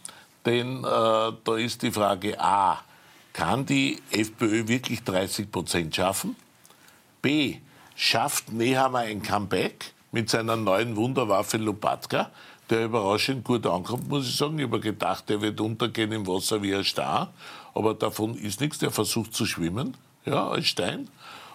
[0.44, 2.80] Denn äh, da ist die Frage A,
[3.32, 6.36] kann die FPÖ wirklich 30 Prozent schaffen?
[7.20, 7.56] B.
[7.94, 12.30] Schafft Nehammer ein Comeback mit seiner neuen Wunderwaffe Lubatka,
[12.68, 14.58] der überraschend gut ankommt, muss ich sagen.
[14.58, 17.32] Ich habe gedacht, der wird untergehen im Wasser wie ein Star,
[17.74, 18.78] aber davon ist nichts.
[18.78, 21.08] Der versucht zu schwimmen, ja, als Stein.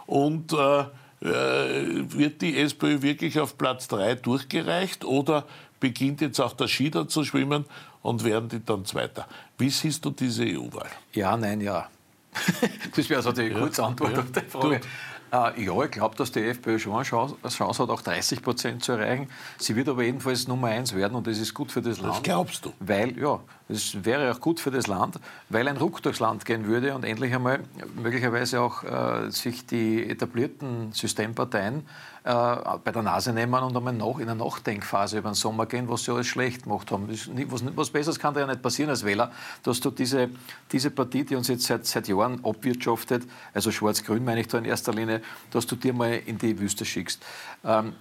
[0.05, 0.81] Und äh,
[1.21, 5.45] äh wird die SPÖ wirklich auf Platz 3 durchgereicht oder
[5.79, 7.65] beginnt jetzt auch der Schieder zu schwimmen
[8.07, 9.27] und werden die dann Zweiter.
[9.57, 10.89] Wie siehst du diese EU-Wahl?
[11.11, 11.89] Ja, nein, ja.
[12.95, 14.81] das wäre also die ja, kurze Antwort ja, auf die Frage.
[15.29, 18.41] Äh, ja, ich glaube, dass die FPÖ schon eine Chance, eine Chance, hat, auch 30
[18.41, 19.27] Prozent zu erreichen.
[19.57, 22.15] Sie wird aber jedenfalls Nummer eins werden und das ist gut für das Land.
[22.15, 22.71] Das glaubst du?
[22.79, 26.65] Weil, ja, das wäre auch gut für das Land, weil ein Ruck durchs Land gehen
[26.65, 27.59] würde und endlich einmal
[28.01, 31.85] möglicherweise auch äh, sich die etablierten Systemparteien
[32.27, 36.03] bei der Nase nehmen und einmal nach, in eine Nachdenkphase über den Sommer gehen, was
[36.03, 37.07] sie alles schlecht gemacht haben.
[37.09, 39.31] Was, was, Besseres kann da ja nicht passieren als Wähler,
[39.63, 40.29] dass du diese,
[40.69, 43.23] diese Partie, die uns jetzt seit, seit Jahren abwirtschaftet,
[43.53, 45.21] also Schwarz-Grün meine ich da in erster Linie,
[45.51, 47.23] dass du dir mal in die Wüste schickst.
[47.63, 47.93] Ähm,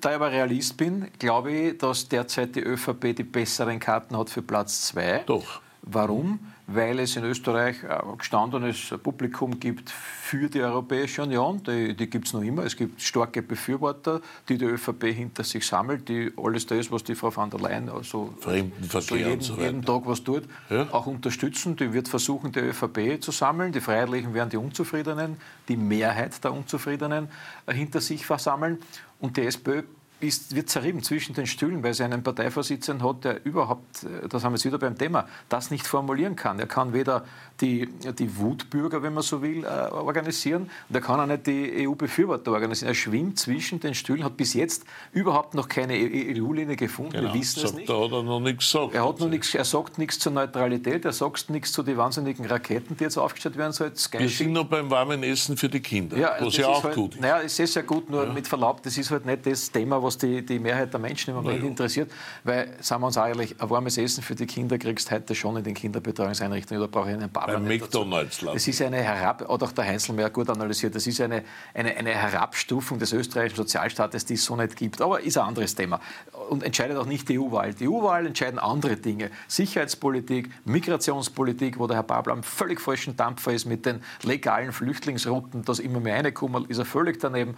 [0.00, 4.30] da ich aber Realist bin, glaube ich, dass derzeit die ÖVP die besseren Karten hat
[4.30, 5.24] für Platz 2.
[5.26, 5.60] Doch.
[5.82, 6.38] Warum?
[6.66, 11.62] Weil es in Österreich ein gestandenes Publikum gibt für die Europäische Union.
[11.62, 12.64] Die, die gibt es noch immer.
[12.64, 17.14] Es gibt starke Befürworter, die die ÖVP hinter sich sammelt, die alles das, was die
[17.14, 20.88] Frau von der Leyen also so jeden, so jeden, Tag was tut, ja?
[20.90, 21.76] auch unterstützen.
[21.76, 23.72] Die wird versuchen, die ÖVP zu sammeln.
[23.72, 25.36] Die Freiheitlichen werden die Unzufriedenen,
[25.68, 27.28] die Mehrheit der Unzufriedenen
[27.68, 28.78] hinter sich versammeln.
[29.20, 29.82] Und die SPÖ
[30.20, 34.44] ist, wird zerrieben zwischen den Stühlen, weil sie einen Parteivorsitzenden hat, der überhaupt, äh, das
[34.44, 36.58] haben wir jetzt wieder beim Thema, das nicht formulieren kann.
[36.58, 37.24] Er kann weder
[37.60, 41.86] die, die Wutbürger, wenn man so will, äh, organisieren und er kann auch nicht die
[41.86, 42.90] EU-Befürworter organisieren.
[42.90, 47.12] Er schwimmt zwischen den Stühlen, hat bis jetzt überhaupt noch keine EU-Linie gefunden.
[47.12, 47.32] Genau.
[47.32, 47.88] Wir wissen sagt, es nicht.
[47.88, 48.94] Da hat er noch nichts gesagt.
[48.94, 52.44] Er, hat noch nichts, er sagt nichts zur Neutralität, er sagt nichts zu den wahnsinnigen
[52.46, 53.92] Raketen, die jetzt aufgestellt werden sollen.
[54.18, 57.14] Wir sind noch beim warmen Essen für die Kinder, ja, was ja auch halt, gut
[57.14, 57.20] ist.
[57.20, 58.32] Naja, es ist ja gut, nur ja.
[58.32, 61.36] mit Verlaub, das ist halt nicht das Thema, was die, die Mehrheit der Menschen im
[61.36, 61.68] Moment ja.
[61.68, 62.10] interessiert.
[62.42, 65.56] Weil, sagen wir uns ehrlich, ein warmes Essen für die Kinder kriegst du heute schon
[65.56, 66.80] in den Kinderbetreuungseinrichtungen.
[66.80, 67.58] Da brauche ich einen Papa.
[67.58, 68.40] Beim McDonalds.
[68.40, 71.44] Das ist eine Herab, hat auch der Heinzelmeier gut analysiert, das ist eine,
[71.74, 75.00] eine, eine Herabstufung des österreichischen Sozialstaates, die es so nicht gibt.
[75.00, 76.00] Aber ist ein anderes Thema.
[76.48, 77.74] Und entscheidet auch nicht die EU-Wahl.
[77.74, 79.30] Die EU-Wahl entscheiden andere Dinge.
[79.48, 85.64] Sicherheitspolitik, Migrationspolitik, wo der Herr Babler am völlig falschen Dampfer ist mit den legalen Flüchtlingsrouten,
[85.64, 87.56] dass immer mehr reinkommen, ist er völlig daneben.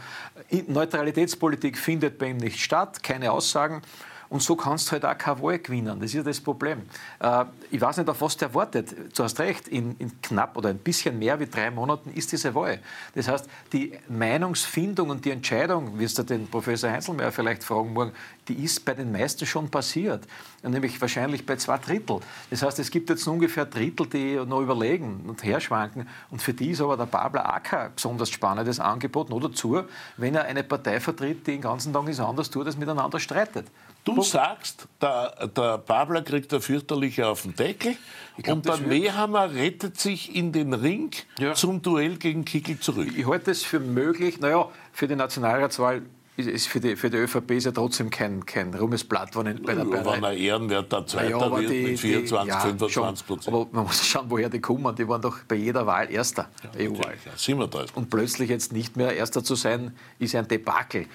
[0.67, 3.83] Neutralitätspolitik findet bei ihm nicht statt, keine Aussagen.
[4.29, 5.99] Und so kannst du halt auch keine Wahl gewinnen.
[6.01, 6.83] Das ist ja das Problem.
[7.21, 8.95] Äh, ich weiß nicht, auf was der wartet.
[9.17, 12.55] Du hast recht, in, in, knapp oder ein bisschen mehr wie drei Monaten ist diese
[12.55, 12.81] Wahl.
[13.15, 18.13] Das heißt, die Meinungsfindung und die Entscheidung, wirst du den Professor Heinzelmeier vielleicht fragen morgen,
[18.49, 20.27] die ist bei den meisten schon passiert.
[20.63, 22.21] Nämlich wahrscheinlich bei zwei Drittel.
[22.51, 26.09] Das heißt, es gibt jetzt ungefähr Drittel, die noch überlegen und herschwanken.
[26.31, 29.31] Und für die ist aber der Babler auch kein besonders spannendes Angebot.
[29.31, 29.83] Nur dazu,
[30.17, 33.67] wenn er eine Partei vertritt, die den ganzen Tag nichts anderes tut, als miteinander streitet.
[34.07, 34.31] Du Punkt.
[34.31, 37.97] sagst, der, der Babler kriegt der fürchterliche auf den Deckel
[38.41, 41.11] glaub, und der Nehammer rettet sich in den Ring
[41.41, 41.55] ja.
[41.55, 43.09] zum Duell gegen Kickel zurück.
[43.17, 46.03] Ich halte es für möglich, naja, für die Nationalratswahl
[46.37, 49.85] ist für, die, für die ÖVP ist ja trotzdem kein, kein Blatt, wenn bei der
[49.85, 53.57] ja, Wenn er ehrenwerter Zweiter ja, wird die, mit 24, die, ja, 25 Prozent.
[53.57, 54.95] Aber man muss schauen, woher die kommen.
[54.95, 57.15] Die waren doch bei jeder Wahl Erster, ja, EU-Wahl.
[57.25, 61.07] Ja, Und plötzlich jetzt nicht mehr Erster zu sein, ist ein Debakel.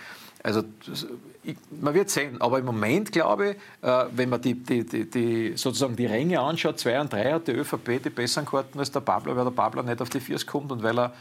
[0.43, 0.63] Also
[1.43, 5.09] ich, man wird sehen, aber im Moment glaube ich, äh, wenn man die, die, die,
[5.09, 8.91] die, sozusagen die Ränge anschaut, 2 und 3 hat die ÖVP die besseren Karten als
[8.91, 11.13] der Pablo, weil der Pablo nicht auf die Viers kommt und weil er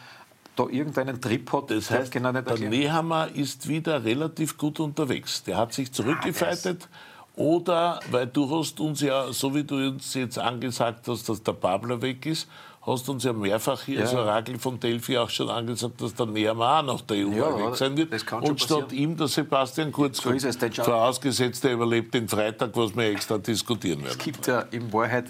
[0.56, 1.70] da irgendeinen Trip hat.
[1.70, 5.42] Das heißt, genau der Nehammer ist wieder relativ gut unterwegs.
[5.44, 6.88] Der hat sich zurückgefeitet.
[7.36, 11.52] Oder, weil du hast uns ja, so wie du uns jetzt angesagt hast, dass der
[11.52, 12.48] Pablo weg ist,
[12.82, 14.00] hast uns ja mehrfach hier, ja.
[14.02, 17.76] also Ragel von Delphi auch schon angesagt, dass der auch nach der EU ja, weg
[17.76, 18.32] sein wird.
[18.42, 22.96] Und statt ihm der Sebastian Kurz so ist es, vorausgesetzt, er überlebt den Freitag, was
[22.96, 24.12] wir extra diskutieren werden.
[24.12, 25.26] Es gibt ja in Wahrheit,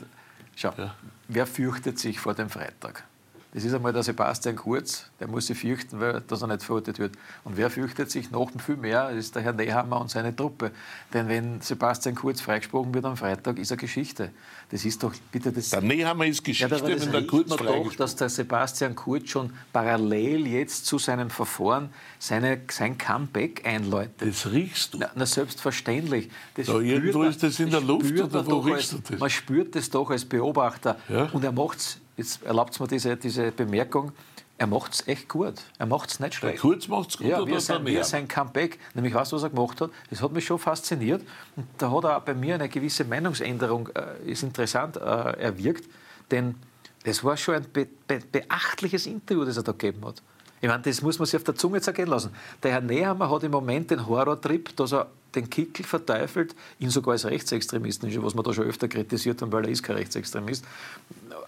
[0.55, 0.95] schau, ja.
[1.29, 3.05] wer fürchtet sich vor dem Freitag?
[3.53, 7.01] Das ist einmal der Sebastian Kurz, der muss sich fürchten, weil, dass er nicht verurteilt
[7.01, 7.17] wird.
[7.43, 10.71] Und wer fürchtet sich noch viel mehr, das ist der Herr Nehammer und seine Truppe.
[11.13, 14.31] Denn wenn Sebastian Kurz freigesprochen wird am Freitag, ist er Geschichte.
[14.71, 15.71] Das ist doch bitte das.
[15.71, 20.47] Der Nehammer ist Geschichte, ja, wenn der Kurz doch, dass der Sebastian Kurz schon parallel
[20.47, 21.91] jetzt zu seinem Verfahren
[22.21, 24.15] seine, sein Comeback einläutet.
[24.19, 24.99] Das riechst du.
[24.99, 26.31] Na, na selbstverständlich.
[26.55, 29.19] Das da irgendwo man, ist das in der Luft oder wo riechst du das?
[29.19, 30.99] Man spürt das doch als Beobachter.
[31.09, 31.25] Ja?
[31.33, 34.13] Und er macht es jetzt erlaubt es mir diese, diese Bemerkung,
[34.59, 35.55] er macht es echt gut.
[35.79, 36.57] Er macht es nicht schlecht.
[36.57, 39.43] Der Kurz macht es gut ja, wie sein, wie sein Comeback, nämlich weißt du, was
[39.43, 39.91] er gemacht hat?
[40.11, 41.23] Das hat mich schon fasziniert.
[41.57, 45.89] Und da hat er auch bei mir eine gewisse Meinungsänderung, äh, ist interessant, äh, erwirkt.
[46.31, 46.57] Denn
[47.05, 50.23] das war schon ein be be beachtliches Interview, das er da gegeben hat.
[50.61, 52.31] Ich meine, das muss man sich auf der Zunge zergehen lassen.
[52.63, 57.13] Der Herr Nehammer hat im Moment den Horrortrip, dass er den Kickel verteufelt, ihn sogar
[57.13, 60.65] als Rechtsextremisten, was wir da schon öfter kritisiert haben, weil er ist kein Rechtsextremist.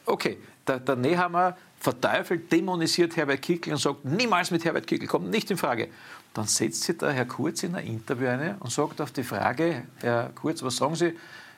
[0.06, 5.28] Okay, der, der Nehammer verteufelt, dämonisiert Herbert Kickel und sagt, niemals mit Herbert Kickel, kommt
[5.30, 5.88] nicht in Frage.
[6.32, 9.82] Dann setzt sich der Herr Kurz in ein Interview ein und sagt auf die Frage,
[10.00, 11.14] Herr Kurz, was sagen Sie,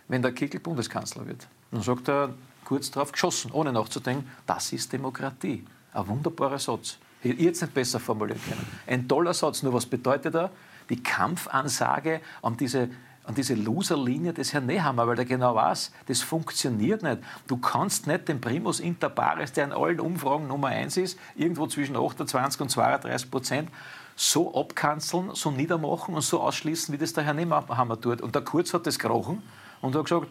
[0.08, 1.46] wenn der Kickel Bundeskanzler wird?
[1.70, 5.64] Dann sagt er kurz darauf geschossen, ohne nachzudenken, das ist Demokratie.
[5.92, 6.98] Ein wunderbarer Satz.
[7.24, 8.66] Ich jetzt nicht besser formulieren können.
[8.86, 10.50] Ein toller Satz, nur was bedeutet er?
[10.90, 12.90] Die Kampfansage an diese
[13.24, 17.18] an diese Loserlinie des Herrn Nehammer, weil der genau weiß, das funktioniert nicht.
[17.46, 21.66] Du kannst nicht den Primus inter pares, der in allen Umfragen Nummer eins ist, irgendwo
[21.66, 23.70] zwischen 28 und 32 Prozent,
[24.14, 28.20] so abkanzeln, so niedermachen und so ausschließen, wie das der Herr Nehammer tut.
[28.20, 29.42] Und der Kurz hat das gerochen
[29.80, 30.28] und hat gesagt,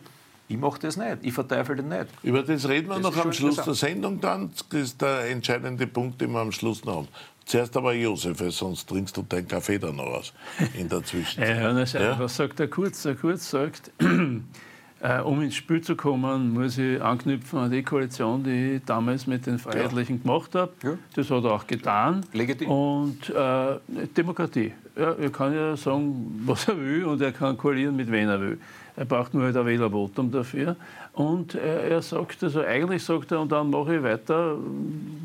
[0.53, 2.05] ich mache das nicht, ich verteufel den nicht.
[2.21, 4.51] Über das reden wir das noch am Schluss der Sendung dann.
[4.69, 7.07] Das ist der entscheidende Punkt, den wir am Schluss noch haben.
[7.45, 10.33] Zuerst aber Josef, sonst trinkst du deinen Kaffee dann noch aus
[10.77, 11.57] in der Zwischenzeit.
[11.93, 12.19] ja, ja?
[12.19, 13.01] Was sagt der Kurz?
[13.03, 13.91] Der Kurz sagt,
[15.01, 19.27] äh, um ins Spiel zu kommen, muss ich anknüpfen an die Koalition, die ich damals
[19.27, 20.21] mit den Freiheitlichen ja.
[20.21, 20.71] gemacht habe.
[20.83, 20.97] Ja.
[21.15, 22.25] Das hat er auch getan.
[22.31, 22.69] Legitim.
[22.69, 23.79] Und äh,
[24.15, 24.71] Demokratie.
[24.95, 28.39] Ja, er kann ja sagen, was er will und er kann koalieren mit wem er
[28.39, 28.57] will.
[28.95, 30.75] Er braucht nur halt ein Wählervotum dafür.
[31.13, 34.55] Und er, er sagt, also eigentlich sagt er, und dann mache ich weiter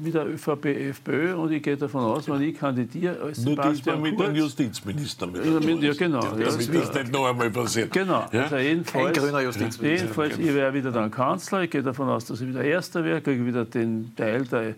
[0.03, 3.99] mit der ÖVP, FPÖ und ich gehe davon aus, wenn ich kandidiere als Nur diesmal
[3.99, 5.27] mit dem Justizminister.
[5.27, 6.23] Mit ja, mit, ja, genau.
[6.23, 7.90] Ja, das ist nicht noch einmal passiert.
[7.93, 8.27] Genau.
[8.32, 8.45] Ja?
[8.45, 9.86] Also jedenfalls, Kein grüner Justizminister.
[9.86, 11.62] Jedenfalls, ich wäre wieder dann Kanzler.
[11.62, 14.74] Ich gehe davon aus, dass ich wieder Erster wäre, kriege wieder den Teil der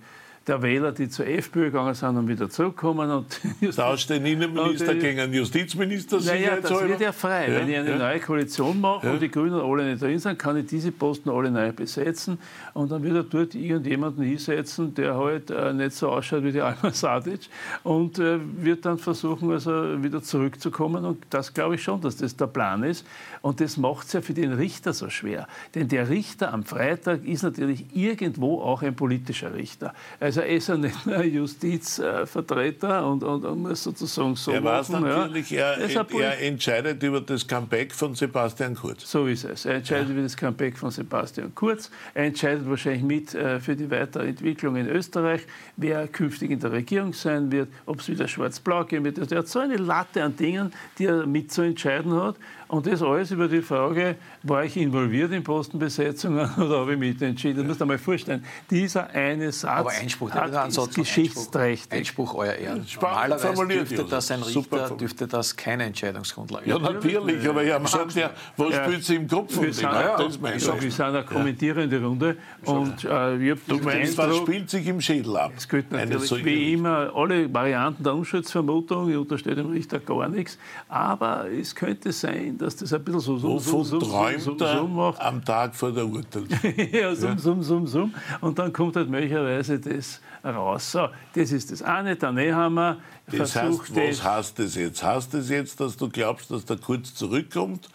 [0.46, 3.10] der Wähler, die zur FPÖ gegangen sind und wieder zurückkommen.
[3.10, 3.40] Und
[3.76, 6.18] Tauscht den Innenminister die, gegen einen Justizminister?
[6.20, 7.48] Naja, das wird ja frei.
[7.48, 7.98] Ja, Wenn ich eine ja.
[7.98, 9.12] neue Koalition mache ja.
[9.12, 12.38] und die Grünen alle nicht drin sind, kann ich diese Posten alle neu besetzen
[12.72, 16.60] und dann wird er dort irgendjemanden hinsetzen, der halt äh, nicht so ausschaut wie die
[16.60, 17.48] Alma Sadic
[17.82, 21.04] und äh, wird dann versuchen, also wieder zurückzukommen.
[21.04, 23.06] Und das glaube ich schon, dass das der Plan ist.
[23.42, 25.46] Und das macht es ja für den Richter so schwer.
[25.74, 29.94] Denn der Richter am Freitag ist natürlich irgendwo auch ein politischer Richter.
[30.30, 34.62] Also er ist ja nicht nur ein Justizvertreter und, und, und, muss sozusagen so Er
[34.62, 35.72] weiß natürlich, ja.
[35.72, 39.10] er, er, entscheidet über das Comeback von Sebastian Kurz.
[39.10, 39.64] So ist es.
[39.64, 40.12] Er entscheidet ja.
[40.14, 41.90] über das Comeback von Sebastian Kurz.
[42.14, 45.40] Er entscheidet wahrscheinlich mit äh, für die Weiterentwicklung in Österreich,
[45.76, 49.18] wer künftig in der Regierung sein wird, ob es wieder schwarz-blau geben wird.
[49.18, 52.36] Also er hat so eine Latte an Dingen, die er mitzuentscheiden hat.
[52.70, 54.14] Und das alles über die Frage,
[54.44, 57.58] war ich involviert in Postenbesetzungen oder habe ich mitentschieden?
[57.58, 58.44] Das musst du dir mal vorstellen.
[58.70, 61.98] Dieser eine Satz Aber Einspruch, hat ist geschichtsträchtig.
[61.98, 62.86] Einspruch, Euer Ehren.
[62.94, 68.14] Normalerweise dürfte das ein Richter dürfte das keine Entscheidungsgrundlage Ja, natürlich, aber ich habe gesagt,
[68.14, 69.60] ja, was ja, spielt sie im Kopf?
[69.60, 72.36] Wir sind, ja, das wir sind eine kommentierende Runde.
[72.64, 75.52] Und, äh, ich du meinst, was spielt sich im Schädel ab?
[75.56, 79.10] Es gilt natürlich wie immer alle Varianten der Unschuldsvermutung.
[79.10, 80.56] Ich unterstelle dem Richter gar nichts.
[80.88, 84.86] Aber es könnte sein, dass das ein bisschen so so, so, so, träumt so, so,
[84.86, 85.20] macht.
[85.20, 86.92] am Tag vor der Urteilsfälligkeit.
[86.92, 88.14] ja, sum, sum, sum, sum.
[88.40, 90.92] Und dann kommt halt möglicherweise das raus.
[90.92, 92.16] So, das ist das eine.
[92.16, 95.02] Der Nehammer das heißt, was heißt das jetzt?
[95.02, 97.88] Heißt das jetzt, dass du glaubst, dass der Kurz zurückkommt?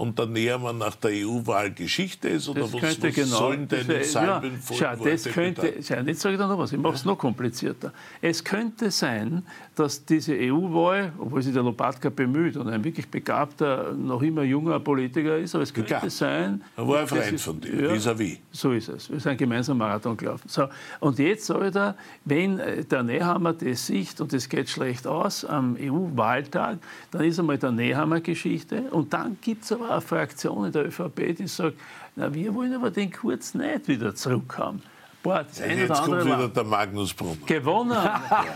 [0.00, 2.48] Und dann näher man nach der EU-Wahl Geschichte ist?
[2.48, 6.20] Oder das was, könnte was genau, sollen denn das, ja, schau, das könnte, schau, jetzt
[6.22, 7.92] sage ich noch was, ich mache es noch komplizierter.
[8.22, 9.42] Es könnte sein,
[9.76, 14.80] dass diese EU-Wahl, obwohl sich der Lopatka bemüht und ein wirklich begabter, noch immer junger
[14.80, 16.10] Politiker ist, aber es könnte Begabt.
[16.10, 16.62] sein...
[16.76, 18.38] Er war ein Freund von dir, ja, vis-à-vis.
[18.52, 19.10] So ist es.
[19.10, 20.48] Wir sind gemeinsam Marathon gelaufen.
[20.48, 20.66] So,
[21.00, 21.94] und jetzt soll ich da,
[22.24, 26.78] wenn äh, der Nehammer das sieht und es geht schlecht aus am EU-Wahltag,
[27.10, 31.36] dann ist einmal der Nehammer-Geschichte und dann gibt es aber eine Fraktion in der ÖVP,
[31.36, 31.76] die sagt,
[32.16, 34.82] na, wir wollen aber den Kurz nicht wieder zurückhaben.
[35.22, 37.36] Boah, das eine jetzt kommt wieder der Magnus Brunner.
[37.44, 37.92] Gewonnen.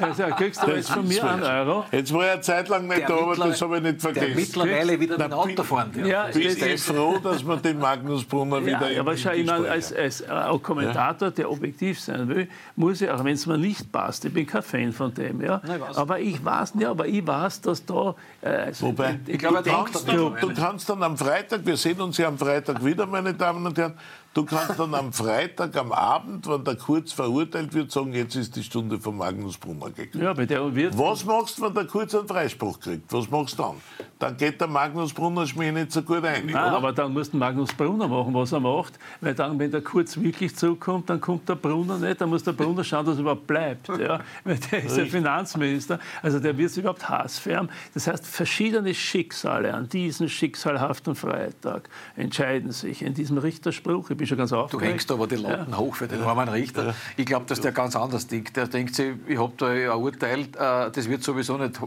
[0.01, 1.85] Also kriegst du jetzt von mir einen Euro.
[1.93, 4.27] Jetzt war er Zeit lang nicht der da, aber das habe ich nicht vergessen.
[4.29, 6.07] Der mittlerweile wieder mit Auto fahren darf.
[6.07, 9.45] Ja, bist du froh, dass man den Magnus Brunner ja, wieder ja, aber schau, ich
[9.45, 13.59] meine, als, als äh, Kommentator, der objektiv sein will, muss ich, auch wenn es mir
[13.59, 17.07] nicht passt, ich bin kein Fan von dem, ja, Nein, aber ich weiß, ja, aber
[17.07, 18.15] ich weiß, dass da...
[18.41, 22.17] Äh, also, Wobei, ich, ich glaube, du, du kannst dann am Freitag, wir sehen uns
[22.17, 23.95] ja am Freitag wieder, meine Damen und Herren,
[24.35, 28.57] Du kannst dann am Freitag, am Abend, wenn der Kurz verurteilt wird, sagen, jetzt ist
[28.57, 30.25] die Stunde von Magnus Brunner gekommen.
[30.25, 33.13] Ja, bei der wird Was machst du, wenn der Kurz einen Freispruch kriegt?
[33.13, 33.77] Was machst du dann?
[34.19, 36.47] Dann geht der Magnus Brunner Schmäh nicht so gut ein.
[36.47, 38.99] Nein, aber dann muss der Magnus Brunner machen, was er macht.
[39.21, 42.21] Weil dann, wenn der Kurz wirklich zurückkommt, dann kommt der Brunner nicht.
[42.21, 43.87] Dann muss der Brunner schauen, dass er überhaupt bleibt.
[43.89, 44.19] Ja?
[44.45, 46.01] Weil der ist der Finanzminister.
[46.23, 47.71] Also der wird überhaupt hassfern.
[47.93, 54.11] Das heißt, verschiedene Schicksale an diesem schicksalhaften Freitag entscheiden sich in diesem Richterspruch.
[54.11, 54.83] Ich bin schon ganz aufgeregt.
[54.83, 55.79] Du hängst aber die Latten ja.
[55.79, 56.89] hoch für den armen Richter.
[56.89, 56.95] Ja.
[57.17, 58.57] Ich glaube, dass der ganz anders denkt.
[58.57, 61.79] Der denkt sich, ich habe da ein Urteil, äh, das wird sowieso nicht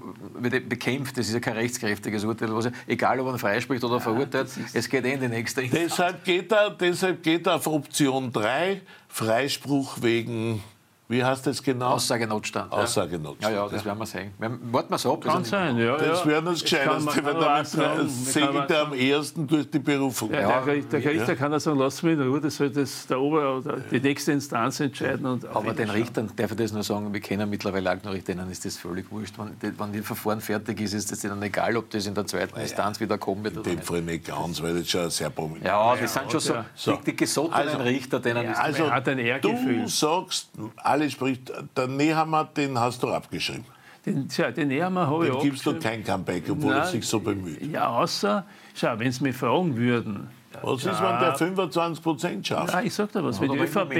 [0.69, 1.17] bekämpft.
[1.17, 2.53] Das ist ja kein rechtskräftiges Urteil.
[2.55, 5.83] Was, egal, ob er freispricht oder verurteilt, es geht eh in die nächste Instanz.
[5.83, 10.63] Deshalb geht er, deshalb geht er auf Option 3, Freispruch wegen
[11.09, 11.91] wie heißt das genau?
[11.91, 12.71] Aussagenotstand.
[12.71, 12.79] Ja.
[12.79, 13.55] Aussagenotstand.
[13.55, 14.33] Ja, ja, das werden wir sehen.
[14.37, 15.21] Warten wir so ab.
[15.21, 15.97] Kann sein, ja.
[15.97, 20.33] Das wäre das Gescheiteste, weil damit segelt er am ersten durch die Berufung.
[20.33, 23.19] Ja, der, der Richter kann ja sagen, lass mich in Ruhe, das soll das der
[23.19, 25.25] Ober- oder die nächste Instanz entscheiden.
[25.25, 28.33] Und Aber den Richtern, darf ich das nur sagen, wir kennen mittlerweile auch noch Richter,
[28.33, 29.35] denen ist das völlig wurscht.
[29.37, 32.59] Wenn, wenn das Verfahren fertig ist, ist es ihnen egal, ob das in der zweiten
[32.59, 33.73] Instanz wieder kommen wird oder nicht.
[33.73, 36.55] In dem Fall nicht ganz, weil das schon sehr prominent Ja, das sind schon so,
[36.75, 36.95] so.
[36.97, 39.83] die gesottenen also, Richter, denen ja, ist also, hat ein Ehrgefühl.
[39.83, 40.49] Du sagst,
[40.97, 43.65] alles spricht, der Nehammer, den hast du abgeschrieben.
[44.05, 47.05] Den, tja, den Nehammer habe ich Den gibst du kein Comeback, obwohl Nein, er sich
[47.05, 47.61] so bemüht.
[47.71, 50.29] Ja, außer, schau, wenn Sie mich fragen würden,
[50.61, 52.73] Was ist, wenn der 25 Prozent schafft?
[52.73, 53.41] Ja, ich sag dir was.
[53.41, 53.91] Wenn die, ÖVP,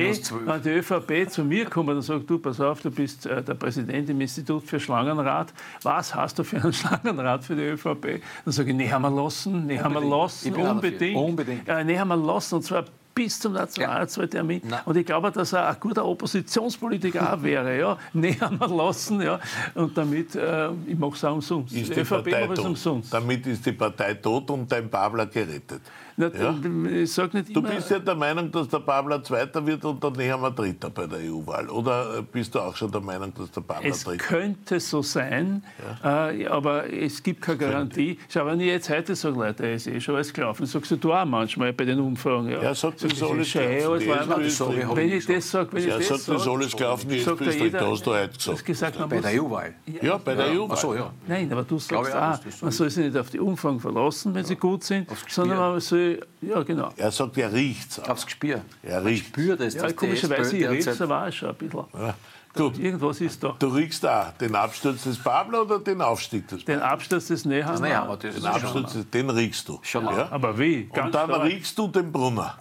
[0.46, 3.56] wenn die ÖVP zu mir kommt und sagt, du, pass auf, du bist äh, der
[3.56, 5.54] Präsident im Institut für Schlangenrat,
[5.84, 8.22] was hast du für einen Schlangenrat für die ÖVP?
[8.46, 11.18] Dann sage ich, nee, haben wir lassen, nee, haben wir lassen, unbedingt.
[11.18, 11.68] Unbedingt.
[11.68, 12.86] Äh, nee, haben wir lassen, und zwar
[13.18, 14.62] bis zum Nationalratswahltermin.
[14.70, 14.82] Ja.
[14.86, 17.78] Und ich glaube, dass er ein guter Oppositionspolitiker auch wäre.
[17.78, 17.98] Ja.
[18.14, 19.22] Nähern wir lassen.
[19.22, 19.40] Ja.
[19.74, 21.74] Und damit, äh, ich mache es auch umsonst.
[21.76, 22.60] Ist die, die Partei tot.
[22.60, 23.12] umsonst.
[23.12, 25.82] Damit ist die Partei tot und dein Babler gerettet.
[26.20, 26.56] Na, ja?
[26.90, 30.20] Ich sag nicht du bist ja der Meinung, dass der Babler Zweiter wird und dann
[30.20, 31.70] haben wir Dritter bei der EU-Wahl.
[31.70, 35.04] Oder bist du auch schon der Meinung, dass der Babler es Dritter Es könnte so
[35.04, 35.64] sein,
[36.04, 36.32] ja.
[36.32, 38.18] äh, aber es gibt keine Garantie.
[38.30, 41.14] Schau, wenn ich jetzt heute sage, Leute, es ist eh schon alles gelaufen, sagst du
[41.14, 42.50] auch manchmal bei den Umfragen.
[42.50, 44.96] Ja, ja sagt, das ist alles gelaufen.
[44.96, 47.74] Wenn ich das sage, wenn ich das sagt, das ist alles gelaufen, die SP ist
[47.76, 48.66] da hast du heute gesagt.
[48.66, 49.76] gesagt bei der EU-Wahl?
[50.02, 50.78] Ja, bei der EU-Wahl.
[50.78, 51.14] So, ja.
[51.28, 54.56] Nein, aber du sagst auch, man soll sich nicht auf die Umfragen verlassen, wenn sie
[54.56, 56.07] gut sind, sondern man soll
[56.42, 56.92] ja, genau.
[56.98, 58.00] Er sagt, er riecht es.
[58.00, 58.62] Aufs Gespür.
[58.84, 59.28] Er riecht.
[59.28, 59.76] spürt es.
[59.76, 61.86] Ja, komischerweise, ich rieche es aber auch schon ein bisschen.
[61.94, 62.16] Ja.
[62.58, 62.80] Gut.
[62.80, 63.56] Irgendwas ist da.
[63.60, 66.80] Du riechst auch den Absturz des Pablo oder den Aufstieg des Pablo?
[66.80, 67.80] Den Absturz des Nehammer.
[67.80, 69.80] Nehammer den Absturz, des, den riechst du.
[69.84, 70.32] Schon ja?
[70.32, 70.86] Aber wie?
[70.86, 71.44] Ganz Und dann stark.
[71.44, 72.58] riechst du den Brunner.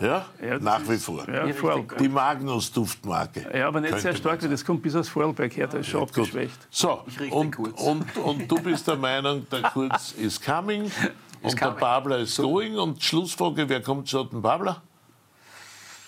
[0.00, 1.24] Ja, ja nach wie vor.
[1.28, 3.46] Ja, die Magnus-Duftmarke.
[3.56, 6.02] Ja, aber nicht sehr stark, weil das kommt bis aus Vorarlberg her, das ist schon
[6.02, 6.58] abgeschwächt.
[6.70, 10.90] So, und, und, und, du bist der Meinung, der Kurz ist coming.
[11.42, 12.42] Und der Babler ist so.
[12.42, 12.76] going.
[12.78, 14.82] Und Schlussfrage, wer kommt schon den Babler?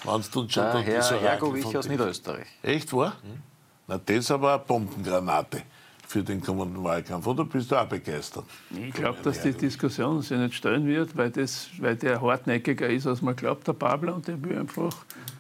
[0.05, 2.47] Meinst du schon der Herr so Hergovich aus Niederösterreich.
[2.63, 3.17] Echt, wahr?
[3.23, 3.43] Mhm.
[3.87, 5.63] Na, das aber eine Bombengranate
[6.07, 7.27] für den kommenden Wahlkampf.
[7.27, 8.45] Oder bist du auch begeistert?
[8.71, 13.07] Ich glaube, dass die Diskussion sich nicht stellen wird, weil, das, weil der hartnäckiger ist,
[13.07, 14.95] als man glaubt, der Babler, und der will einfach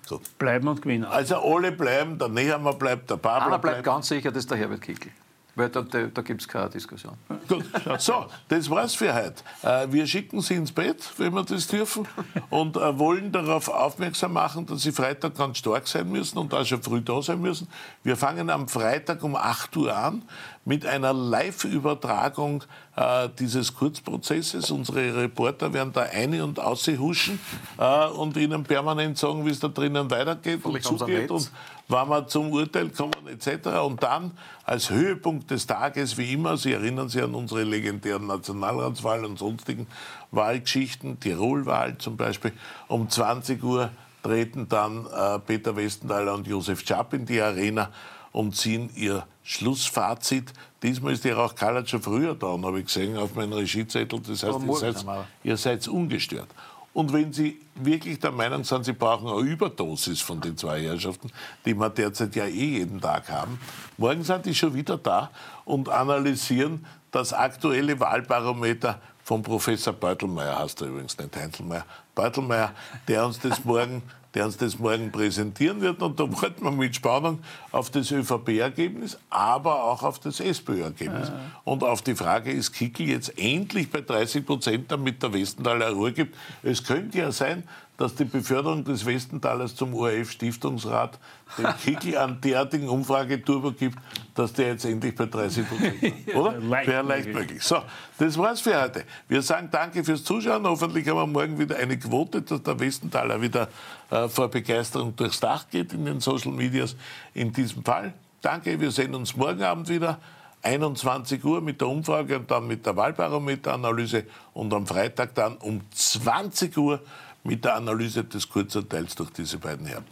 [0.08, 0.38] Gut.
[0.38, 1.04] bleiben und gewinnen.
[1.04, 3.74] Also alle bleiben, der Nehammer bleibt, der Babler Einer bleibt.
[3.74, 5.10] bleibt ganz sicher, das ist der Herbert Kickl.
[5.54, 7.14] Weil da, da, da gibt es keine Diskussion.
[7.46, 7.64] Gut.
[7.98, 9.42] So, das war's für heute.
[9.62, 12.08] Äh, wir schicken Sie ins Bett, wenn wir das dürfen,
[12.48, 16.64] und äh, wollen darauf aufmerksam machen, dass Sie Freitag ganz stark sein müssen und auch
[16.64, 17.68] schon früh da sein müssen.
[18.02, 20.22] Wir fangen am Freitag um 8 Uhr an
[20.64, 22.62] mit einer Live-Übertragung
[22.96, 24.70] äh, dieses Kurzprozesses.
[24.70, 27.40] Unsere Reporter werden da eine- und aushuschen
[27.78, 31.50] äh, und Ihnen permanent sagen, wie es da drinnen weitergeht und zugeht und
[31.88, 33.68] wann wir zum Urteil kommen etc.
[33.84, 34.32] Und dann
[34.64, 39.88] als Höhepunkt des Tages, wie immer, Sie erinnern sich an unsere legendären Nationalratswahlen und sonstigen
[40.30, 42.52] Wahlgeschichten, Tirolwahl zum Beispiel,
[42.86, 43.90] um 20 Uhr
[44.22, 47.90] treten dann äh, Peter Westenthaler und Josef Schapp in die Arena
[48.32, 50.52] und ziehen ihr Schlussfazit.
[50.82, 54.20] Diesmal ist die Rauchkalat schon früher da, habe ich gesehen auf meinem Regiezettel.
[54.20, 55.04] Das heißt, ihr seid,
[55.44, 56.48] ihr seid ungestört.
[56.94, 61.30] Und wenn Sie wirklich der Meinung sind, Sie brauchen eine Überdosis von den zwei Herrschaften,
[61.64, 63.58] die wir derzeit ja eh jeden Tag haben,
[63.96, 65.30] morgen sind die schon wieder da
[65.64, 72.72] und analysieren das aktuelle Wahlbarometer von Professor Beutelmeier, heißt er übrigens nicht Heinzelmeier, Beutelmeier,
[73.08, 74.02] der uns das morgen
[74.34, 76.02] der uns das morgen präsentieren wird.
[76.02, 77.40] Und da warten wir mit Spannung
[77.70, 81.28] auf das ÖVP-Ergebnis, aber auch auf das SPÖ-Ergebnis.
[81.28, 81.40] Ja.
[81.64, 86.12] Und auf die Frage, ist Kickel jetzt endlich bei 30 Prozent, damit der Westenthaler Ruhe
[86.12, 86.36] gibt?
[86.62, 87.64] Es könnte ja sein,
[88.02, 91.20] dass die Beförderung des Westenthalers zum ORF-Stiftungsrat
[91.56, 93.96] dem Kickel einen derartigen Umfrageturbo gibt,
[94.34, 96.34] dass der jetzt endlich bei 30 Prozent ist.
[96.34, 96.60] Oder?
[96.84, 97.62] Wäre leicht möglich.
[97.62, 97.76] So,
[98.18, 99.04] das war's für heute.
[99.28, 100.66] Wir sagen danke fürs Zuschauen.
[100.66, 103.68] Hoffentlich haben wir morgen wieder eine Quote, dass der Westenthaler wieder
[104.10, 106.96] äh, vor Begeisterung durchs Dach geht in den Social Medias.
[107.34, 108.80] In diesem Fall danke.
[108.80, 110.18] Wir sehen uns morgen Abend wieder.
[110.64, 114.24] 21 Uhr mit der Umfrage und dann mit der Wahlbarometeranalyse
[114.54, 117.00] und am Freitag dann um 20 Uhr
[117.44, 120.04] mit der Analyse des Kurzurteils durch diese beiden Herren.